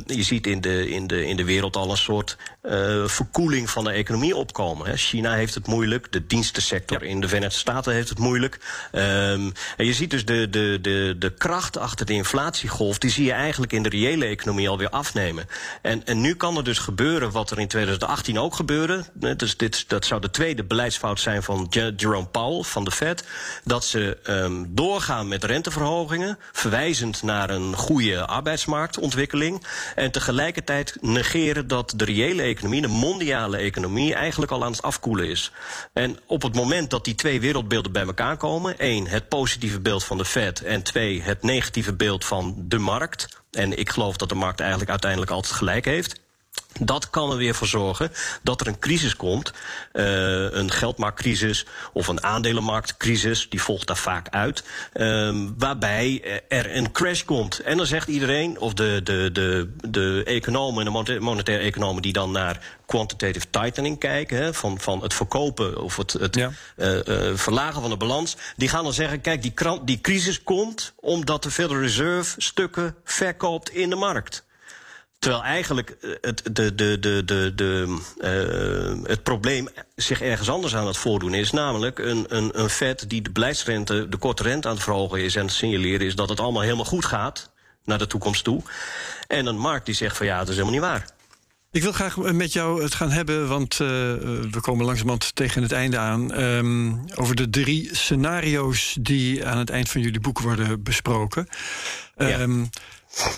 je 0.05 0.23
ziet 0.23 0.47
in 0.47 0.61
de, 0.61 0.89
in, 0.89 1.07
de, 1.07 1.25
in 1.25 1.35
de 1.35 1.43
wereld 1.43 1.75
al 1.75 1.91
een 1.91 1.97
soort 1.97 2.37
uh, 2.63 3.07
verkoeling 3.07 3.69
van 3.69 3.83
de 3.83 3.91
economie 3.91 4.35
opkomen. 4.35 4.87
Hè. 4.87 4.97
China 4.97 5.33
heeft 5.33 5.53
het 5.53 5.67
moeilijk, 5.67 6.11
de 6.11 6.27
dienstensector 6.27 7.03
in 7.03 7.21
de 7.21 7.27
Verenigde 7.27 7.57
Staten 7.57 7.93
heeft 7.93 8.09
het 8.09 8.19
moeilijk. 8.19 8.59
Um, 8.91 9.51
en 9.77 9.85
je 9.85 9.93
ziet 9.93 10.09
dus 10.09 10.25
de, 10.25 10.49
de, 10.49 10.77
de, 10.81 11.15
de 11.19 11.33
kracht 11.33 11.77
achter 11.77 12.05
de 12.05 12.13
inflatiegolf, 12.13 12.97
die 12.97 13.09
zie 13.09 13.25
je 13.25 13.31
eigenlijk 13.31 13.73
in 13.73 13.83
de 13.83 13.89
reële 13.89 14.25
economie 14.25 14.69
alweer 14.69 14.89
afnemen. 14.89 15.47
En, 15.81 16.05
en 16.05 16.21
nu 16.21 16.35
kan 16.35 16.57
er 16.57 16.63
dus 16.63 16.79
gebeuren 16.79 17.31
wat 17.31 17.51
er 17.51 17.59
in 17.59 17.67
2018 17.67 18.39
ook 18.39 18.55
gebeurde. 18.55 19.05
Dus 19.37 19.57
dit, 19.57 19.89
dat 19.89 20.05
zou 20.05 20.21
de 20.21 20.29
tweede 20.29 20.63
beleidsfout 20.63 21.19
zijn 21.19 21.43
van 21.43 21.67
Jerome 21.95 22.27
Powell 22.27 22.63
van 22.63 22.83
de 22.83 22.91
Fed. 22.91 23.23
Dat 23.63 23.85
ze 23.85 24.17
um, 24.27 24.50
doorgaan 24.69 25.27
met 25.27 25.43
renteverhogingen, 25.43 26.37
verwijzend 26.51 27.23
naar 27.23 27.49
een 27.49 27.75
goede 27.75 28.25
arbeidsmarktontwikkeling. 28.25 29.65
En 29.95 30.11
tegelijkertijd 30.11 30.97
negeren 31.01 31.67
dat 31.67 31.93
de 31.95 32.05
reële 32.05 32.41
economie, 32.41 32.81
de 32.81 32.87
mondiale 32.87 33.57
economie, 33.57 34.13
eigenlijk 34.13 34.51
al 34.51 34.63
aan 34.63 34.71
het 34.71 34.81
afkoelen 34.81 35.27
is. 35.27 35.51
En 35.93 36.19
op 36.25 36.41
het 36.41 36.55
moment 36.55 36.89
dat 36.89 37.05
die 37.05 37.15
twee 37.15 37.41
wereldbeelden 37.41 37.91
bij 37.91 38.05
elkaar 38.05 38.37
komen, 38.37 38.79
één, 38.79 39.07
het 39.07 39.29
positieve 39.29 39.79
beeld 39.79 40.03
van 40.03 40.17
de 40.17 40.25
Fed 40.25 40.61
en 40.63 40.83
twee, 40.83 41.21
het 41.21 41.43
negatieve 41.43 41.93
beeld 41.93 42.25
van 42.25 42.55
de 42.57 42.77
markt. 42.77 43.41
En 43.51 43.77
ik 43.77 43.89
geloof 43.89 44.17
dat 44.17 44.29
de 44.29 44.35
markt 44.35 44.59
eigenlijk 44.59 44.89
uiteindelijk 44.89 45.31
altijd 45.31 45.53
gelijk 45.53 45.85
heeft. 45.85 46.19
Dat 46.79 47.09
kan 47.09 47.31
er 47.31 47.37
weer 47.37 47.55
voor 47.55 47.67
zorgen 47.67 48.11
dat 48.43 48.61
er 48.61 48.67
een 48.67 48.79
crisis 48.79 49.15
komt, 49.15 49.51
uh, 49.93 50.51
een 50.51 50.71
geldmarktcrisis 50.71 51.65
of 51.93 52.07
een 52.07 52.23
aandelenmarktcrisis, 52.23 53.49
die 53.49 53.61
volgt 53.61 53.87
daar 53.87 53.97
vaak 53.97 54.29
uit, 54.29 54.63
uh, 54.93 55.35
waarbij 55.57 56.41
er 56.47 56.75
een 56.75 56.91
crash 56.91 57.23
komt. 57.23 57.59
En 57.59 57.77
dan 57.77 57.85
zegt 57.85 58.07
iedereen, 58.07 58.59
of 58.59 58.73
de, 58.73 59.01
de, 59.03 59.29
de, 59.33 59.73
de 59.89 60.23
economen 60.25 60.87
en 60.87 61.03
de 61.03 61.19
monetaire 61.19 61.63
economen 61.63 62.01
die 62.01 62.13
dan 62.13 62.31
naar 62.31 62.59
quantitative 62.85 63.49
tightening 63.49 63.99
kijken, 63.99 64.37
hè, 64.37 64.53
van, 64.53 64.79
van 64.79 65.01
het 65.01 65.13
verkopen 65.13 65.81
of 65.81 65.97
het, 65.97 66.13
het 66.13 66.35
ja. 66.35 66.51
uh, 66.75 66.99
uh, 67.05 67.37
verlagen 67.37 67.81
van 67.81 67.89
de 67.89 67.97
balans, 67.97 68.37
die 68.55 68.69
gaan 68.69 68.83
dan 68.83 68.93
zeggen, 68.93 69.21
kijk, 69.21 69.41
die, 69.41 69.53
die 69.83 70.01
crisis 70.01 70.43
komt 70.43 70.93
omdat 70.95 71.43
de 71.43 71.51
Federal 71.51 71.81
Reserve 71.81 72.41
stukken 72.41 72.95
verkoopt 73.03 73.69
in 73.69 73.89
de 73.89 73.95
markt. 73.95 74.43
Terwijl 75.21 75.43
eigenlijk 75.43 75.89
eh, 75.89 76.09
het, 76.21 76.41
de, 76.51 76.75
de, 76.75 76.99
de, 76.99 77.21
de, 77.25 77.51
de, 77.55 77.97
uh, 78.97 79.09
het 79.09 79.23
probleem 79.23 79.67
zich 79.95 80.21
ergens 80.21 80.49
anders 80.49 80.75
aan 80.75 80.87
het 80.87 80.97
voordoen 80.97 81.33
is. 81.33 81.51
Namelijk 81.51 81.99
een, 81.99 82.25
een, 82.27 82.59
een 82.59 82.69
Fed 82.69 83.09
die 83.09 83.21
de 83.21 83.31
beleidsrente, 83.31 84.09
de 84.09 84.17
korte 84.17 84.43
rente 84.43 84.67
aan 84.67 84.73
het 84.73 84.83
verhogen 84.83 85.23
is 85.23 85.35
en 85.35 85.41
het 85.41 85.51
signaleren 85.51 86.07
is 86.07 86.15
dat 86.15 86.29
het 86.29 86.39
allemaal 86.39 86.61
helemaal 86.61 86.85
goed 86.85 87.05
gaat 87.05 87.51
naar 87.83 87.97
de 87.97 88.07
toekomst 88.07 88.43
toe. 88.43 88.61
En 89.27 89.45
een 89.45 89.57
markt 89.57 89.85
die 89.85 89.95
zegt 89.95 90.17
van 90.17 90.25
ja, 90.25 90.37
dat 90.37 90.47
is 90.47 90.55
helemaal 90.55 90.73
niet 90.73 90.89
waar. 90.89 91.09
Ik 91.71 91.81
wil 91.81 91.91
graag 91.91 92.17
met 92.17 92.53
jou 92.53 92.83
het 92.83 92.95
gaan 92.95 93.11
hebben, 93.11 93.47
want 93.47 93.73
uh, 93.73 93.87
we 94.51 94.57
komen 94.61 94.85
langzamerhand 94.85 95.35
tegen 95.35 95.61
het 95.61 95.71
einde 95.71 95.97
aan. 95.97 96.41
Um, 96.41 97.03
over 97.15 97.35
de 97.35 97.49
drie 97.49 97.89
scenario's 97.95 98.97
die 98.99 99.45
aan 99.45 99.57
het 99.57 99.69
eind 99.69 99.89
van 99.89 100.01
jullie 100.01 100.19
boek 100.19 100.39
worden 100.39 100.83
besproken. 100.83 101.47
Ja. 102.17 102.47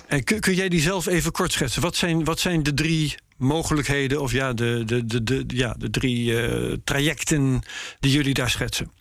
En 0.07 0.23
kun, 0.23 0.55
jij 0.55 0.69
die 0.69 0.81
zelf 0.81 1.05
even 1.05 1.31
kort 1.31 1.51
schetsen? 1.51 1.81
Wat 1.81 1.95
zijn, 1.95 2.23
wat 2.23 2.39
zijn 2.39 2.63
de 2.63 2.73
drie 2.73 3.15
mogelijkheden, 3.37 4.21
of 4.21 4.31
ja, 4.31 4.53
de, 4.53 4.83
de, 4.85 5.05
de, 5.05 5.23
de, 5.23 5.43
ja, 5.47 5.75
de 5.77 5.89
drie 5.89 6.31
uh, 6.31 6.73
trajecten 6.83 7.61
die 7.99 8.11
jullie 8.11 8.33
daar 8.33 8.49
schetsen? 8.49 8.91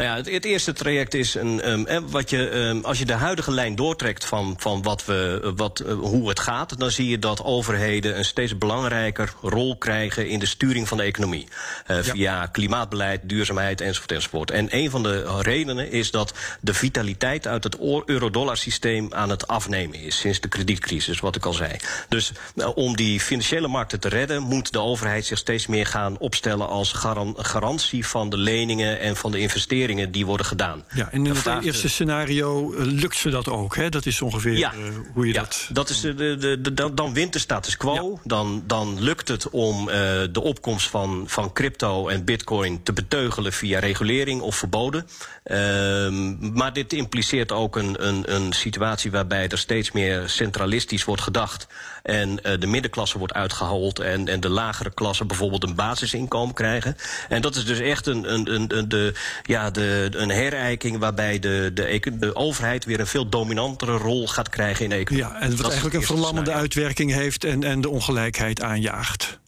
Nou 0.00 0.12
ja, 0.12 0.18
het, 0.18 0.30
het, 0.30 0.44
eerste 0.44 0.72
traject 0.72 1.14
is 1.14 1.34
een, 1.34 1.70
um, 1.70 2.10
wat 2.10 2.30
je, 2.30 2.50
um, 2.50 2.84
als 2.84 2.98
je 2.98 3.04
de 3.04 3.12
huidige 3.12 3.50
lijn 3.50 3.74
doortrekt 3.74 4.24
van, 4.24 4.54
van 4.58 4.82
wat 4.82 5.04
we, 5.04 5.52
wat, 5.56 5.82
uh, 5.86 5.92
hoe 5.92 6.28
het 6.28 6.40
gaat, 6.40 6.78
dan 6.78 6.90
zie 6.90 7.08
je 7.08 7.18
dat 7.18 7.44
overheden 7.44 8.18
een 8.18 8.24
steeds 8.24 8.58
belangrijker 8.58 9.32
rol 9.42 9.76
krijgen 9.76 10.28
in 10.28 10.38
de 10.38 10.46
sturing 10.46 10.88
van 10.88 10.96
de 10.96 11.02
economie. 11.02 11.48
Uh, 11.90 11.96
ja. 11.96 12.02
Via 12.02 12.46
klimaatbeleid, 12.46 13.20
duurzaamheid 13.24 13.80
enzovoort 13.80 14.12
enzovoort. 14.12 14.50
En 14.50 14.66
een 14.76 14.90
van 14.90 15.02
de 15.02 15.40
redenen 15.40 15.90
is 15.90 16.10
dat 16.10 16.34
de 16.60 16.74
vitaliteit 16.74 17.46
uit 17.46 17.64
het 17.64 17.78
euro-dollar 18.04 18.56
systeem 18.56 19.14
aan 19.14 19.30
het 19.30 19.46
afnemen 19.46 19.98
is 19.98 20.18
sinds 20.18 20.40
de 20.40 20.48
kredietcrisis, 20.48 21.20
wat 21.20 21.36
ik 21.36 21.46
al 21.46 21.52
zei. 21.52 21.76
Dus 22.08 22.32
uh, 22.54 22.76
om 22.76 22.96
die 22.96 23.20
financiële 23.20 23.68
markten 23.68 24.00
te 24.00 24.08
redden, 24.08 24.42
moet 24.42 24.72
de 24.72 24.80
overheid 24.80 25.26
zich 25.26 25.38
steeds 25.38 25.66
meer 25.66 25.86
gaan 25.86 26.18
opstellen 26.18 26.68
als 26.68 26.92
garan 26.92 27.34
garantie 27.38 28.06
van 28.06 28.30
de 28.30 28.36
leningen 28.36 29.00
en 29.00 29.16
van 29.16 29.30
de 29.30 29.38
investeringen 29.38 29.88
die 30.10 30.26
worden 30.26 30.46
gedaan. 30.46 30.84
Ja, 30.94 31.08
en 31.10 31.26
in 31.26 31.34
het 31.34 31.64
eerste 31.64 31.88
scenario 31.88 32.74
lukt 32.76 33.16
ze 33.16 33.30
dat 33.30 33.48
ook. 33.48 33.76
Hè? 33.76 33.88
Dat 33.88 34.06
is 34.06 34.22
ongeveer 34.22 34.56
ja, 34.56 34.72
hoe 35.12 35.26
je 35.26 35.32
ja, 35.32 35.40
dat. 35.40 35.68
dat 35.72 35.88
is 35.88 36.00
de, 36.00 36.14
de, 36.14 36.60
de, 36.60 36.94
dan 36.94 37.14
wint 37.14 37.32
de 37.32 37.38
status 37.38 37.76
quo. 37.76 38.20
Dan, 38.24 38.62
dan 38.66 39.02
lukt 39.02 39.28
het 39.28 39.50
om 39.50 39.86
de 40.32 40.40
opkomst 40.40 40.88
van, 40.88 41.24
van 41.26 41.52
crypto 41.52 42.08
en 42.08 42.24
bitcoin 42.24 42.82
te 42.82 42.92
beteugelen 42.92 43.52
via 43.52 43.78
regulering 43.78 44.40
of 44.40 44.56
verboden. 44.56 45.06
Ehm, 45.42 46.52
maar 46.52 46.72
dit 46.72 46.92
impliceert 46.92 47.52
ook 47.52 47.76
een, 47.76 48.06
een, 48.06 48.34
een 48.34 48.52
situatie 48.52 49.10
waarbij 49.10 49.48
er 49.48 49.58
steeds 49.58 49.92
meer 49.92 50.28
centralistisch 50.28 51.04
wordt 51.04 51.22
gedacht. 51.22 51.66
En 52.02 52.36
de 52.36 52.66
middenklasse 52.66 53.18
wordt 53.18 53.32
uitgehold. 53.32 53.98
En, 53.98 54.28
en 54.28 54.40
de 54.40 54.48
lagere 54.48 54.90
klasse 54.94 55.24
bijvoorbeeld 55.24 55.64
een 55.64 55.74
basisinkomen 55.74 56.54
krijgen. 56.54 56.96
En 57.28 57.42
dat 57.42 57.56
is 57.56 57.64
dus 57.64 57.78
echt 57.78 58.06
een, 58.06 58.32
een, 58.32 58.76
een, 58.76 58.88
de, 58.88 59.14
ja, 59.42 59.70
de, 59.70 59.79
een 59.80 60.30
herijking 60.30 60.98
waarbij 60.98 61.38
de, 61.38 61.70
de, 61.74 62.00
de 62.18 62.36
overheid 62.36 62.84
weer 62.84 63.00
een 63.00 63.06
veel 63.06 63.28
dominantere 63.28 63.96
rol 63.96 64.28
gaat 64.28 64.48
krijgen 64.48 64.84
in 64.84 64.90
de 64.90 64.96
economie. 64.96 65.32
Ja, 65.32 65.40
en 65.40 65.56
wat 65.56 65.66
eigenlijk 65.66 65.94
een 65.94 66.02
verlammende 66.02 66.52
uitwerking 66.52 67.12
heeft 67.12 67.44
en, 67.44 67.64
en 67.64 67.80
de 67.80 67.88
ongelijkheid 67.88 68.62
aanjaagt. 68.62 69.38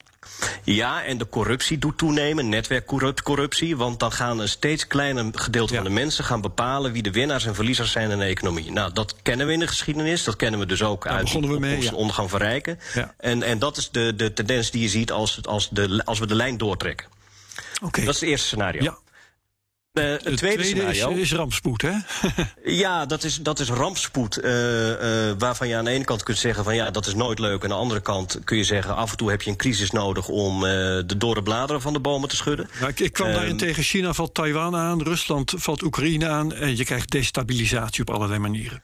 Ja, 0.64 1.04
en 1.04 1.18
de 1.18 1.28
corruptie 1.28 1.78
doet 1.78 1.98
toenemen, 1.98 2.48
netwerkcorruptie. 2.48 3.76
Want 3.76 4.00
dan 4.00 4.12
gaan 4.12 4.38
een 4.38 4.48
steeds 4.48 4.86
kleiner 4.86 5.26
gedeelte 5.32 5.74
van 5.74 5.84
de 5.84 5.90
mensen 5.90 6.24
gaan 6.24 6.40
bepalen 6.40 6.92
wie 6.92 7.02
de 7.02 7.10
winnaars 7.10 7.46
en 7.46 7.54
verliezers 7.54 7.90
zijn 7.90 8.10
in 8.10 8.18
de 8.18 8.24
economie. 8.24 8.72
Nou, 8.72 8.92
dat 8.92 9.14
kennen 9.22 9.46
we 9.46 9.52
in 9.52 9.58
de 9.58 9.66
geschiedenis. 9.66 10.24
Dat 10.24 10.36
kennen 10.36 10.60
we 10.60 10.66
dus 10.66 10.82
ook 10.82 11.04
Daar 11.04 11.12
uit 11.12 11.32
we 11.32 11.58
mee, 11.58 11.80
de 11.80 11.94
ondergang 11.94 12.30
van 12.30 12.38
rijken. 12.38 12.78
Ja. 12.94 13.14
En, 13.18 13.42
en 13.42 13.58
dat 13.58 13.76
is 13.76 13.90
de, 13.90 14.14
de 14.16 14.32
tendens 14.32 14.70
die 14.70 14.82
je 14.82 14.88
ziet 14.88 15.12
als, 15.12 15.38
als, 15.42 15.68
de, 15.70 16.02
als 16.04 16.18
we 16.18 16.26
de 16.26 16.34
lijn 16.34 16.58
doortrekken. 16.58 17.06
Oké. 17.82 18.04
Dat 18.04 18.14
is 18.14 18.20
het 18.20 18.28
eerste 18.28 18.46
scenario. 18.46 18.82
Ja. 18.82 18.98
Uh, 19.98 20.04
het 20.04 20.20
tweede, 20.20 20.36
tweede 20.36 20.64
scenario. 20.64 21.10
Is, 21.10 21.18
is 21.18 21.32
rampspoed, 21.32 21.82
hè? 21.82 21.92
ja, 22.84 23.06
dat 23.06 23.24
is, 23.24 23.36
dat 23.36 23.58
is 23.58 23.68
rampspoed. 23.68 24.38
Uh, 24.38 24.88
uh, 24.88 25.32
waarvan 25.38 25.68
je 25.68 25.76
aan 25.76 25.84
de 25.84 25.90
ene 25.90 26.04
kant 26.04 26.22
kunt 26.22 26.38
zeggen 26.38 26.64
van 26.64 26.74
ja, 26.74 26.90
dat 26.90 27.06
is 27.06 27.14
nooit 27.14 27.38
leuk. 27.38 27.62
En 27.62 27.62
aan 27.62 27.76
de 27.76 27.82
andere 27.82 28.00
kant 28.00 28.38
kun 28.44 28.56
je 28.56 28.64
zeggen, 28.64 28.96
af 28.96 29.10
en 29.10 29.16
toe 29.16 29.30
heb 29.30 29.42
je 29.42 29.50
een 29.50 29.56
crisis 29.56 29.90
nodig 29.90 30.28
om 30.28 30.60
de 30.60 31.14
dorre 31.16 31.42
bladeren 31.42 31.82
van 31.82 31.92
de 31.92 32.00
bomen 32.00 32.28
te 32.28 32.36
schudden. 32.36 32.68
Nou, 32.80 32.90
ik, 32.90 33.00
ik 33.00 33.12
kwam 33.12 33.28
Ehm, 33.28 33.36
daarin 33.36 33.56
tegen 33.56 33.82
China 33.82 34.12
valt 34.12 34.34
Taiwan 34.34 34.76
aan, 34.76 35.02
Rusland 35.02 35.54
valt 35.56 35.82
Oekraïne 35.82 36.28
aan. 36.28 36.52
En 36.54 36.76
je 36.76 36.84
krijgt 36.84 37.10
destabilisatie 37.10 38.00
op 38.00 38.10
allerlei 38.10 38.38
manieren. 38.38 38.82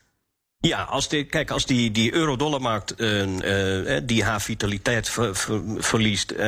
Ja, 0.60 0.82
als 0.82 1.08
die, 1.08 1.24
kijk, 1.24 1.50
als 1.50 1.66
die, 1.66 1.90
die 1.90 2.14
euro-dollarmarkt 2.14 3.00
uh, 3.00 3.26
uh, 3.26 4.00
die 4.04 4.24
haar 4.24 4.40
vitaliteit 4.40 5.08
ver, 5.08 5.36
ver, 5.36 5.62
verliest, 5.78 6.38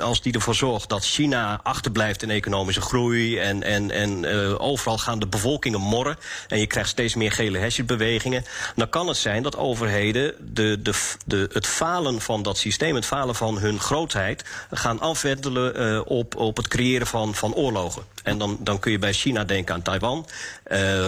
als 0.00 0.22
die 0.22 0.32
ervoor 0.32 0.54
zorgt 0.54 0.88
dat 0.88 1.04
China 1.04 1.60
achterblijft 1.62 2.22
in 2.22 2.30
economische 2.30 2.80
groei 2.80 3.38
en, 3.38 3.62
en, 3.62 3.90
en 3.90 4.26
overal 4.58 4.98
gaan 4.98 5.18
de 5.18 5.26
bevolkingen 5.26 5.80
morren 5.80 6.16
en 6.48 6.58
je 6.58 6.66
krijgt 6.66 6.88
steeds 6.88 7.14
meer 7.14 7.32
gele 7.32 7.58
hesjesbewegingen, 7.58 8.44
dan 8.76 8.88
kan 8.88 9.08
het 9.08 9.16
zijn 9.16 9.42
dat 9.42 9.56
overheden 9.56 10.34
de, 10.40 10.82
de, 10.82 11.14
de, 11.26 11.48
het 11.52 11.66
falen 11.66 12.20
van 12.20 12.42
dat 12.42 12.58
systeem, 12.58 12.94
het 12.94 13.06
falen 13.06 13.34
van 13.34 13.58
hun 13.58 13.80
grootheid, 13.80 14.44
gaan 14.70 15.00
afwentelen 15.00 16.06
op, 16.06 16.36
op 16.36 16.56
het 16.56 16.68
creëren 16.68 17.06
van, 17.06 17.34
van 17.34 17.54
oorlogen. 17.54 18.02
En 18.28 18.38
dan, 18.38 18.58
dan 18.60 18.78
kun 18.78 18.92
je 18.92 18.98
bij 18.98 19.12
China 19.12 19.44
denken 19.44 19.74
aan 19.74 19.82
Taiwan, 19.82 20.26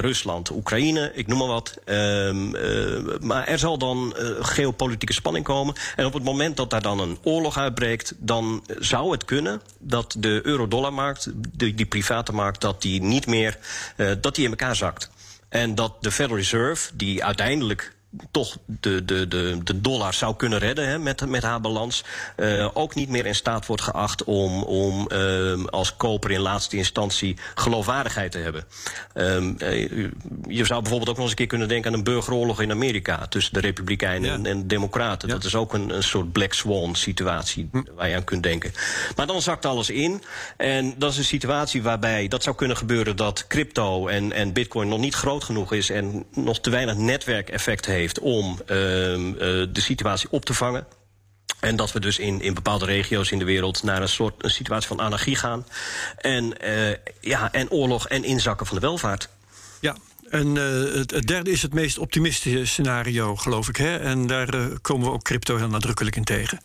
Rusland, 0.00 0.50
Oekraïne, 0.50 1.10
ik 1.14 1.26
noem 1.26 1.38
maar 1.38 1.48
wat. 1.48 1.78
Uh, 1.84 2.32
uh, 2.32 3.18
maar 3.20 3.46
er 3.46 3.58
zal 3.58 3.78
dan 3.78 4.14
uh, 4.18 4.28
geopolitieke 4.40 5.12
spanning 5.12 5.44
komen. 5.44 5.74
En 5.96 6.06
op 6.06 6.12
het 6.12 6.22
moment 6.22 6.56
dat 6.56 6.70
daar 6.70 6.82
dan 6.82 7.00
een 7.00 7.18
oorlog 7.22 7.58
uitbreekt, 7.58 8.14
dan 8.18 8.64
zou 8.78 9.12
het 9.12 9.24
kunnen 9.24 9.60
dat 9.78 10.14
de 10.18 10.40
euro-dollarmarkt, 10.42 11.30
die, 11.34 11.74
die 11.74 11.86
private 11.86 12.32
markt, 12.32 12.60
dat 12.60 12.82
die 12.82 13.02
niet 13.02 13.26
meer 13.26 13.58
dat 14.20 14.34
die 14.34 14.44
in 14.44 14.50
elkaar 14.50 14.76
zakt. 14.76 15.10
En 15.48 15.74
dat 15.74 15.92
de 16.00 16.10
Federal 16.10 16.38
Reserve, 16.38 16.90
die 16.94 17.24
uiteindelijk 17.24 17.94
toch 18.30 18.58
de, 18.64 19.04
de, 19.04 19.28
de, 19.28 19.58
de 19.64 19.80
dollar 19.80 20.14
zou 20.14 20.36
kunnen 20.36 20.58
redden 20.58 20.88
hè, 20.88 20.98
met, 20.98 21.26
met 21.26 21.42
haar 21.42 21.60
balans. 21.60 22.04
Uh, 22.36 22.68
ook 22.72 22.94
niet 22.94 23.08
meer 23.08 23.26
in 23.26 23.34
staat 23.34 23.66
wordt 23.66 23.82
geacht 23.82 24.24
om, 24.24 24.62
om 24.62 25.08
uh, 25.12 25.64
als 25.64 25.96
koper 25.96 26.30
in 26.30 26.40
laatste 26.40 26.76
instantie 26.76 27.36
geloofwaardigheid 27.54 28.32
te 28.32 28.38
hebben. 28.38 28.64
Um, 29.14 29.56
uh, 29.58 30.08
je 30.48 30.64
zou 30.64 30.80
bijvoorbeeld 30.80 31.10
ook 31.10 31.16
nog 31.16 31.18
eens 31.18 31.30
een 31.30 31.36
keer 31.36 31.46
kunnen 31.46 31.68
denken 31.68 31.92
aan 31.92 31.98
een 31.98 32.04
burgeroorlog 32.04 32.60
in 32.60 32.70
Amerika 32.70 33.26
tussen 33.26 33.52
de 33.52 33.60
Republikeinen 33.60 34.30
ja. 34.30 34.34
en, 34.34 34.46
en 34.46 34.60
de 34.60 34.66
Democraten. 34.66 35.28
Ja. 35.28 35.34
Dat 35.34 35.44
is 35.44 35.54
ook 35.54 35.74
een, 35.74 35.90
een 35.90 36.02
soort 36.02 36.32
Black 36.32 36.52
Swan 36.52 36.94
situatie 36.94 37.68
hm. 37.72 37.82
waar 37.94 38.08
je 38.08 38.14
aan 38.14 38.24
kunt 38.24 38.42
denken. 38.42 38.72
Maar 39.16 39.26
dan 39.26 39.42
zakt 39.42 39.66
alles 39.66 39.90
in. 39.90 40.22
En 40.56 40.94
dat 40.98 41.12
is 41.12 41.18
een 41.18 41.24
situatie 41.24 41.82
waarbij 41.82 42.28
dat 42.28 42.42
zou 42.42 42.56
kunnen 42.56 42.76
gebeuren 42.76 43.16
dat 43.16 43.46
crypto 43.46 44.08
en, 44.08 44.32
en 44.32 44.52
bitcoin 44.52 44.88
nog 44.88 44.98
niet 44.98 45.14
groot 45.14 45.44
genoeg 45.44 45.72
is 45.72 45.90
en 45.90 46.24
nog 46.34 46.60
te 46.60 46.70
weinig 46.70 46.96
netwerkeffect 46.96 47.86
heeft 47.86 47.98
heeft 48.00 48.18
om 48.18 48.60
uh, 48.66 49.16
uh, 49.16 49.36
de 49.72 49.80
situatie 49.80 50.28
op 50.30 50.44
te 50.44 50.54
vangen. 50.54 50.86
En 51.60 51.76
dat 51.76 51.92
we 51.92 52.00
dus 52.00 52.18
in, 52.18 52.40
in 52.40 52.54
bepaalde 52.54 52.84
regio's 52.84 53.30
in 53.30 53.38
de 53.38 53.44
wereld 53.44 53.82
naar 53.82 54.02
een 54.02 54.08
soort 54.08 54.44
een 54.44 54.50
situatie 54.50 54.88
van 54.88 55.00
anarchie 55.00 55.36
gaan. 55.36 55.66
En, 56.16 56.54
uh, 56.64 56.94
ja, 57.20 57.52
en 57.52 57.70
oorlog 57.70 58.08
en 58.08 58.24
inzakken 58.24 58.66
van 58.66 58.74
de 58.74 58.82
welvaart. 58.82 59.28
Ja, 59.80 59.96
en 60.30 60.56
uh, 60.56 60.94
het, 60.94 61.10
het, 61.10 61.26
derde 61.26 61.50
is 61.50 61.62
het 61.62 61.74
meest 61.74 61.98
optimistische 61.98 62.64
scenario, 62.64 63.36
geloof 63.36 63.68
ik. 63.68 63.76
Hè? 63.76 63.96
En 63.96 64.26
daar 64.26 64.54
uh, 64.54 64.66
komen 64.82 65.06
we 65.06 65.12
ook 65.12 65.22
crypto 65.22 65.56
heel 65.56 65.68
nadrukkelijk 65.68 66.16
in 66.16 66.24
tegen. 66.24 66.60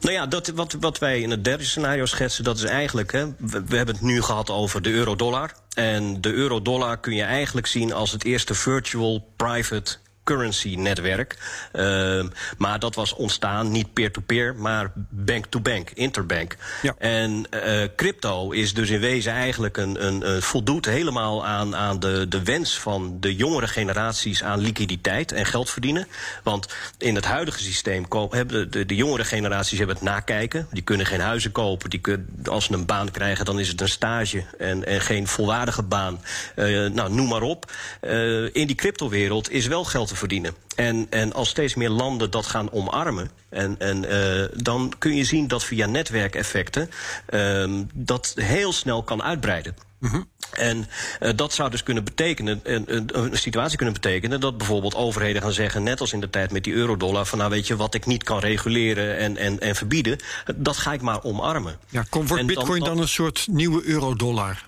Nou 0.00 0.14
ja, 0.14 0.26
dat, 0.26 0.48
wat, 0.48 0.76
wat 0.80 0.98
wij 0.98 1.20
in 1.20 1.30
het 1.30 1.44
derde 1.44 1.64
scenario 1.64 2.04
schetsen, 2.04 2.44
dat 2.44 2.56
is 2.56 2.64
eigenlijk. 2.64 3.12
Hè, 3.12 3.26
we, 3.26 3.64
we 3.64 3.76
hebben 3.76 3.94
het 3.94 4.04
nu 4.04 4.22
gehad 4.22 4.50
over 4.50 4.82
de 4.82 4.90
euro-dollar. 4.90 5.54
En 5.74 6.20
de 6.20 6.32
euro-dollar 6.32 6.98
kun 6.98 7.14
je 7.14 7.22
eigenlijk 7.22 7.66
zien 7.66 7.92
als 7.92 8.12
het 8.12 8.24
eerste 8.24 8.54
virtual 8.54 9.32
private 9.36 9.96
currency 10.26 10.74
netwerk. 10.74 11.36
Uh, 11.72 12.24
maar 12.58 12.78
dat 12.78 12.94
was 12.94 13.12
ontstaan 13.12 13.70
niet 13.70 13.92
peer-to-peer, 13.92 14.52
-peer, 14.52 14.62
maar 14.62 14.92
bank-to-bank, 15.10 15.90
interbank. 15.90 16.56
Ja. 16.82 16.94
En 16.98 17.46
uh, 17.50 17.82
crypto 17.96 18.50
is 18.50 18.74
dus 18.74 18.90
in 18.90 19.00
wezen 19.00 19.32
eigenlijk 19.32 19.76
een, 19.76 20.06
een, 20.06 20.30
een 20.30 20.42
voldoet 20.42 20.84
helemaal 20.84 21.46
aan, 21.46 21.76
aan 21.76 22.00
de, 22.00 22.26
de 22.28 22.42
wens 22.42 22.78
van 22.78 23.16
de 23.20 23.36
jongere 23.36 23.68
generaties 23.68 24.42
aan 24.42 24.60
liquiditeit 24.60 25.32
en 25.32 25.46
geld 25.46 25.70
verdienen. 25.70 26.06
Want 26.42 26.74
in 26.98 27.14
het 27.14 27.24
huidige 27.24 27.58
systeem 27.58 28.06
hebben 28.30 28.48
de, 28.48 28.68
de, 28.68 28.86
de 28.86 28.94
jongere 28.94 29.24
generaties 29.24 29.78
hebben 29.78 29.96
het 29.96 30.04
nakijken. 30.04 30.66
Die 30.70 30.82
kunnen 30.82 31.06
geen 31.06 31.20
huizen 31.20 31.52
kopen. 31.52 31.90
Die 31.90 32.00
kunnen, 32.00 32.28
als 32.44 32.64
ze 32.64 32.72
een 32.72 32.86
baan 32.86 33.10
krijgen, 33.10 33.44
dan 33.44 33.60
is 33.60 33.68
het 33.68 33.80
een 33.80 33.88
stage 33.88 34.44
en, 34.58 34.86
en 34.86 35.00
geen 35.00 35.26
volwaardige 35.26 35.82
baan. 35.82 36.20
Uh, 36.56 36.90
nou, 36.90 37.12
noem 37.12 37.28
maar 37.28 37.42
op. 37.42 37.72
Uh, 38.00 38.54
in 38.54 38.66
die 38.66 38.74
cryptowereld 38.76 39.50
is 39.50 39.66
wel 39.66 39.84
geld 39.84 40.10
te 40.16 40.26
verdienen. 40.26 40.54
En, 40.76 41.06
en 41.10 41.32
als 41.32 41.48
steeds 41.48 41.74
meer 41.74 41.90
landen 41.90 42.30
dat 42.30 42.46
gaan 42.46 42.72
omarmen, 42.72 43.30
en, 43.48 43.78
en 43.78 44.04
uh, 44.04 44.62
dan 44.62 44.92
kun 44.98 45.16
je 45.16 45.24
zien 45.24 45.48
dat 45.48 45.64
via 45.64 45.86
netwerkeffecten 45.86 46.90
uh, 47.30 47.70
dat 47.94 48.32
heel 48.34 48.72
snel 48.72 49.02
kan 49.02 49.22
uitbreiden. 49.22 49.76
Mm 49.98 50.10
-hmm. 50.10 50.28
En 50.52 50.86
uh, 51.20 51.30
dat 51.36 51.52
zou 51.52 51.70
dus 51.70 51.82
kunnen 51.82 52.04
betekenen, 52.04 52.60
een, 52.62 52.84
een, 52.86 53.08
een, 53.12 53.38
situatie 53.38 53.76
kunnen 53.76 53.94
betekenen 53.94 54.40
dat 54.40 54.58
bijvoorbeeld 54.58 54.94
overheden 54.94 55.42
gaan 55.42 55.52
zeggen, 55.52 55.82
net 55.82 56.00
als 56.00 56.12
in 56.12 56.20
de 56.20 56.30
tijd 56.30 56.52
met 56.52 56.64
die 56.64 56.72
eurodollar, 56.72 57.26
van 57.26 57.38
nou 57.38 57.50
weet 57.50 57.66
je 57.66 57.76
wat 57.76 57.94
ik 57.94 58.06
niet 58.06 58.22
kan 58.22 58.38
reguleren 58.38 59.16
en, 59.16 59.36
en, 59.36 59.60
en 59.60 59.74
verbieden, 59.74 60.18
dat 60.56 60.76
ga 60.76 60.92
ik 60.92 61.00
maar 61.00 61.22
omarmen. 61.22 61.78
Ja, 61.88 62.04
komt 62.08 62.28
wordt 62.28 62.46
bitcoin 62.46 62.80
dan, 62.80 62.88
dan 62.88 62.98
een 62.98 63.08
soort 63.08 63.46
nieuwe 63.50 63.84
eurodollar? 63.84 64.64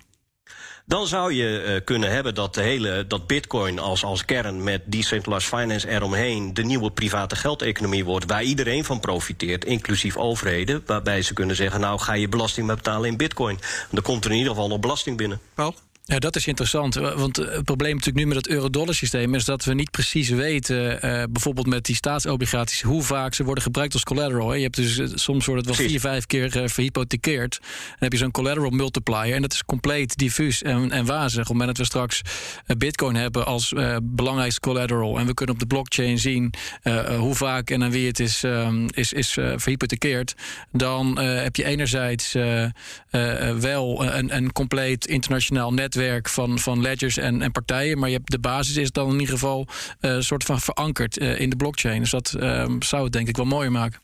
Dan 0.88 1.06
zou 1.06 1.32
je 1.32 1.64
uh, 1.64 1.84
kunnen 1.84 2.10
hebben 2.10 2.34
dat, 2.34 2.54
de 2.54 2.60
hele, 2.60 3.04
dat 3.06 3.26
bitcoin 3.26 3.78
als, 3.78 4.04
als 4.04 4.24
kern 4.24 4.62
met 4.62 4.82
decentralized 4.84 5.48
finance 5.48 5.88
eromheen 5.88 6.54
de 6.54 6.64
nieuwe 6.64 6.90
private 6.90 7.36
geldeconomie 7.36 8.04
wordt, 8.04 8.26
waar 8.26 8.42
iedereen 8.42 8.84
van 8.84 9.00
profiteert, 9.00 9.64
inclusief 9.64 10.16
overheden, 10.16 10.82
waarbij 10.86 11.22
ze 11.22 11.34
kunnen 11.34 11.56
zeggen, 11.56 11.80
nou 11.80 11.98
ga 11.98 12.12
je 12.12 12.28
belasting 12.28 12.66
betalen 12.66 13.08
in 13.08 13.16
bitcoin. 13.16 13.58
Dan 13.90 14.02
komt 14.02 14.24
er 14.24 14.30
in 14.30 14.36
ieder 14.36 14.52
geval 14.52 14.68
nog 14.68 14.80
belasting 14.80 15.16
binnen. 15.16 15.40
Paul? 15.54 15.74
Ja, 16.10 16.18
dat 16.18 16.36
is 16.36 16.46
interessant. 16.46 16.94
Want 16.94 17.36
het 17.36 17.64
probleem 17.64 17.94
natuurlijk 17.94 18.24
nu 18.24 18.26
met 18.26 18.36
het 18.36 18.48
euro-dollar 18.48 18.94
systeem 18.94 19.34
is 19.34 19.44
dat 19.44 19.64
we 19.64 19.74
niet 19.74 19.90
precies 19.90 20.28
weten, 20.28 20.92
uh, 20.92 21.22
bijvoorbeeld 21.30 21.66
met 21.66 21.84
die 21.84 21.94
staatsobligaties, 21.94 22.82
hoe 22.82 23.02
vaak 23.02 23.34
ze 23.34 23.44
worden 23.44 23.62
gebruikt 23.62 23.92
als 23.92 24.02
collateral. 24.02 24.48
Hè. 24.48 24.56
Je 24.56 24.62
hebt 24.62 24.76
dus 24.76 25.22
soms 25.22 25.46
wordt 25.46 25.66
het 25.66 25.76
wel 25.76 25.86
vier, 25.86 26.00
vijf 26.00 26.26
keer 26.26 26.56
uh, 26.56 26.68
verhypothekeerd. 26.68 27.58
Dan 27.60 27.96
heb 27.98 28.12
je 28.12 28.18
zo'n 28.18 28.30
collateral 28.30 28.70
multiplier 28.70 29.34
en 29.34 29.42
dat 29.42 29.52
is 29.52 29.64
compleet 29.64 30.16
diffuus 30.16 30.62
en, 30.62 30.90
en 30.90 31.04
wazig. 31.06 31.40
Op 31.40 31.46
het 31.46 31.48
moment 31.48 31.68
dat 31.68 31.78
we 31.78 31.84
straks 31.84 32.20
Bitcoin 32.78 33.14
hebben 33.14 33.46
als 33.46 33.72
belangrijkste 34.02 34.60
collateral 34.60 35.18
en 35.18 35.26
we 35.26 35.34
kunnen 35.34 35.54
op 35.54 35.60
de 35.60 35.66
blockchain 35.66 36.18
zien 36.18 36.52
hoe 37.18 37.34
vaak 37.34 37.70
en 37.70 37.82
aan 37.82 37.90
wie 37.90 38.06
het 38.06 38.20
is, 38.20 38.44
is, 38.86 39.12
is 39.12 39.32
verhypothekeerd, 39.32 40.34
dan 40.72 41.18
heb 41.18 41.56
je 41.56 41.64
enerzijds 41.64 42.32
wel 43.58 44.04
een, 44.04 44.36
een 44.36 44.52
compleet 44.52 45.06
internationaal 45.06 45.72
netwerk 45.72 45.96
netwerk 45.98 46.28
van, 46.28 46.58
van 46.58 46.80
ledgers 46.80 47.16
en, 47.16 47.42
en 47.42 47.52
partijen. 47.52 47.98
Maar 47.98 48.08
je 48.08 48.16
hebt, 48.16 48.30
de 48.30 48.38
basis 48.38 48.76
is 48.76 48.90
dan 48.90 49.06
in 49.12 49.20
ieder 49.20 49.34
geval 49.34 49.66
een 50.00 50.16
uh, 50.16 50.20
soort 50.20 50.44
van 50.44 50.60
verankerd 50.60 51.20
uh, 51.20 51.40
in 51.40 51.50
de 51.50 51.56
blockchain. 51.56 52.00
Dus 52.00 52.10
dat 52.10 52.34
uh, 52.40 52.66
zou 52.78 53.04
het 53.04 53.12
denk 53.12 53.28
ik 53.28 53.36
wel 53.36 53.46
mooier 53.46 53.72
maken. 53.72 54.00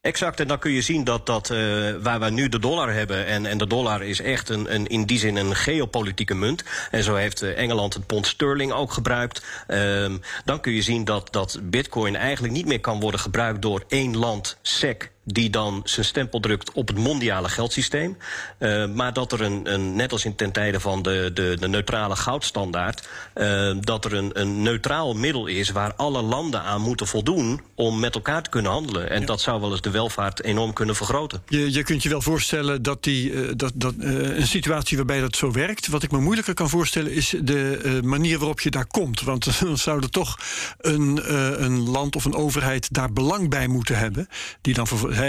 Exact, 0.00 0.40
en 0.40 0.48
dan 0.48 0.58
kun 0.58 0.70
je 0.70 0.82
zien 0.82 1.04
dat, 1.04 1.26
dat 1.26 1.50
uh, 1.50 1.58
waar 2.02 2.20
we 2.20 2.30
nu 2.30 2.48
de 2.48 2.58
dollar 2.58 2.92
hebben... 2.92 3.26
en, 3.26 3.46
en 3.46 3.58
de 3.58 3.66
dollar 3.66 4.02
is 4.02 4.20
echt 4.20 4.48
een, 4.48 4.74
een, 4.74 4.86
in 4.86 5.04
die 5.04 5.18
zin 5.18 5.36
een 5.36 5.54
geopolitieke 5.56 6.34
munt... 6.34 6.64
en 6.90 7.02
zo 7.02 7.14
heeft 7.14 7.42
Engeland 7.42 7.94
het 7.94 8.06
pond 8.06 8.26
sterling 8.26 8.72
ook 8.72 8.92
gebruikt... 8.92 9.44
Uh, 9.68 10.14
dan 10.44 10.60
kun 10.60 10.72
je 10.72 10.82
zien 10.82 11.04
dat, 11.04 11.32
dat 11.32 11.58
bitcoin 11.62 12.16
eigenlijk 12.16 12.54
niet 12.54 12.66
meer 12.66 12.80
kan 12.80 13.00
worden 13.00 13.20
gebruikt... 13.20 13.62
door 13.62 13.84
één 13.88 14.16
land, 14.16 14.58
SEC, 14.62 15.10
die 15.32 15.50
dan 15.50 15.80
zijn 15.84 16.06
stempel 16.06 16.40
drukt 16.40 16.72
op 16.72 16.88
het 16.88 16.96
mondiale 16.96 17.48
geldsysteem. 17.48 18.16
Uh, 18.58 18.86
maar 18.86 19.12
dat 19.12 19.32
er 19.32 19.40
een, 19.40 19.72
een, 19.72 19.96
net 19.96 20.12
als 20.12 20.24
in 20.24 20.34
ten 20.34 20.52
tijde 20.52 20.80
van 20.80 21.02
de, 21.02 21.30
de, 21.34 21.56
de 21.60 21.68
neutrale 21.68 22.16
goudstandaard, 22.16 23.08
uh, 23.34 23.76
dat 23.80 24.04
er 24.04 24.14
een, 24.14 24.40
een 24.40 24.62
neutraal 24.62 25.14
middel 25.14 25.46
is 25.46 25.70
waar 25.70 25.94
alle 25.94 26.22
landen 26.22 26.62
aan 26.62 26.80
moeten 26.80 27.06
voldoen 27.06 27.60
om 27.74 28.00
met 28.00 28.14
elkaar 28.14 28.42
te 28.42 28.50
kunnen 28.50 28.72
handelen. 28.72 29.10
En 29.10 29.20
ja. 29.20 29.26
dat 29.26 29.40
zou 29.40 29.60
wel 29.60 29.70
eens 29.70 29.80
de 29.80 29.90
welvaart 29.90 30.42
enorm 30.42 30.72
kunnen 30.72 30.96
vergroten. 30.96 31.42
Je, 31.48 31.72
je 31.72 31.82
kunt 31.82 32.02
je 32.02 32.08
wel 32.08 32.22
voorstellen 32.22 32.82
dat, 32.82 33.02
die, 33.02 33.30
uh, 33.30 33.50
dat, 33.56 33.72
dat 33.74 33.94
een 33.98 34.46
situatie 34.46 34.96
waarbij 34.96 35.20
dat 35.20 35.36
zo 35.36 35.52
werkt. 35.52 35.88
Wat 35.88 36.02
ik 36.02 36.10
me 36.10 36.20
moeilijker 36.20 36.54
kan 36.54 36.68
voorstellen 36.68 37.12
is 37.12 37.34
de 37.42 38.00
manier 38.04 38.38
waarop 38.38 38.60
je 38.60 38.70
daar 38.70 38.86
komt. 38.86 39.22
Want 39.22 39.60
dan 39.60 39.78
zou 39.78 40.02
er 40.02 40.10
toch 40.10 40.38
een, 40.78 41.20
een 41.64 41.88
land 41.88 42.16
of 42.16 42.24
een 42.24 42.34
overheid 42.34 42.94
daar 42.94 43.12
belang 43.12 43.50
bij 43.50 43.66
moeten 43.66 43.98
hebben. 43.98 44.28
Die 44.60 44.74
dan 44.74 44.86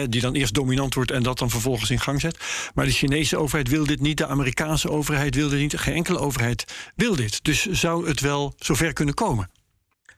die 0.10 0.22
dan 0.22 0.34
eerst 0.34 0.54
dominant 0.54 0.94
wordt 0.94 1.12
en 1.12 1.24
dat 1.24 1.38
dan 1.38 1.50
vervolgens 1.50 1.90
in 1.90 2.00
gang 2.00 2.22
zet. 2.22 2.38
Maar 2.74 2.86
de 2.86 2.92
Chinese 2.92 3.38
overheid 3.38 3.70
wil 3.70 3.86
dit 3.86 4.02
niet, 4.02 4.18
de 4.18 4.28
Amerikaanse 4.28 4.90
overheid 4.90 5.36
wil 5.36 5.50
dit 5.50 5.60
niet, 5.60 5.78
geen 5.78 5.94
enkele 5.94 6.20
overheid 6.20 6.66
wil 6.96 7.16
dit. 7.16 7.44
Dus 7.44 7.66
zou 7.66 8.08
het 8.08 8.20
wel 8.20 8.54
zover 8.58 8.94
kunnen 8.94 9.14
komen? 9.14 9.50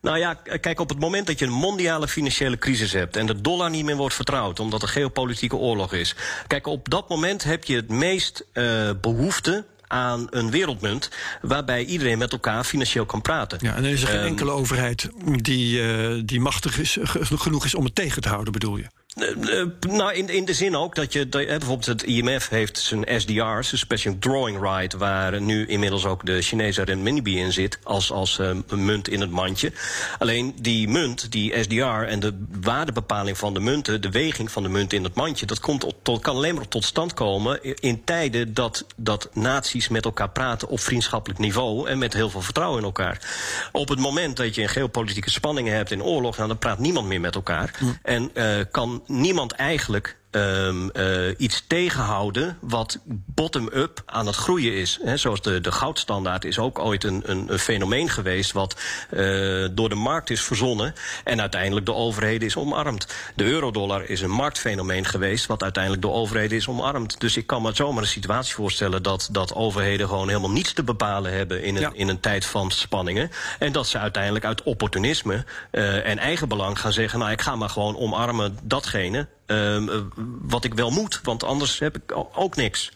Nou 0.02 0.18
ja, 0.18 0.34
kijk, 0.34 0.80
op 0.80 0.90
het 0.90 1.00
moment 1.00 1.28
dat 1.28 1.40
je 1.40 1.46
een 1.46 1.52
mondiale 1.52 2.08
financiële 2.08 2.58
crisis 2.58 2.92
hebt 2.92 3.16
en 3.16 3.26
de 3.26 3.42
dollar 3.42 3.70
niet 3.70 3.86
meer 3.86 3.96
wordt 3.96 4.16
vertrouwd, 4.16 4.60
omdat 4.60 4.82
er 4.82 4.88
geopolitieke 4.88 5.56
oorlog 5.56 5.94
is. 5.94 6.16
Kijk, 6.48 6.68
op 6.68 6.90
dat 6.90 7.10
moment 7.10 7.44
heb 7.44 7.64
je 7.64 7.76
het 7.76 7.90
meest 7.90 8.46
uh, 8.54 8.90
behoefte 9.02 9.66
aan 9.88 10.28
een 10.30 10.52
wereldmunt 10.52 11.10
waarbij 11.42 11.86
iedereen 11.86 12.18
met 12.18 12.32
elkaar 12.32 12.64
financieel 12.64 13.06
kan 13.06 13.22
praten. 13.22 13.58
Ja, 13.62 13.76
en 13.76 13.84
er 13.84 13.90
is 13.92 14.02
er 14.02 14.08
geen 14.08 14.20
um, 14.20 14.26
enkele 14.26 14.52
overheid 14.52 15.10
die, 15.36 15.82
uh, 15.82 16.22
die 16.26 16.40
machtig 16.40 16.80
is, 16.80 16.98
genoeg 17.02 17.66
is 17.66 17.76
om 17.76 17.86
het 17.86 17.96
tegen 17.96 18.22
te 18.22 18.30
houden, 18.30 18.54
bedoel 18.54 18.78
je? 18.78 18.88
Uh, 19.18 19.66
nou, 19.80 20.14
in, 20.14 20.30
in 20.30 20.46
de 20.46 20.54
zin 20.54 20.76
ook 20.76 20.96
dat 20.96 21.14
je, 21.14 21.30
dat, 21.30 21.46
bijvoorbeeld 21.46 21.86
het 21.86 22.04
IMF 22.04 22.50
heeft 22.50 22.78
zijn 22.78 23.22
SDR's, 23.22 23.68
zijn 23.68 23.82
Special 23.82 24.16
Drawing 24.20 24.62
Right, 24.62 24.94
waar 24.94 25.42
nu 25.42 25.68
inmiddels 25.68 26.06
ook 26.06 26.26
de 26.26 26.42
Chinese 26.42 26.84
renminbi 26.84 27.40
in 27.40 27.52
zit, 27.52 27.80
als, 27.84 28.12
als 28.12 28.38
uh, 28.40 28.52
munt 28.70 29.08
in 29.08 29.22
het 29.22 29.30
mandje. 29.30 29.72
Alleen 30.20 30.56
die 30.62 30.88
munt, 30.88 31.32
die 31.32 31.64
SDR 31.64 31.84
en 31.84 32.20
de 32.20 32.34
waardebepaling 32.62 33.38
van 33.38 33.54
de 33.54 33.60
munten, 33.60 34.02
de 34.02 34.10
weging 34.10 34.52
van 34.52 34.64
de 34.64 34.70
munt 34.70 34.94
in 34.94 35.04
het 35.04 35.14
mandje, 35.14 35.46
dat 35.46 35.60
komt 35.60 35.86
tot, 36.02 36.22
kan 36.22 36.36
alleen 36.36 36.56
maar 36.56 36.68
tot 36.68 36.84
stand 36.84 37.14
komen 37.14 37.80
in 37.82 38.04
tijden 38.04 38.54
dat, 38.54 38.86
dat 38.96 39.30
naties 39.34 39.88
met 39.88 40.06
elkaar 40.06 40.30
praten 40.30 40.68
op 40.68 40.80
vriendschappelijk 40.80 41.40
niveau 41.40 41.90
en 41.90 41.98
met 41.98 42.14
heel 42.14 42.30
veel 42.30 42.42
vertrouwen 42.42 42.80
in 42.80 42.86
elkaar. 42.86 43.20
Op 43.72 43.90
het 43.90 44.00
moment 44.00 44.38
dat 44.38 44.56
je 44.56 44.62
een 44.62 44.70
geopolitieke 44.70 45.30
spanningen 45.30 45.76
hebt 45.76 45.92
in 45.92 46.04
oorlog, 46.04 46.36
nou, 46.36 46.48
dan 46.48 46.58
praat 46.58 46.80
niemand 46.80 47.08
meer 47.08 47.22
met 47.22 47.36
elkaar. 47.36 47.78
Mm. 47.80 47.98
En 48.04 48.32
uh, 48.34 48.60
kan 48.72 49.01
niemand 49.08 49.52
eigenlijk 49.52 50.21
um, 50.32 50.90
uh, 50.94 51.34
iets 51.38 51.64
tegenhouden 51.68 52.58
wat 52.60 53.00
bottom-up 53.06 54.02
aan 54.06 54.26
het 54.26 54.36
groeien 54.36 54.74
is. 54.74 55.00
He, 55.04 55.18
zoals 55.18 55.42
de, 55.42 55.62
de 55.62 55.72
goudstandaard 55.72 56.46
is 56.46 56.60
ook 56.60 56.80
ooit 56.80 57.04
een, 57.04 57.22
een, 57.26 57.52
een 57.52 57.60
fenomeen 57.60 58.10
geweest 58.10 58.52
wat 58.52 58.82
uh, 59.12 59.68
door 59.72 59.90
de 59.90 59.96
markt 59.96 60.30
is 60.30 60.42
verzonnen 60.42 60.94
en 61.24 61.42
uiteindelijk 61.42 61.86
de 61.86 61.94
overheden 61.94 62.48
is 62.48 62.56
omarmd. 62.56 63.08
De 63.36 63.44
eurodollar 63.44 64.04
is 64.04 64.22
een 64.22 64.30
marktfenomeen 64.30 65.06
geweest 65.06 65.46
wat 65.46 65.64
uiteindelijk 65.64 66.02
door 66.04 66.14
overheden 66.14 66.58
is 66.58 66.68
omarmd. 66.68 67.20
Dus 67.20 67.38
ik 67.38 67.48
kan 67.48 67.62
me 67.62 67.76
zomaar 67.76 68.02
een 68.02 68.10
situatie 68.10 68.54
voorstellen 68.54 69.04
dat, 69.04 69.30
dat 69.32 69.54
overheden 69.54 70.08
gewoon 70.08 70.28
helemaal 70.28 70.52
niets 70.52 70.74
te 70.74 70.84
bepalen 70.84 71.34
hebben 71.34 71.64
in 71.64 71.76
een, 71.76 71.82
ja. 71.82 71.92
in 71.94 72.08
een 72.08 72.20
tijd 72.20 72.46
van 72.46 72.72
spanningen. 72.72 73.32
En 73.60 73.72
dat 73.72 73.88
ze 73.88 73.98
uiteindelijk 73.98 74.46
uit 74.46 74.64
opportunisme 74.64 75.46
uh, 75.72 76.08
en 76.08 76.18
eigenbelang 76.18 76.80
gaan 76.80 76.94
zeggen, 76.94 77.20
nou 77.20 77.32
ik 77.32 77.42
ga 77.42 77.56
maar 77.56 77.70
gewoon 77.70 77.98
omarmen 77.98 78.58
datgene 78.64 79.28
wat 80.42 80.64
ik 80.64 80.74
wel 80.74 80.90
moet, 80.90 81.20
want 81.24 81.44
anders 81.44 81.80
heb 81.80 81.96
ik 81.96 82.16
ook 82.34 82.56
niks. 82.56 82.92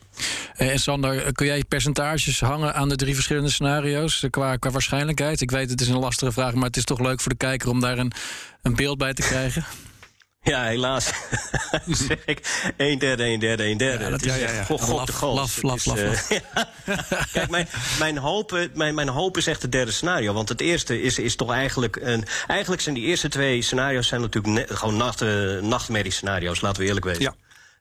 En 0.56 0.80
Sander, 0.80 1.34
kun 1.34 1.46
jij 1.46 1.64
percentages 1.64 2.40
hangen 2.40 2.74
aan 2.74 2.90
de 2.90 2.96
drie 2.96 3.14
verschillende 3.14 3.50
scenario's 3.50 4.26
qua, 4.30 4.56
qua 4.56 4.70
waarschijnlijkheid? 4.70 5.42
Ik 5.42 5.52
weet, 5.52 5.70
het 5.70 5.82
is 5.82 5.88
een 5.88 6.00
lastige 6.00 6.32
vraag, 6.32 6.54
maar 6.54 6.68
het 6.68 6.78
is 6.78 6.84
toch 6.84 7.00
leuk 7.00 7.22
voor 7.22 7.32
de 7.32 7.38
kijker 7.38 7.70
om 7.70 7.80
daar 7.80 7.98
een, 7.98 8.12
een 8.62 8.76
beeld 8.76 8.98
bij 8.98 9.14
te 9.14 9.22
krijgen. 9.22 9.66
Ja, 10.46 10.64
helaas. 10.64 11.06
zeg 12.08 12.26
ik. 12.26 12.72
Een 12.78 13.00
derde, 13.00 13.24
een 13.24 13.40
derde, 13.40 13.66
een 13.66 13.78
derde. 13.78 14.04
Ja, 14.04 14.10
dat 14.10 14.26
is 14.26 14.36
ja, 14.36 14.36
ja, 14.36 14.52
ja. 14.52 14.64
God, 14.64 15.08
de 15.08 15.14
goal. 15.14 15.34
Laf, 15.34 15.62
laf, 15.62 15.86
laf, 15.86 16.02
laf. 16.02 16.28
Kijk, 17.32 17.50
mijn, 17.50 17.68
mijn, 18.00 18.18
hoop, 18.18 18.68
mijn, 18.74 18.96
mijn 18.96 19.08
hoop 19.08 19.38
is 19.38 19.48
echt 19.48 19.62
het 19.62 19.72
derde 19.72 19.92
scenario. 19.92 20.34
Want 20.34 20.50
het 20.50 20.62
eerste 20.62 21.02
is, 21.02 21.20
is 21.20 21.36
toch 21.36 21.52
eigenlijk... 21.52 21.96
Een, 21.96 22.26
eigenlijk 22.48 22.82
zijn 22.82 22.96
die 22.96 23.06
eerste 23.06 23.28
twee 23.28 23.62
scenario's 23.62 24.08
zijn 24.08 24.22
natuurlijk 24.22 24.54
net, 24.54 24.78
gewoon 24.78 24.98
nacht, 24.98 25.22
uh, 25.22 25.62
nachtmerrie-scenario's, 25.62 26.62
laten 26.62 26.82
we 26.82 26.88
eerlijk 26.88 27.06
weten. 27.06 27.22
Ja. 27.22 27.36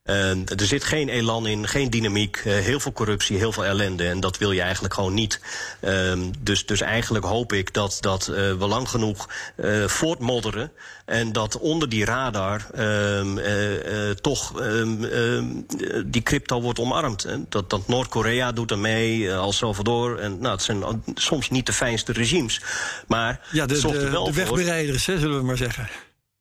Er 0.04 0.66
zit 0.66 0.84
geen 0.84 1.08
elan 1.08 1.46
in, 1.46 1.68
geen 1.68 1.90
dynamiek, 1.90 2.42
uh, 2.44 2.54
heel 2.54 2.80
veel 2.80 2.92
corruptie, 2.92 3.36
heel 3.36 3.52
veel 3.52 3.64
ellende. 3.64 4.08
En 4.08 4.20
dat 4.20 4.38
wil 4.38 4.52
je 4.52 4.60
eigenlijk 4.60 4.94
gewoon 4.94 5.14
niet. 5.14 5.40
Uh, 5.80 6.12
dus, 6.38 6.66
dus 6.66 6.80
eigenlijk 6.80 7.24
hoop 7.24 7.52
ik 7.52 7.74
dat, 7.74 7.96
dat 8.00 8.28
uh, 8.30 8.36
we 8.36 8.66
lang 8.66 8.88
genoeg 8.88 9.28
voortmodderen. 9.86 10.72
En 11.04 11.32
dat 11.32 11.58
onder 11.58 11.88
die 11.88 12.04
radar 12.04 12.66
ehm, 12.74 14.14
toch 14.20 14.60
ehm, 14.60 14.94
die 16.06 16.22
crypto 16.22 16.60
wordt 16.60 16.78
omarmd. 16.78 17.26
Dat 17.48 17.70
dat 17.70 17.88
Noord-Korea 17.88 18.52
doet 18.52 18.70
er 18.70 18.78
mee, 18.78 19.30
El 19.30 19.52
Salvador. 19.52 20.18
En, 20.18 20.38
nou, 20.40 20.54
het 20.54 20.62
zijn 20.62 21.02
soms 21.14 21.50
niet 21.50 21.66
de 21.66 21.72
fijnste 21.72 22.12
regimes. 22.12 22.60
Maar 23.06 23.40
ja, 23.52 23.66
de, 23.66 23.80
de 23.80 24.32
wegbereiders, 24.32 25.06
hè, 25.06 25.18
zullen 25.18 25.38
we 25.38 25.44
maar 25.44 25.56
zeggen. 25.56 25.88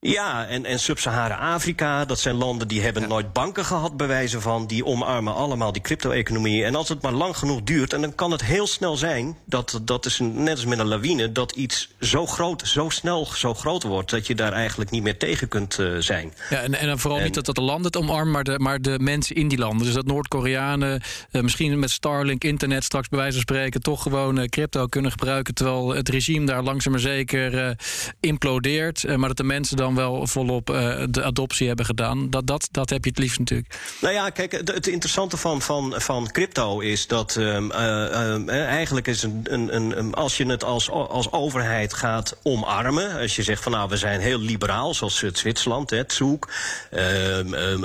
Ja, 0.06 0.46
en, 0.46 0.66
en 0.66 0.80
Sub-Sahara-Afrika, 0.80 2.06
dat 2.06 2.20
zijn 2.20 2.36
landen 2.36 2.68
die 2.68 2.82
hebben 2.82 3.02
ja. 3.02 3.08
nooit 3.08 3.34
banken 3.34 3.66
gehad, 3.66 3.98
bewijzen 3.98 4.42
van. 4.42 4.68
Die 4.68 4.86
omarmen 4.86 5.34
allemaal 5.34 5.72
die 5.72 5.82
crypto-economie. 5.82 6.64
En 6.64 6.76
als 6.76 6.90
het 6.90 7.02
maar 7.02 7.12
lang 7.12 7.38
genoeg 7.38 7.64
duurt, 7.64 7.94
en 7.94 8.02
dan 8.02 8.16
kan 8.16 8.32
het 8.32 8.44
heel 8.44 8.68
snel 8.68 8.98
zijn... 8.98 9.38
dat, 9.46 9.82
dat 9.82 10.06
is 10.06 10.20
een, 10.20 10.44
net 10.44 10.56
als 10.56 10.66
met 10.66 10.80
een 10.80 10.88
lawine, 10.88 11.32
dat 11.32 11.52
iets 11.52 11.90
zo 12.00 12.26
groot, 12.26 12.68
zo 12.68 12.90
snel 12.90 13.26
zo 13.26 13.54
groot 13.54 13.84
wordt... 13.84 14.10
dat 14.10 14.28
je 14.28 14.36
daar 14.36 14.54
eigenlijk 14.54 14.92
niet 14.92 15.04
meer 15.04 15.18
tegen 15.18 15.48
kunt 15.48 15.78
uh, 15.80 15.98
zijn. 16.00 16.34
Ja, 16.50 16.62
en, 16.62 16.74
en 16.74 17.00
vooral 17.00 17.20
en, 17.20 17.26
niet 17.26 17.34
dat, 17.34 17.46
dat 17.46 17.56
de 17.56 17.62
landen 17.62 17.86
het 17.86 17.98
omarmen, 17.98 18.32
maar 18.32 18.44
de, 18.44 18.60
maar 18.60 18.82
de 18.82 19.00
mensen 19.00 19.36
in 19.36 19.48
die 19.48 19.58
landen. 19.58 19.86
Dus 19.86 19.96
dat 19.96 20.06
Noord-Koreanen 20.06 21.02
uh, 21.32 21.42
misschien 21.42 21.80
met 21.80 21.92
Starlink, 21.92 22.44
internet 22.44 22.84
straks 22.84 23.08
bij 23.08 23.20
wijze 23.20 23.34
van 23.34 23.42
spreken... 23.42 23.82
toch 23.82 24.02
gewoon 24.02 24.40
uh, 24.40 24.46
crypto 24.46 24.86
kunnen 24.86 25.12
gebruiken... 25.12 25.54
terwijl 25.54 25.90
het 25.90 26.10
regime 26.10 26.46
daar 26.46 26.64
langzaam 26.64 26.92
maar 26.92 27.02
zeker 27.02 27.76
implodeert. 28.20 29.18
maar 29.18 29.28
dat 29.28 29.38
de 29.38 29.44
mensen 29.44 29.78
dan 29.78 29.93
wel 29.96 30.28
volop 30.28 30.70
uh, 30.70 31.04
de 31.10 31.24
adoptie 31.24 31.68
hebben 31.68 31.86
gedaan. 31.86 32.30
Dat, 32.30 32.48
dat, 32.48 32.68
dat 32.72 32.90
heb 32.90 33.04
je 33.04 33.10
het 33.10 33.20
liefst 33.20 33.40
natuurlijk. 33.40 33.80
Nou 34.02 34.14
ja, 34.14 34.30
kijk, 34.30 34.52
het, 34.52 34.74
het 34.74 34.88
interessante 34.88 35.38
van, 35.38 35.62
van, 35.62 35.94
van 35.98 36.32
crypto 36.32 36.80
is 36.80 37.08
dat 37.08 37.36
um, 37.36 37.72
uh, 37.72 37.78
uh, 37.78 38.66
eigenlijk 38.66 39.08
is 39.08 39.24
een, 39.24 39.42
een, 39.44 39.98
een, 39.98 40.14
als 40.14 40.38
je 40.38 40.46
het 40.46 40.64
als, 40.64 40.90
als 40.90 41.32
overheid 41.32 41.94
gaat 41.94 42.38
omarmen, 42.44 43.20
als 43.20 43.36
je 43.36 43.44
zegt 43.44 43.64
van 43.64 43.72
nou 43.72 43.90
we 43.90 43.98
zijn 43.98 44.20
heel 44.20 44.40
liberaal, 44.40 44.94
zoals 44.94 45.22
het 45.22 45.38
Zwitserland, 45.38 45.90
het 45.90 46.14
Zoek, 46.14 46.50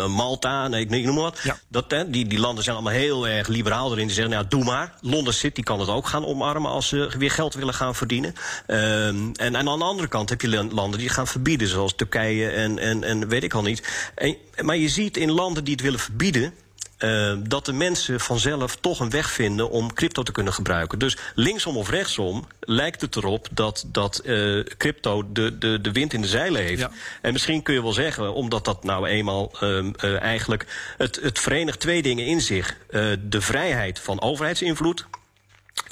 Malta, 0.09 0.69
nee, 0.69 0.81
ik 0.81 1.05
noem 1.05 1.15
maar 1.15 1.23
wat. 1.23 1.41
Ja. 1.43 1.59
Dat, 1.69 1.91
hè, 1.91 2.11
die, 2.11 2.27
die 2.27 2.39
landen 2.39 2.65
zijn 2.65 2.77
allemaal 2.77 2.95
heel 2.95 3.29
erg 3.29 3.49
liberaal 3.49 3.93
erin. 3.93 4.07
Die 4.07 4.15
zeggen 4.15 4.35
nou 4.35 4.47
doe 4.49 4.65
maar. 4.65 4.95
Londen 5.01 5.35
City 5.35 5.63
kan 5.63 5.81
het 5.81 5.89
ook 5.89 6.07
gaan 6.07 6.27
omarmen 6.27 6.71
als 6.71 6.89
ze 6.89 7.11
weer 7.19 7.31
geld 7.31 7.55
willen 7.55 7.75
gaan 7.75 7.95
verdienen. 7.95 8.35
en, 8.67 9.33
en 9.37 9.57
aan 9.57 9.79
de 9.79 9.85
andere 9.85 10.09
kant 10.09 10.29
heb 10.29 10.41
je 10.41 10.67
landen 10.71 10.99
die 10.99 11.09
gaan 11.09 11.27
verbieden, 11.27 11.69
zoals 11.69 11.97
Turkije 11.99 12.51
en, 12.51 12.79
en, 12.79 13.05
en 13.05 13.29
weet 13.29 13.43
ik 13.43 13.55
al 13.55 13.63
niet. 13.63 14.11
En, 14.15 14.37
maar 14.63 14.77
je 14.77 14.89
ziet 14.89 15.17
in 15.17 15.31
landen 15.31 15.65
die 15.65 15.73
het 15.73 15.83
willen 15.83 16.01
verbieden. 16.01 16.55
Uh, 16.99 17.37
dat 17.43 17.65
de 17.65 17.73
mensen 17.73 18.21
vanzelf 18.21 18.77
toch 18.77 19.01
een 19.01 19.11
weg 19.11 19.31
vinden 19.31 19.71
om 19.71 19.93
crypto 19.95 20.23
te 20.23 20.33
kunnen 20.33 20.53
gebruiken. 20.53 20.99
Dus 20.99 21.17
linksom 21.35 21.77
of 21.77 21.91
rechtsom 21.91 22.47
lijkt 22.61 23.01
het 23.01 23.17
erop 23.17 23.49
dat, 23.51 23.85
dat 23.87 24.23
uh, 24.25 24.65
crypto 24.77 25.33
de, 25.33 25.59
de, 25.59 25.81
de 25.81 25.93
wind 25.93 26.13
in 26.13 26.21
de 26.21 26.29
zeilen 26.29 26.63
heeft. 26.63 26.81
Ja. 26.81 26.91
En 27.23 27.33
misschien 27.33 27.63
kun 27.63 27.75
je 27.75 27.83
wel 27.83 27.93
zeggen, 27.93 28.35
omdat 28.35 28.65
dat 28.65 28.85
nou 28.85 29.07
eenmaal 29.07 29.53
uh, 29.63 29.85
uh, 30.05 30.21
eigenlijk... 30.21 30.67
Het, 30.97 31.19
het 31.23 31.39
verenigt 31.39 31.81
twee 31.81 32.03
dingen 32.03 32.27
in 32.27 32.41
zich. 32.41 32.77
de 33.21 33.41
vrijheid 33.41 33.99
van 33.99 34.21
overheidsinvloed 34.21 35.07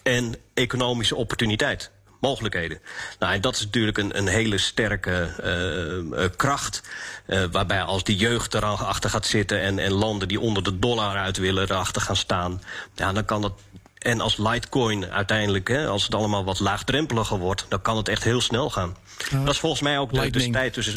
en 0.03 0.35
economische 0.55 1.17
opportuniteit 1.17 1.91
mogelijkheden. 2.29 2.81
Nou, 3.19 3.35
en 3.35 3.41
dat 3.41 3.55
is 3.55 3.65
natuurlijk 3.65 3.99
een, 3.99 4.19
een 4.19 4.29
hele 4.29 4.59
sterke 4.59 5.31
uh, 5.45 6.21
uh, 6.23 6.29
kracht. 6.37 6.83
Uh, 7.27 7.45
waarbij 7.51 7.83
als 7.83 8.05
de 8.05 8.17
jeugd 8.17 8.55
erachter 8.55 9.11
gaat 9.11 9.27
zitten 9.27 9.61
en, 9.61 9.79
en 9.79 9.93
landen 9.93 10.29
die 10.29 10.41
onder 10.41 10.63
de 10.63 10.79
dollar 10.79 11.17
uit 11.17 11.37
willen 11.37 11.71
erachter 11.71 12.03
gaan 12.03 12.17
staan, 12.17 12.63
ja, 12.95 13.13
dan 13.13 13.25
kan 13.25 13.43
dat 13.43 13.53
en 13.99 14.21
als 14.21 14.37
Litecoin 14.37 15.11
uiteindelijk, 15.11 15.69
hè, 15.69 15.87
als 15.87 16.05
het 16.05 16.15
allemaal 16.15 16.45
wat 16.45 16.61
laagdrempeliger 16.61 17.39
wordt, 17.39 17.67
dan 17.69 17.83
kan 17.83 17.97
het 17.97 18.09
echt 18.09 18.25
heel 18.25 18.41
snel 18.41 18.71
gaan. 18.71 18.97
Uh, 19.33 19.45
dat 19.45 19.55
is 19.55 19.61
volgens 19.61 19.83
mij 19.83 19.99
ook 19.99 20.13
de, 20.13 20.31
de 20.31 20.51
tijd 20.51 20.73
tussen. 20.73 20.95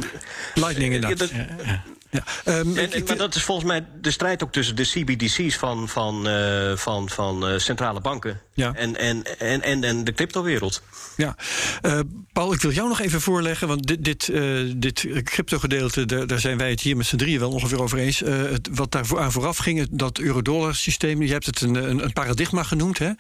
Lightning 0.53 0.93
inderdaad. 0.93 1.29
Ja, 1.29 1.83
Ja. 2.11 2.23
Um, 2.45 2.77
en, 2.77 3.03
maar 3.07 3.17
dat 3.17 3.35
is 3.35 3.43
volgens 3.43 3.67
mij 3.67 3.85
de 4.01 4.11
strijd 4.11 4.43
ook 4.43 4.51
tussen 4.51 4.75
de 4.75 4.83
CBDC's 4.83 5.55
van, 5.55 5.89
van, 5.89 6.27
uh, 6.27 6.75
van, 6.75 7.09
van 7.09 7.51
uh, 7.51 7.57
centrale 7.57 8.01
banken 8.01 8.41
ja. 8.53 8.73
en, 8.73 8.95
en, 8.95 9.39
en, 9.39 9.61
en, 9.61 9.83
en 9.83 10.03
de 10.03 10.13
cryptowereld. 10.13 10.81
Ja, 11.17 11.35
uh, 11.81 11.99
Paul, 12.33 12.53
ik 12.53 12.61
wil 12.61 12.71
jou 12.71 12.87
nog 12.87 12.99
even 12.99 13.21
voorleggen, 13.21 13.67
want 13.67 13.87
dit, 13.87 14.03
dit, 14.03 14.31
dit 14.81 15.07
crypto-gedeelte, 15.23 16.05
daar, 16.05 16.27
daar, 16.27 16.39
zijn 16.39 16.57
wij 16.57 16.69
het 16.69 16.81
hier 16.81 16.97
met 16.97 17.05
z'n 17.05 17.15
drieën 17.15 17.39
wel 17.39 17.51
ongeveer 17.51 17.81
over 17.81 17.97
eens. 17.97 18.19
Het, 18.19 18.69
wat 18.71 18.91
daar 18.91 19.19
aan 19.19 19.31
vooraf 19.31 19.57
ging, 19.57 19.87
dat 19.91 20.17
euro-dollar 20.17 20.75
systeem, 20.75 21.21
je 21.21 21.31
hebt 21.31 21.45
het 21.45 21.61
een, 21.61 21.75
een, 21.75 22.03
een, 22.03 22.13
paradigma 22.13 22.63
genoemd. 22.63 22.97
Hè? 22.97 23.11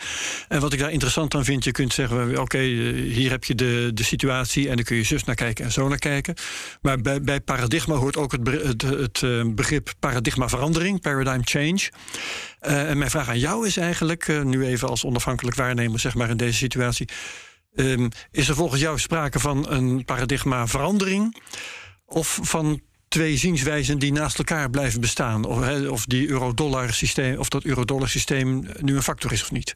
En 0.47 0.59
wat 0.59 0.73
ik 0.73 0.79
daar 0.79 0.91
interessant 0.91 1.35
aan 1.35 1.45
vind, 1.45 1.63
je 1.63 1.71
kunt 1.71 1.93
zeggen, 1.93 2.41
oké, 2.41 2.59
hier 2.59 3.29
heb 3.29 3.43
je 3.43 3.55
de, 3.55 3.91
de 3.93 4.03
situatie 4.03 4.69
en 4.69 4.75
dan 4.75 4.85
kun 4.85 4.95
je 4.95 5.03
zus 5.03 5.23
naar 5.23 5.35
kijken 5.35 5.65
en 5.65 5.71
zo 5.71 5.87
naar 5.87 5.97
kijken. 5.97 6.35
Maar 6.81 7.01
bij, 7.01 7.21
bij 7.21 7.41
paradigma 7.41 7.95
hoort 7.95 8.17
ook 8.17 8.31
het 8.31 8.41
het, 8.63 8.78
het 8.81 9.23
eh, 9.23 9.41
begrip 9.45 9.93
paradigmaverandering, 9.99 11.01
paradigm 11.01 11.41
change. 11.43 11.89
Uh, 12.61 12.89
en 12.89 12.97
mijn 12.97 13.09
vraag 13.09 13.29
aan 13.29 13.39
jou 13.39 13.67
is 13.67 13.77
eigenlijk, 13.77 14.27
uh, 14.27 14.41
nu 14.41 14.65
even 14.65 14.89
als 14.89 15.05
onafhankelijk 15.05 15.55
waarnemer, 15.55 15.99
zeg 15.99 16.15
maar 16.15 16.29
in 16.29 16.37
deze 16.37 16.57
situatie. 16.57 17.09
Um, 17.75 18.09
is 18.31 18.49
er 18.49 18.55
volgens 18.55 18.81
jou 18.81 18.99
sprake 18.99 19.39
van 19.39 19.69
een 19.69 20.05
paradigmaverandering? 20.05 21.41
Of 22.05 22.39
van 22.41 22.81
twee 23.09 23.37
zienswijzen 23.37 23.99
die 23.99 24.11
naast 24.11 24.37
elkaar 24.37 24.69
blijven 24.69 25.01
bestaan. 25.01 25.45
Of, 25.45 25.87
of 25.87 26.05
die 26.05 26.29
euro-dollar 26.29 26.93
systeem, 26.93 27.37
of 27.37 27.49
dat 27.49 27.63
euro-dollar 27.63 28.09
systeem 28.09 28.67
nu 28.81 28.95
een 28.95 29.03
factor 29.03 29.31
is 29.31 29.41
of 29.41 29.51
niet. 29.51 29.75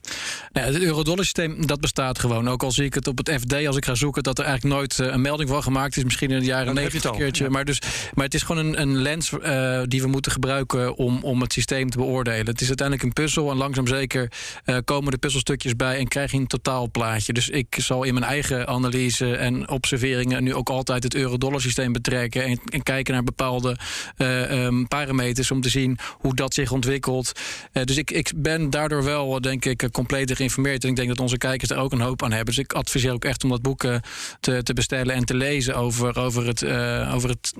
Nou, 0.51 0.73
het 0.73 0.81
euro-dollar 0.81 1.23
systeem 1.23 1.65
dat 1.65 1.81
bestaat 1.81 2.19
gewoon. 2.19 2.49
Ook 2.49 2.63
al 2.63 2.71
zie 2.71 2.86
ik 2.86 2.93
het 2.93 3.07
op 3.07 3.17
het 3.17 3.31
FD 3.41 3.53
als 3.67 3.75
ik 3.75 3.86
ga 3.86 3.95
zoeken 3.95 4.23
dat 4.23 4.39
er 4.39 4.45
eigenlijk 4.45 4.75
nooit 4.75 4.99
eh, 4.99 5.07
een 5.07 5.21
melding 5.21 5.49
van 5.49 5.63
gemaakt 5.63 5.97
is. 5.97 6.03
Misschien 6.03 6.31
in 6.31 6.39
de 6.39 6.45
jaren 6.45 6.73
negentig 6.73 7.11
een 7.11 7.17
keertje. 7.17 7.49
Maar, 7.49 7.65
dus, 7.65 7.79
maar 8.13 8.25
het 8.25 8.34
is 8.34 8.41
gewoon 8.41 8.65
een, 8.65 8.81
een 8.81 8.97
lens 8.97 9.31
uh, 9.31 9.81
die 9.86 10.01
we 10.01 10.07
moeten 10.07 10.31
gebruiken 10.31 10.95
om, 10.95 11.23
om 11.23 11.41
het 11.41 11.53
systeem 11.53 11.89
te 11.89 11.97
beoordelen. 11.97 12.45
Het 12.45 12.61
is 12.61 12.67
uiteindelijk 12.67 13.07
een 13.07 13.13
puzzel 13.13 13.51
en 13.51 13.57
langzaam 13.57 13.88
zeker 13.88 14.31
uh, 14.65 14.77
komen 14.86 15.11
de 15.11 15.17
puzzelstukjes 15.17 15.75
bij 15.75 15.97
en 15.97 16.07
krijg 16.07 16.31
je 16.31 16.38
een 16.38 16.47
totaalplaatje. 16.47 17.34
Dus 17.34 17.49
ik 17.49 17.75
zal 17.77 18.03
in 18.03 18.13
mijn 18.13 18.25
eigen 18.25 18.67
analyse 18.67 19.36
en 19.36 19.69
observeringen 19.69 20.43
nu 20.43 20.53
ook 20.53 20.69
altijd 20.69 21.03
het 21.03 21.15
euro-dollar 21.15 21.61
systeem 21.61 21.93
betrekken 21.93 22.43
en, 22.43 22.59
en 22.71 22.84
kijken 22.84 23.13
naar 23.13 23.22
bepaalde 23.24 23.78
uh, 24.17 24.63
um, 24.65 24.88
parameters 24.88 25.51
om 25.51 25.61
te 25.61 25.69
zien 25.69 25.97
hoe 26.17 26.36
dat 26.36 26.53
zich 26.53 26.71
ontwikkelt. 26.71 27.32
Uh, 27.74 27.84
dus 27.84 27.97
ik, 27.97 28.11
ik 28.11 28.32
ben 28.36 28.69
daardoor 28.69 29.03
wel, 29.03 29.41
denk 29.41 29.65
ik, 29.65 29.88
compleet 29.91 30.36
geïnformeerd. 30.36 30.84
En 30.84 30.89
ik 30.89 30.95
denk 30.95 31.07
dat 31.07 31.19
onze 31.19 31.38
kijkers 31.38 31.69
er 31.69 31.78
ook 31.78 31.91
een 31.91 32.01
hoop 32.01 32.24
aan 32.24 32.32
hebben. 32.32 32.53
Dus 32.55 32.63
ik 32.63 32.74
adviseer 32.74 33.11
ook 33.11 33.26
echt 33.26 33.43
om 33.43 33.49
dat 33.49 33.61
boek 33.61 33.84
uh, 33.84 33.95
te, 34.39 34.63
te 34.63 34.74
bestellen 34.74 35.15
en 35.15 35.26
te 35.26 35.36
lezen 35.36 35.76
over, 35.76 36.19
over, 36.19 36.47
het, 36.47 36.65
over 37.13 37.30
het 37.30 37.53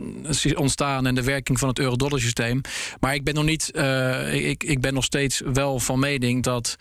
ontstaan 0.55 1.05
en 1.05 1.16
de 1.16 1.24
werking 1.24 1.59
van 1.59 1.70
het 1.70 1.80
euro-dollar 1.80 2.20
systeem. 2.20 2.61
Maar 2.99 3.14
ik 3.14 3.24
ben 3.24 3.34
nog 3.34 3.45
niet, 3.45 3.72
ik, 4.32 4.64
ik 4.64 4.82
ben 4.82 4.93
nog 4.93 5.03
steeds 5.03 5.41
wel 5.53 5.80
van 5.80 5.99
mening 5.99 6.43
dat 6.43 6.76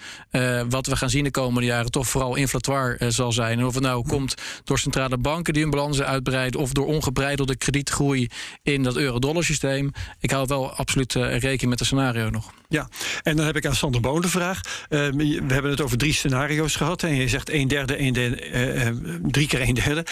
wat 0.68 0.86
we 0.86 0.96
gaan 0.96 1.10
zien 1.10 1.24
de 1.24 1.30
komende 1.30 1.66
jaren 1.66 1.90
toch 1.90 2.08
vooral 2.08 2.36
inflatoire 2.36 3.10
zal 3.10 3.32
zijn. 3.32 3.58
En 3.58 3.64
of 3.64 3.74
het 3.74 3.82
nou 3.82 4.08
komt 4.08 4.34
door 4.64 4.78
centrale 4.78 5.18
banken 5.18 5.52
die 5.52 5.62
hun 5.62 5.70
balansen 5.70 6.06
uitbreiden 6.06 6.60
of 6.60 6.72
door 6.72 6.86
ongebreidelde 6.86 7.56
kredietgroei 7.56 8.28
in 8.72 8.82
dat 8.82 8.96
euro-dollar 8.96 9.44
systeem. 9.44 9.92
Ik 10.20 10.30
hou 10.30 10.46
wel 10.46 10.72
absoluut 10.72 11.14
uh, 11.14 11.22
rekening 11.22 11.68
met 11.68 11.78
het 11.78 11.88
scenario 11.88 12.30
nog. 12.30 12.52
Ja, 12.68 12.88
en 13.22 13.36
dan 13.36 13.46
heb 13.46 13.56
ik 13.56 13.66
aan 13.66 13.74
Sander 13.74 14.00
Boon 14.00 14.20
de 14.20 14.28
vraag. 14.28 14.60
Uh, 14.88 14.98
we 15.08 15.42
hebben 15.46 15.70
het 15.70 15.80
over 15.80 15.98
drie 15.98 16.12
scenario's 16.12 16.76
gehad. 16.76 17.02
En 17.02 17.14
je 17.14 17.28
zegt 17.28 17.50
een 17.50 17.68
derde, 17.68 18.00
een 18.00 18.12
derde 18.12 18.50
uh, 18.50 18.88
drie 19.30 19.46
keer 19.46 19.60
een 19.60 19.74
derde. 19.74 20.06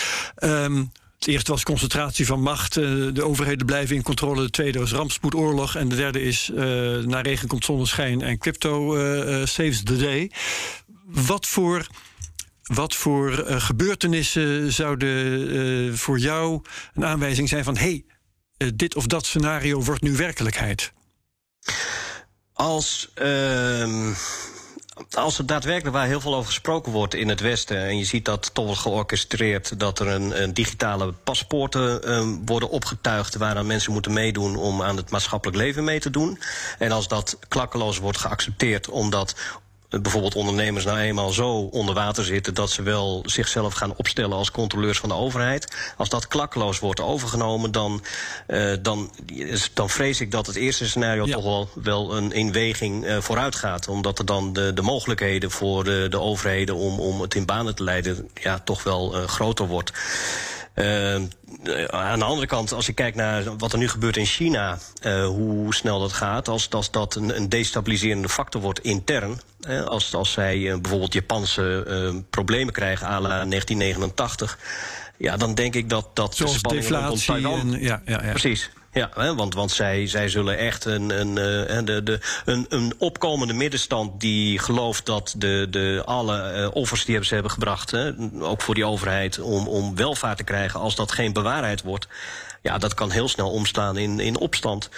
Um, 0.45 0.93
het 1.19 1.29
eerste 1.29 1.51
was 1.51 1.63
concentratie 1.63 2.27
van 2.27 2.43
macht. 2.43 2.75
de 2.75 3.23
overheden 3.23 3.67
blijven 3.67 3.97
in 3.97 4.03
controle. 4.03 4.43
De 4.43 4.51
tweede 4.51 4.79
was 4.79 4.93
rampspoedoorlog. 4.93 5.77
En 5.77 5.89
de 5.89 5.97
derde 5.97 6.23
is 6.23 6.51
naar 7.05 7.23
regen 7.23 7.49
komt 7.49 7.65
zonneschijn 7.65 8.23
en 8.23 8.39
crypto 8.39 8.97
saves 9.45 9.83
the 9.83 9.97
day. 9.97 10.31
Wat 11.05 11.47
voor 11.47 11.87
wat 12.63 12.95
voor 12.95 13.33
gebeurtenissen 13.47 14.73
zouden 14.73 15.99
voor 15.99 16.19
jou 16.19 16.63
een 16.95 17.05
aanwijzing 17.05 17.49
zijn 17.49 17.65
van: 17.65 17.77
hey, 17.77 18.05
eh, 18.07 18.10
dit 18.75 18.97
of 18.97 19.07
dat 19.07 19.27
scenario 19.27 19.83
wordt 19.83 20.03
nu 20.03 20.17
werkelijkheid? 20.17 20.93
Als. 22.53 23.11
Uh 23.23 24.15
als 25.11 25.39
het 25.39 25.49
daadwerkelijk 25.49 25.97
waar 25.97 26.07
heel 26.07 26.21
veel 26.21 26.35
over 26.35 26.47
gesproken 26.47 26.93
wordt 26.93 27.15
in 27.15 27.29
het 27.29 27.41
Westen... 27.41 27.77
en 27.77 27.99
je 27.99 28.05
ziet 28.05 28.25
dat 28.25 28.55
toch 28.55 28.65
wordt 28.65 28.81
georchestreerd... 28.81 29.79
dat 29.79 29.99
er 29.99 30.07
een, 30.07 30.43
een 30.43 30.55
digitale 30.55 31.13
paspoorten 31.13 32.09
uh, 32.09 32.37
worden 32.45 32.71
opgetuigd... 32.71 33.37
waaraan 33.37 33.67
mensen 33.67 33.93
moeten 33.93 34.13
meedoen 34.13 34.57
om 34.57 34.83
aan 34.83 34.97
het 34.97 35.11
maatschappelijk 35.11 35.59
leven 35.59 35.85
mee 35.85 36.01
te 36.01 36.11
doen... 36.11 36.39
en 36.79 36.93
als 36.93 37.09
dat 37.09 37.39
klakkeloos 37.49 37.99
wordt 37.99 38.19
geaccepteerd... 38.19 38.89
omdat 38.89 39.35
bijvoorbeeld 39.91 40.35
ondernemers 40.35 40.85
nou 40.85 40.99
eenmaal 40.99 41.31
zo 41.31 41.51
onder 41.51 41.95
water 41.95 42.25
zitten 42.25 42.55
dat 42.55 42.71
ze 42.71 42.83
wel 42.83 43.23
zichzelf 43.27 43.75
gaan 43.75 43.95
opstellen 43.97 44.37
als 44.37 44.51
controleurs 44.51 44.99
van 44.99 45.09
de 45.09 45.15
overheid. 45.15 45.93
Als 45.97 46.09
dat 46.09 46.27
klakkeloos 46.27 46.79
wordt 46.79 47.01
overgenomen, 47.01 47.73
dan, 47.73 48.03
uh, 48.49 48.73
dan, 48.83 49.11
dan 49.75 49.91
vrees 49.91 50.21
ik 50.21 50.31
dat 50.31 50.47
het 50.47 50.57
eerste 50.57 50.89
scenario 50.89 51.25
toch 51.25 51.45
wel, 51.45 51.69
wel 51.75 52.17
een 52.17 52.33
inweging 52.33 53.05
uh, 53.05 53.21
vooruit 53.21 53.55
gaat. 53.55 53.89
Omdat 53.89 54.19
er 54.19 54.25
dan 54.25 54.53
de, 54.53 54.73
de 54.75 54.83
mogelijkheden 54.83 55.51
voor 55.51 55.85
de, 55.85 56.07
de 56.11 56.21
overheden 56.21 56.75
om, 56.75 57.01
om 57.01 57.21
het 57.21 57.35
in 57.35 57.47
banen 57.47 57.75
te 57.75 57.85
leiden 57.85 58.29
ja, 58.35 58.59
toch 58.59 58.83
wel 58.83 59.17
uh, 59.17 59.25
groter 59.25 59.67
wordt. 59.67 59.93
Uh, 60.75 61.15
aan 61.87 62.19
de 62.19 62.25
andere 62.25 62.47
kant, 62.47 62.73
als 62.73 62.87
je 62.87 62.93
kijkt 62.93 63.17
naar 63.17 63.57
wat 63.57 63.73
er 63.73 63.79
nu 63.79 63.89
gebeurt 63.89 64.17
in 64.17 64.25
China, 64.25 64.79
uh, 65.03 65.27
hoe 65.27 65.75
snel 65.75 66.01
dat 66.01 66.13
gaat, 66.13 66.49
als, 66.49 66.71
als 66.71 66.91
dat 66.91 67.15
een, 67.15 67.37
een 67.37 67.49
destabiliserende 67.49 68.29
factor 68.29 68.61
wordt 68.61 68.81
intern, 68.81 69.41
als, 69.87 70.15
als 70.15 70.33
zij 70.33 70.57
uh, 70.57 70.77
bijvoorbeeld 70.77 71.13
Japanse 71.13 72.23
problemen 72.31 72.73
krijgen 72.73 73.07
à 73.07 73.21
la 73.21 73.29
1989, 73.29 74.59
ja, 75.17 75.37
dan 75.37 75.55
denk 75.55 75.75
ik 75.75 75.89
dat, 75.89 76.09
dat 76.15 76.37
Zoals 76.37 76.53
de 76.53 76.59
spanningen 76.59 77.25
Taiwan... 77.27 77.75
En, 77.75 77.81
ja, 77.81 78.03
ja, 78.05 78.23
ja. 78.25 78.31
Precies. 78.31 78.71
Ja, 78.93 79.11
hè, 79.15 79.35
want, 79.35 79.55
want 79.55 79.71
zij, 79.71 80.07
zij 80.07 80.29
zullen 80.29 80.59
echt 80.59 80.85
een, 80.85 81.21
een, 81.21 81.29
uh, 81.29 81.85
de, 81.85 82.03
de, 82.03 82.21
een, 82.45 82.67
een 82.69 82.95
opkomende 82.99 83.53
middenstand 83.53 84.21
die 84.21 84.59
gelooft 84.59 85.07
dat 85.07 85.35
de, 85.37 85.67
de 85.71 86.03
alle 86.05 86.53
uh, 86.57 86.69
offers 86.73 87.05
die 87.05 87.25
ze 87.25 87.35
hebben 87.35 87.53
gebracht, 87.53 87.91
hè, 87.91 88.13
ook 88.41 88.63
voor 88.63 88.75
die 88.75 88.87
overheid, 88.87 89.41
om, 89.41 89.69
om 89.69 89.97
welvaart 89.97 90.37
te 90.37 90.45
krijgen, 90.45 90.81
als 90.81 90.95
dat 90.95 91.13
geen 91.13 91.33
bewaarheid 91.33 91.83
wordt. 91.83 92.09
Ja, 92.63 92.79
dat 92.79 92.95
kan 92.95 93.11
heel 93.11 93.29
snel 93.29 93.51
omstaan 93.51 93.97
in, 93.97 94.21
in 94.21 94.39
opstand. 94.39 94.89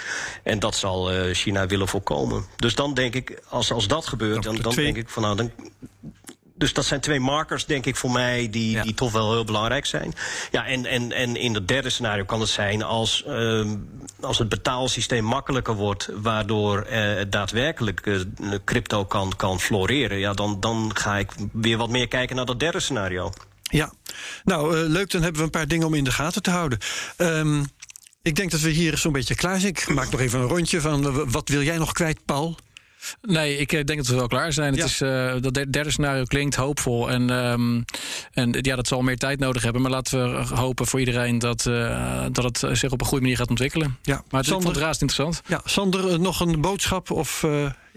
En 0.42 0.58
dat 0.58 0.74
zal 0.76 1.12
uh, 1.14 1.34
China 1.34 1.66
willen 1.66 1.88
voorkomen. 1.88 2.44
Dus 2.56 2.74
dan 2.74 2.94
denk 2.94 3.14
ik, 3.14 3.42
als, 3.48 3.72
als 3.72 3.88
dat 3.88 4.06
gebeurt, 4.06 4.42
dan, 4.42 4.56
dan 4.56 4.74
denk 4.74 4.96
ik 4.96 5.08
van 5.08 5.22
nou, 5.22 5.36
dan, 5.36 5.50
dus 6.62 6.72
dat 6.72 6.84
zijn 6.84 7.00
twee 7.00 7.20
markers, 7.20 7.66
denk 7.66 7.86
ik, 7.86 7.96
voor 7.96 8.10
mij, 8.10 8.48
die, 8.50 8.82
die 8.82 8.94
toch 8.94 9.12
wel 9.12 9.32
heel 9.32 9.44
belangrijk 9.44 9.86
zijn. 9.86 10.14
Ja, 10.50 10.66
en, 10.66 10.86
en, 10.86 11.12
en 11.12 11.36
in 11.36 11.54
het 11.54 11.68
derde 11.68 11.90
scenario 11.90 12.24
kan 12.24 12.40
het 12.40 12.48
zijn 12.48 12.82
als, 12.82 13.24
uh, 13.28 13.70
als 14.20 14.38
het 14.38 14.48
betaalsysteem 14.48 15.24
makkelijker 15.24 15.74
wordt, 15.74 16.08
waardoor 16.14 16.86
uh, 16.90 17.20
daadwerkelijk 17.28 18.06
uh, 18.06 18.20
crypto 18.64 19.04
kan, 19.04 19.32
kan 19.36 19.60
floreren. 19.60 20.18
Ja, 20.18 20.32
dan, 20.32 20.60
dan 20.60 20.90
ga 20.94 21.18
ik 21.18 21.30
weer 21.52 21.76
wat 21.76 21.90
meer 21.90 22.08
kijken 22.08 22.36
naar 22.36 22.46
dat 22.46 22.60
derde 22.60 22.80
scenario. 22.80 23.32
Ja, 23.62 23.92
nou 24.44 24.76
uh, 24.76 24.88
leuk, 24.88 25.10
dan 25.10 25.22
hebben 25.22 25.40
we 25.40 25.46
een 25.46 25.58
paar 25.58 25.68
dingen 25.68 25.86
om 25.86 25.94
in 25.94 26.04
de 26.04 26.12
gaten 26.12 26.42
te 26.42 26.50
houden. 26.50 26.78
Um, 27.16 27.66
ik 28.22 28.34
denk 28.34 28.50
dat 28.50 28.60
we 28.60 28.70
hier 28.70 28.98
zo'n 28.98 29.12
beetje 29.12 29.34
klaar 29.34 29.60
zijn. 29.60 29.72
Ik 29.72 29.88
maak 29.88 30.10
nog 30.10 30.20
even 30.20 30.40
een 30.40 30.48
rondje 30.48 30.80
van 30.80 31.30
wat 31.30 31.48
wil 31.48 31.62
jij 31.62 31.78
nog 31.78 31.92
kwijt, 31.92 32.24
Paul? 32.24 32.56
Nee, 33.22 33.56
ik 33.56 33.72
eh, 33.72 33.84
denk 33.84 33.98
dat 33.98 34.08
we 34.08 34.14
wel 34.14 34.26
klaar 34.26 34.52
zijn. 34.52 34.74
Het 34.74 34.84
is, 34.84 35.00
uh, 35.00 35.34
dat 35.40 35.54
derde 35.54 35.90
scenario 35.90 36.24
klinkt 36.24 36.54
hoopvol. 36.54 37.10
En, 37.10 37.30
um, 37.30 37.84
en 38.32 38.58
ja, 38.60 38.76
dat 38.76 38.86
zal 38.86 39.02
meer 39.02 39.18
tijd 39.18 39.38
nodig 39.38 39.62
hebben. 39.62 39.82
Maar 39.82 39.90
laten 39.90 40.32
we 40.48 40.54
hopen 40.54 40.86
voor 40.86 40.98
iedereen 40.98 41.38
dat, 41.38 41.66
uh, 41.66 42.24
dat 42.32 42.44
het 42.44 42.78
zich 42.78 42.92
op 42.92 43.00
een 43.00 43.06
goede 43.06 43.22
manier 43.22 43.38
gaat 43.38 43.50
ontwikkelen. 43.50 43.98
Ja, 44.02 44.22
maar 44.30 44.40
het 44.40 44.48
Sander, 44.48 44.70
is 44.70 44.78
raast 44.78 45.00
interessant. 45.00 45.42
Ja, 45.48 45.60
Sander, 45.64 46.20
nog 46.20 46.40
een 46.40 46.60
boodschap 46.60 47.10
of 47.10 47.44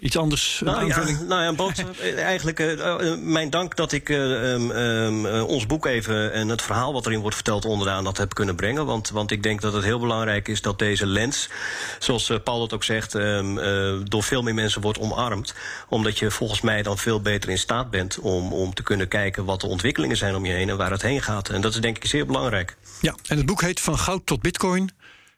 iets 0.05 0.17
anders? 0.17 0.61
Nou, 0.63 0.87
ja, 0.87 1.03
nou 1.27 1.41
ja, 1.43 1.53
boodschap, 1.53 1.99
eigenlijk 2.33 2.59
uh, 2.59 3.15
mijn 3.17 3.49
dank 3.49 3.75
dat 3.75 3.91
ik 3.91 4.09
uh, 4.09 4.51
um, 4.51 5.25
ons 5.25 5.65
boek 5.65 5.85
even 5.85 6.33
en 6.33 6.47
het 6.47 6.61
verhaal 6.61 6.93
wat 6.93 7.05
erin 7.05 7.19
wordt 7.19 7.35
verteld 7.35 7.65
onderaan 7.65 8.03
dat 8.03 8.17
heb 8.17 8.33
kunnen 8.33 8.55
brengen. 8.55 8.85
Want, 8.85 9.09
want 9.09 9.31
ik 9.31 9.43
denk 9.43 9.61
dat 9.61 9.73
het 9.73 9.83
heel 9.83 9.99
belangrijk 9.99 10.47
is 10.47 10.61
dat 10.61 10.79
deze 10.79 11.05
lens, 11.05 11.49
zoals 11.99 12.31
Paul 12.43 12.59
dat 12.59 12.73
ook 12.73 12.83
zegt, 12.83 13.13
um, 13.13 13.55
door 14.09 14.23
veel 14.23 14.41
meer 14.41 14.53
mensen 14.53 14.81
wordt 14.81 14.99
omarmd. 14.99 15.53
Omdat 15.89 16.19
je 16.19 16.31
volgens 16.31 16.61
mij 16.61 16.83
dan 16.83 16.97
veel 16.97 17.21
beter 17.21 17.49
in 17.49 17.57
staat 17.57 17.89
bent 17.89 18.19
om, 18.19 18.53
om 18.53 18.73
te 18.73 18.83
kunnen 18.83 19.07
kijken 19.07 19.45
wat 19.45 19.61
de 19.61 19.67
ontwikkelingen 19.67 20.17
zijn 20.17 20.35
om 20.35 20.45
je 20.45 20.53
heen 20.53 20.69
en 20.69 20.77
waar 20.77 20.91
het 20.91 21.01
heen 21.01 21.21
gaat. 21.21 21.49
En 21.49 21.61
dat 21.61 21.73
is 21.73 21.81
denk 21.81 21.97
ik 21.97 22.05
zeer 22.05 22.25
belangrijk. 22.25 22.77
Ja, 23.01 23.15
en 23.27 23.37
het 23.37 23.45
boek 23.45 23.61
heet 23.61 23.79
Van 23.79 23.97
Goud 23.97 24.25
tot 24.25 24.41
Bitcoin. 24.41 24.91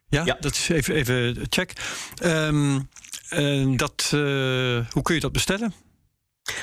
Ja, 0.08 0.24
ja. 0.24 0.36
dat 0.40 0.52
is 0.52 0.68
even, 0.68 0.94
even 0.94 1.46
check. 1.48 1.72
Um, 2.24 2.88
dat, 3.76 4.10
uh, 4.14 4.20
hoe 4.90 5.02
kun 5.02 5.14
je 5.14 5.20
dat 5.20 5.32
bestellen? 5.32 5.74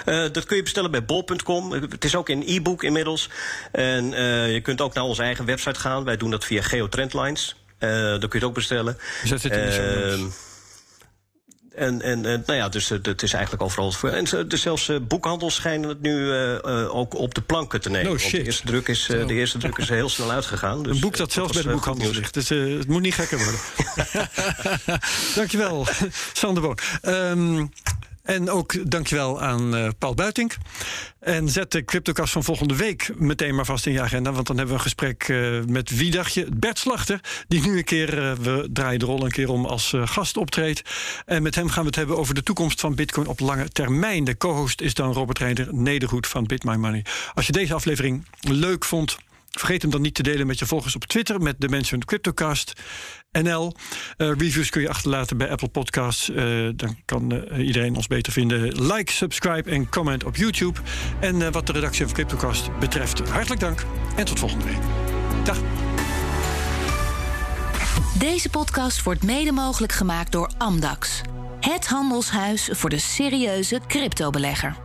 Uh, 0.05 0.31
dat 0.31 0.45
kun 0.45 0.55
je 0.55 0.63
bestellen 0.63 0.91
bij 0.91 1.05
bol.com. 1.05 1.71
Het 1.71 2.03
is 2.03 2.15
ook 2.15 2.29
in 2.29 2.43
e-book 2.45 2.83
inmiddels. 2.83 3.29
En 3.71 4.11
uh, 4.11 4.53
je 4.53 4.61
kunt 4.61 4.81
ook 4.81 4.93
naar 4.93 5.03
onze 5.03 5.21
eigen 5.21 5.45
website 5.45 5.79
gaan. 5.79 6.03
Wij 6.03 6.17
doen 6.17 6.31
dat 6.31 6.45
via 6.45 6.61
Geotrendlines. 6.61 7.55
dan 7.79 8.19
kun 8.19 8.29
je 8.31 8.37
het 8.37 8.43
ook 8.43 8.53
bestellen. 8.53 8.97
Zet 9.23 9.43
het 9.43 9.51
in 9.51 9.59
de. 9.59 10.11
Ehm, 10.11 10.25
en, 11.75 12.01
en, 12.01 12.21
nou 12.21 12.53
ja, 12.53 12.69
dus 12.69 12.89
het 12.89 13.23
is 13.23 13.33
eigenlijk 13.33 13.63
overal 13.63 13.91
voor. 13.91 14.09
En 14.09 14.47
dus 14.47 14.61
zelfs 14.61 14.89
eh, 14.89 14.97
boekhandels 15.01 15.55
schijnen 15.55 15.89
het 15.89 16.01
nu 16.01 16.31
eh, 16.31 16.55
eh, 16.55 16.95
ook 16.95 17.13
op 17.13 17.33
de 17.35 17.41
planken 17.41 17.81
te 17.81 17.89
nemen. 17.89 18.03
No 18.03 18.09
Want 18.09 18.21
shit. 18.21 18.39
de 18.39 18.45
eerste 18.45 18.65
druk 18.65 18.87
is, 18.87 19.09
eh, 19.09 19.27
de 19.27 19.33
eerste 19.33 19.57
druk 19.57 19.77
is 19.77 19.89
heel 19.89 20.09
snel 20.09 20.31
uitgegaan. 20.31 20.83
Dus, 20.83 20.95
Een 20.95 21.01
boek 21.01 21.13
eh, 21.13 21.17
dat 21.19 21.31
zelfs 21.31 21.53
bij 21.53 21.61
de 21.61 21.67
eh, 21.67 21.73
boekhandel 21.73 22.11
ligt. 22.11 22.33
Dus 22.33 22.49
eh, 22.49 22.77
het 22.77 22.87
moet 22.87 23.01
niet 23.01 23.13
gekker 23.13 23.37
worden. 23.37 23.59
dankjewel, 25.35 25.87
Sander 26.33 26.63
Boon. 26.63 26.77
Ehm, 27.01 27.65
en 28.25 28.49
ook 28.49 28.91
dankjewel 28.91 29.41
aan 29.41 29.75
eh, 29.75 29.89
Paul 29.99 30.13
Buitink. 30.13 30.57
En 31.19 31.49
zet 31.49 31.71
de 31.71 31.85
CryptoCast 31.85 32.31
van 32.31 32.43
volgende 32.43 32.75
week 32.75 33.11
meteen 33.17 33.55
maar 33.55 33.65
vast 33.65 33.85
in 33.85 33.91
je 33.91 34.01
agenda. 34.01 34.31
Want 34.31 34.47
dan 34.47 34.57
hebben 34.57 34.75
we 34.75 34.79
een 34.79 34.85
gesprek 34.85 35.23
eh, 35.23 35.59
met 35.67 35.97
wie 35.97 36.11
dacht 36.11 36.33
je? 36.33 36.47
Bert 36.53 36.79
Slachter. 36.79 37.19
Die 37.47 37.61
nu 37.61 37.77
een 37.77 37.83
keer, 37.83 38.17
eh, 38.17 38.31
we 38.33 38.69
draaien 38.73 38.99
de 38.99 39.05
rol 39.05 39.25
een 39.25 39.31
keer 39.31 39.49
om 39.49 39.65
als 39.65 39.93
gast 40.03 40.37
optreedt. 40.37 40.81
En 41.25 41.43
met 41.43 41.55
hem 41.55 41.69
gaan 41.69 41.81
we 41.81 41.87
het 41.87 41.95
hebben 41.95 42.17
over 42.17 42.33
de 42.33 42.43
toekomst 42.43 42.79
van 42.79 42.95
Bitcoin 42.95 43.27
op 43.27 43.39
lange 43.39 43.69
termijn. 43.69 44.23
De 44.23 44.37
co-host 44.37 44.81
is 44.81 44.93
dan 44.93 45.13
Robert 45.13 45.39
Reinder 45.39 45.67
Nedergoed 45.71 46.27
van 46.27 46.45
Bit 46.45 46.63
My 46.63 46.75
Money. 46.75 47.05
Als 47.33 47.45
je 47.45 47.51
deze 47.51 47.73
aflevering 47.73 48.25
leuk 48.39 48.85
vond. 48.85 49.17
Vergeet 49.49 49.81
hem 49.81 49.91
dan 49.91 50.01
niet 50.01 50.13
te 50.13 50.23
delen 50.23 50.47
met 50.47 50.59
je 50.59 50.65
volgers 50.65 50.95
op 50.95 51.05
Twitter 51.05 51.41
met 51.41 51.55
de 51.59 51.69
mensen 51.69 52.05
CryptoCast 52.05 52.73
NL. 53.41 53.73
Eh, 54.17 54.31
reviews 54.37 54.69
kun 54.69 54.81
je 54.81 54.89
achterlaten 54.89 55.37
bij 55.37 55.49
Apple 55.49 55.67
Podcasts. 55.67 56.29
Eh, 56.29 56.45
dan 56.75 56.97
kan 57.05 57.31
eh, 57.31 57.67
iedereen 57.67 57.95
ons 57.95 58.07
beter 58.07 58.31
vinden. 58.31 58.85
Like, 58.93 59.11
subscribe 59.11 59.69
en 59.69 59.89
comment 59.89 60.23
op 60.23 60.35
YouTube. 60.35 60.79
En 61.19 61.51
wat 61.51 61.67
de 61.67 61.71
redactie 61.71 62.05
van 62.05 62.13
CryptoCast 62.13 62.79
betreft, 62.79 63.29
hartelijk 63.29 63.61
dank 63.61 63.85
en 64.15 64.25
tot 64.25 64.39
volgende 64.39 64.65
week. 64.65 64.79
Dag. 65.43 65.57
Deze 68.17 68.49
podcast 68.49 69.03
wordt 69.03 69.23
mede 69.23 69.51
mogelijk 69.51 69.91
gemaakt 69.91 70.31
door 70.31 70.51
Amdax. 70.57 71.21
Het 71.59 71.87
handelshuis 71.87 72.69
voor 72.71 72.89
de 72.89 72.97
serieuze 72.97 73.79
cryptobelegger. 73.87 74.84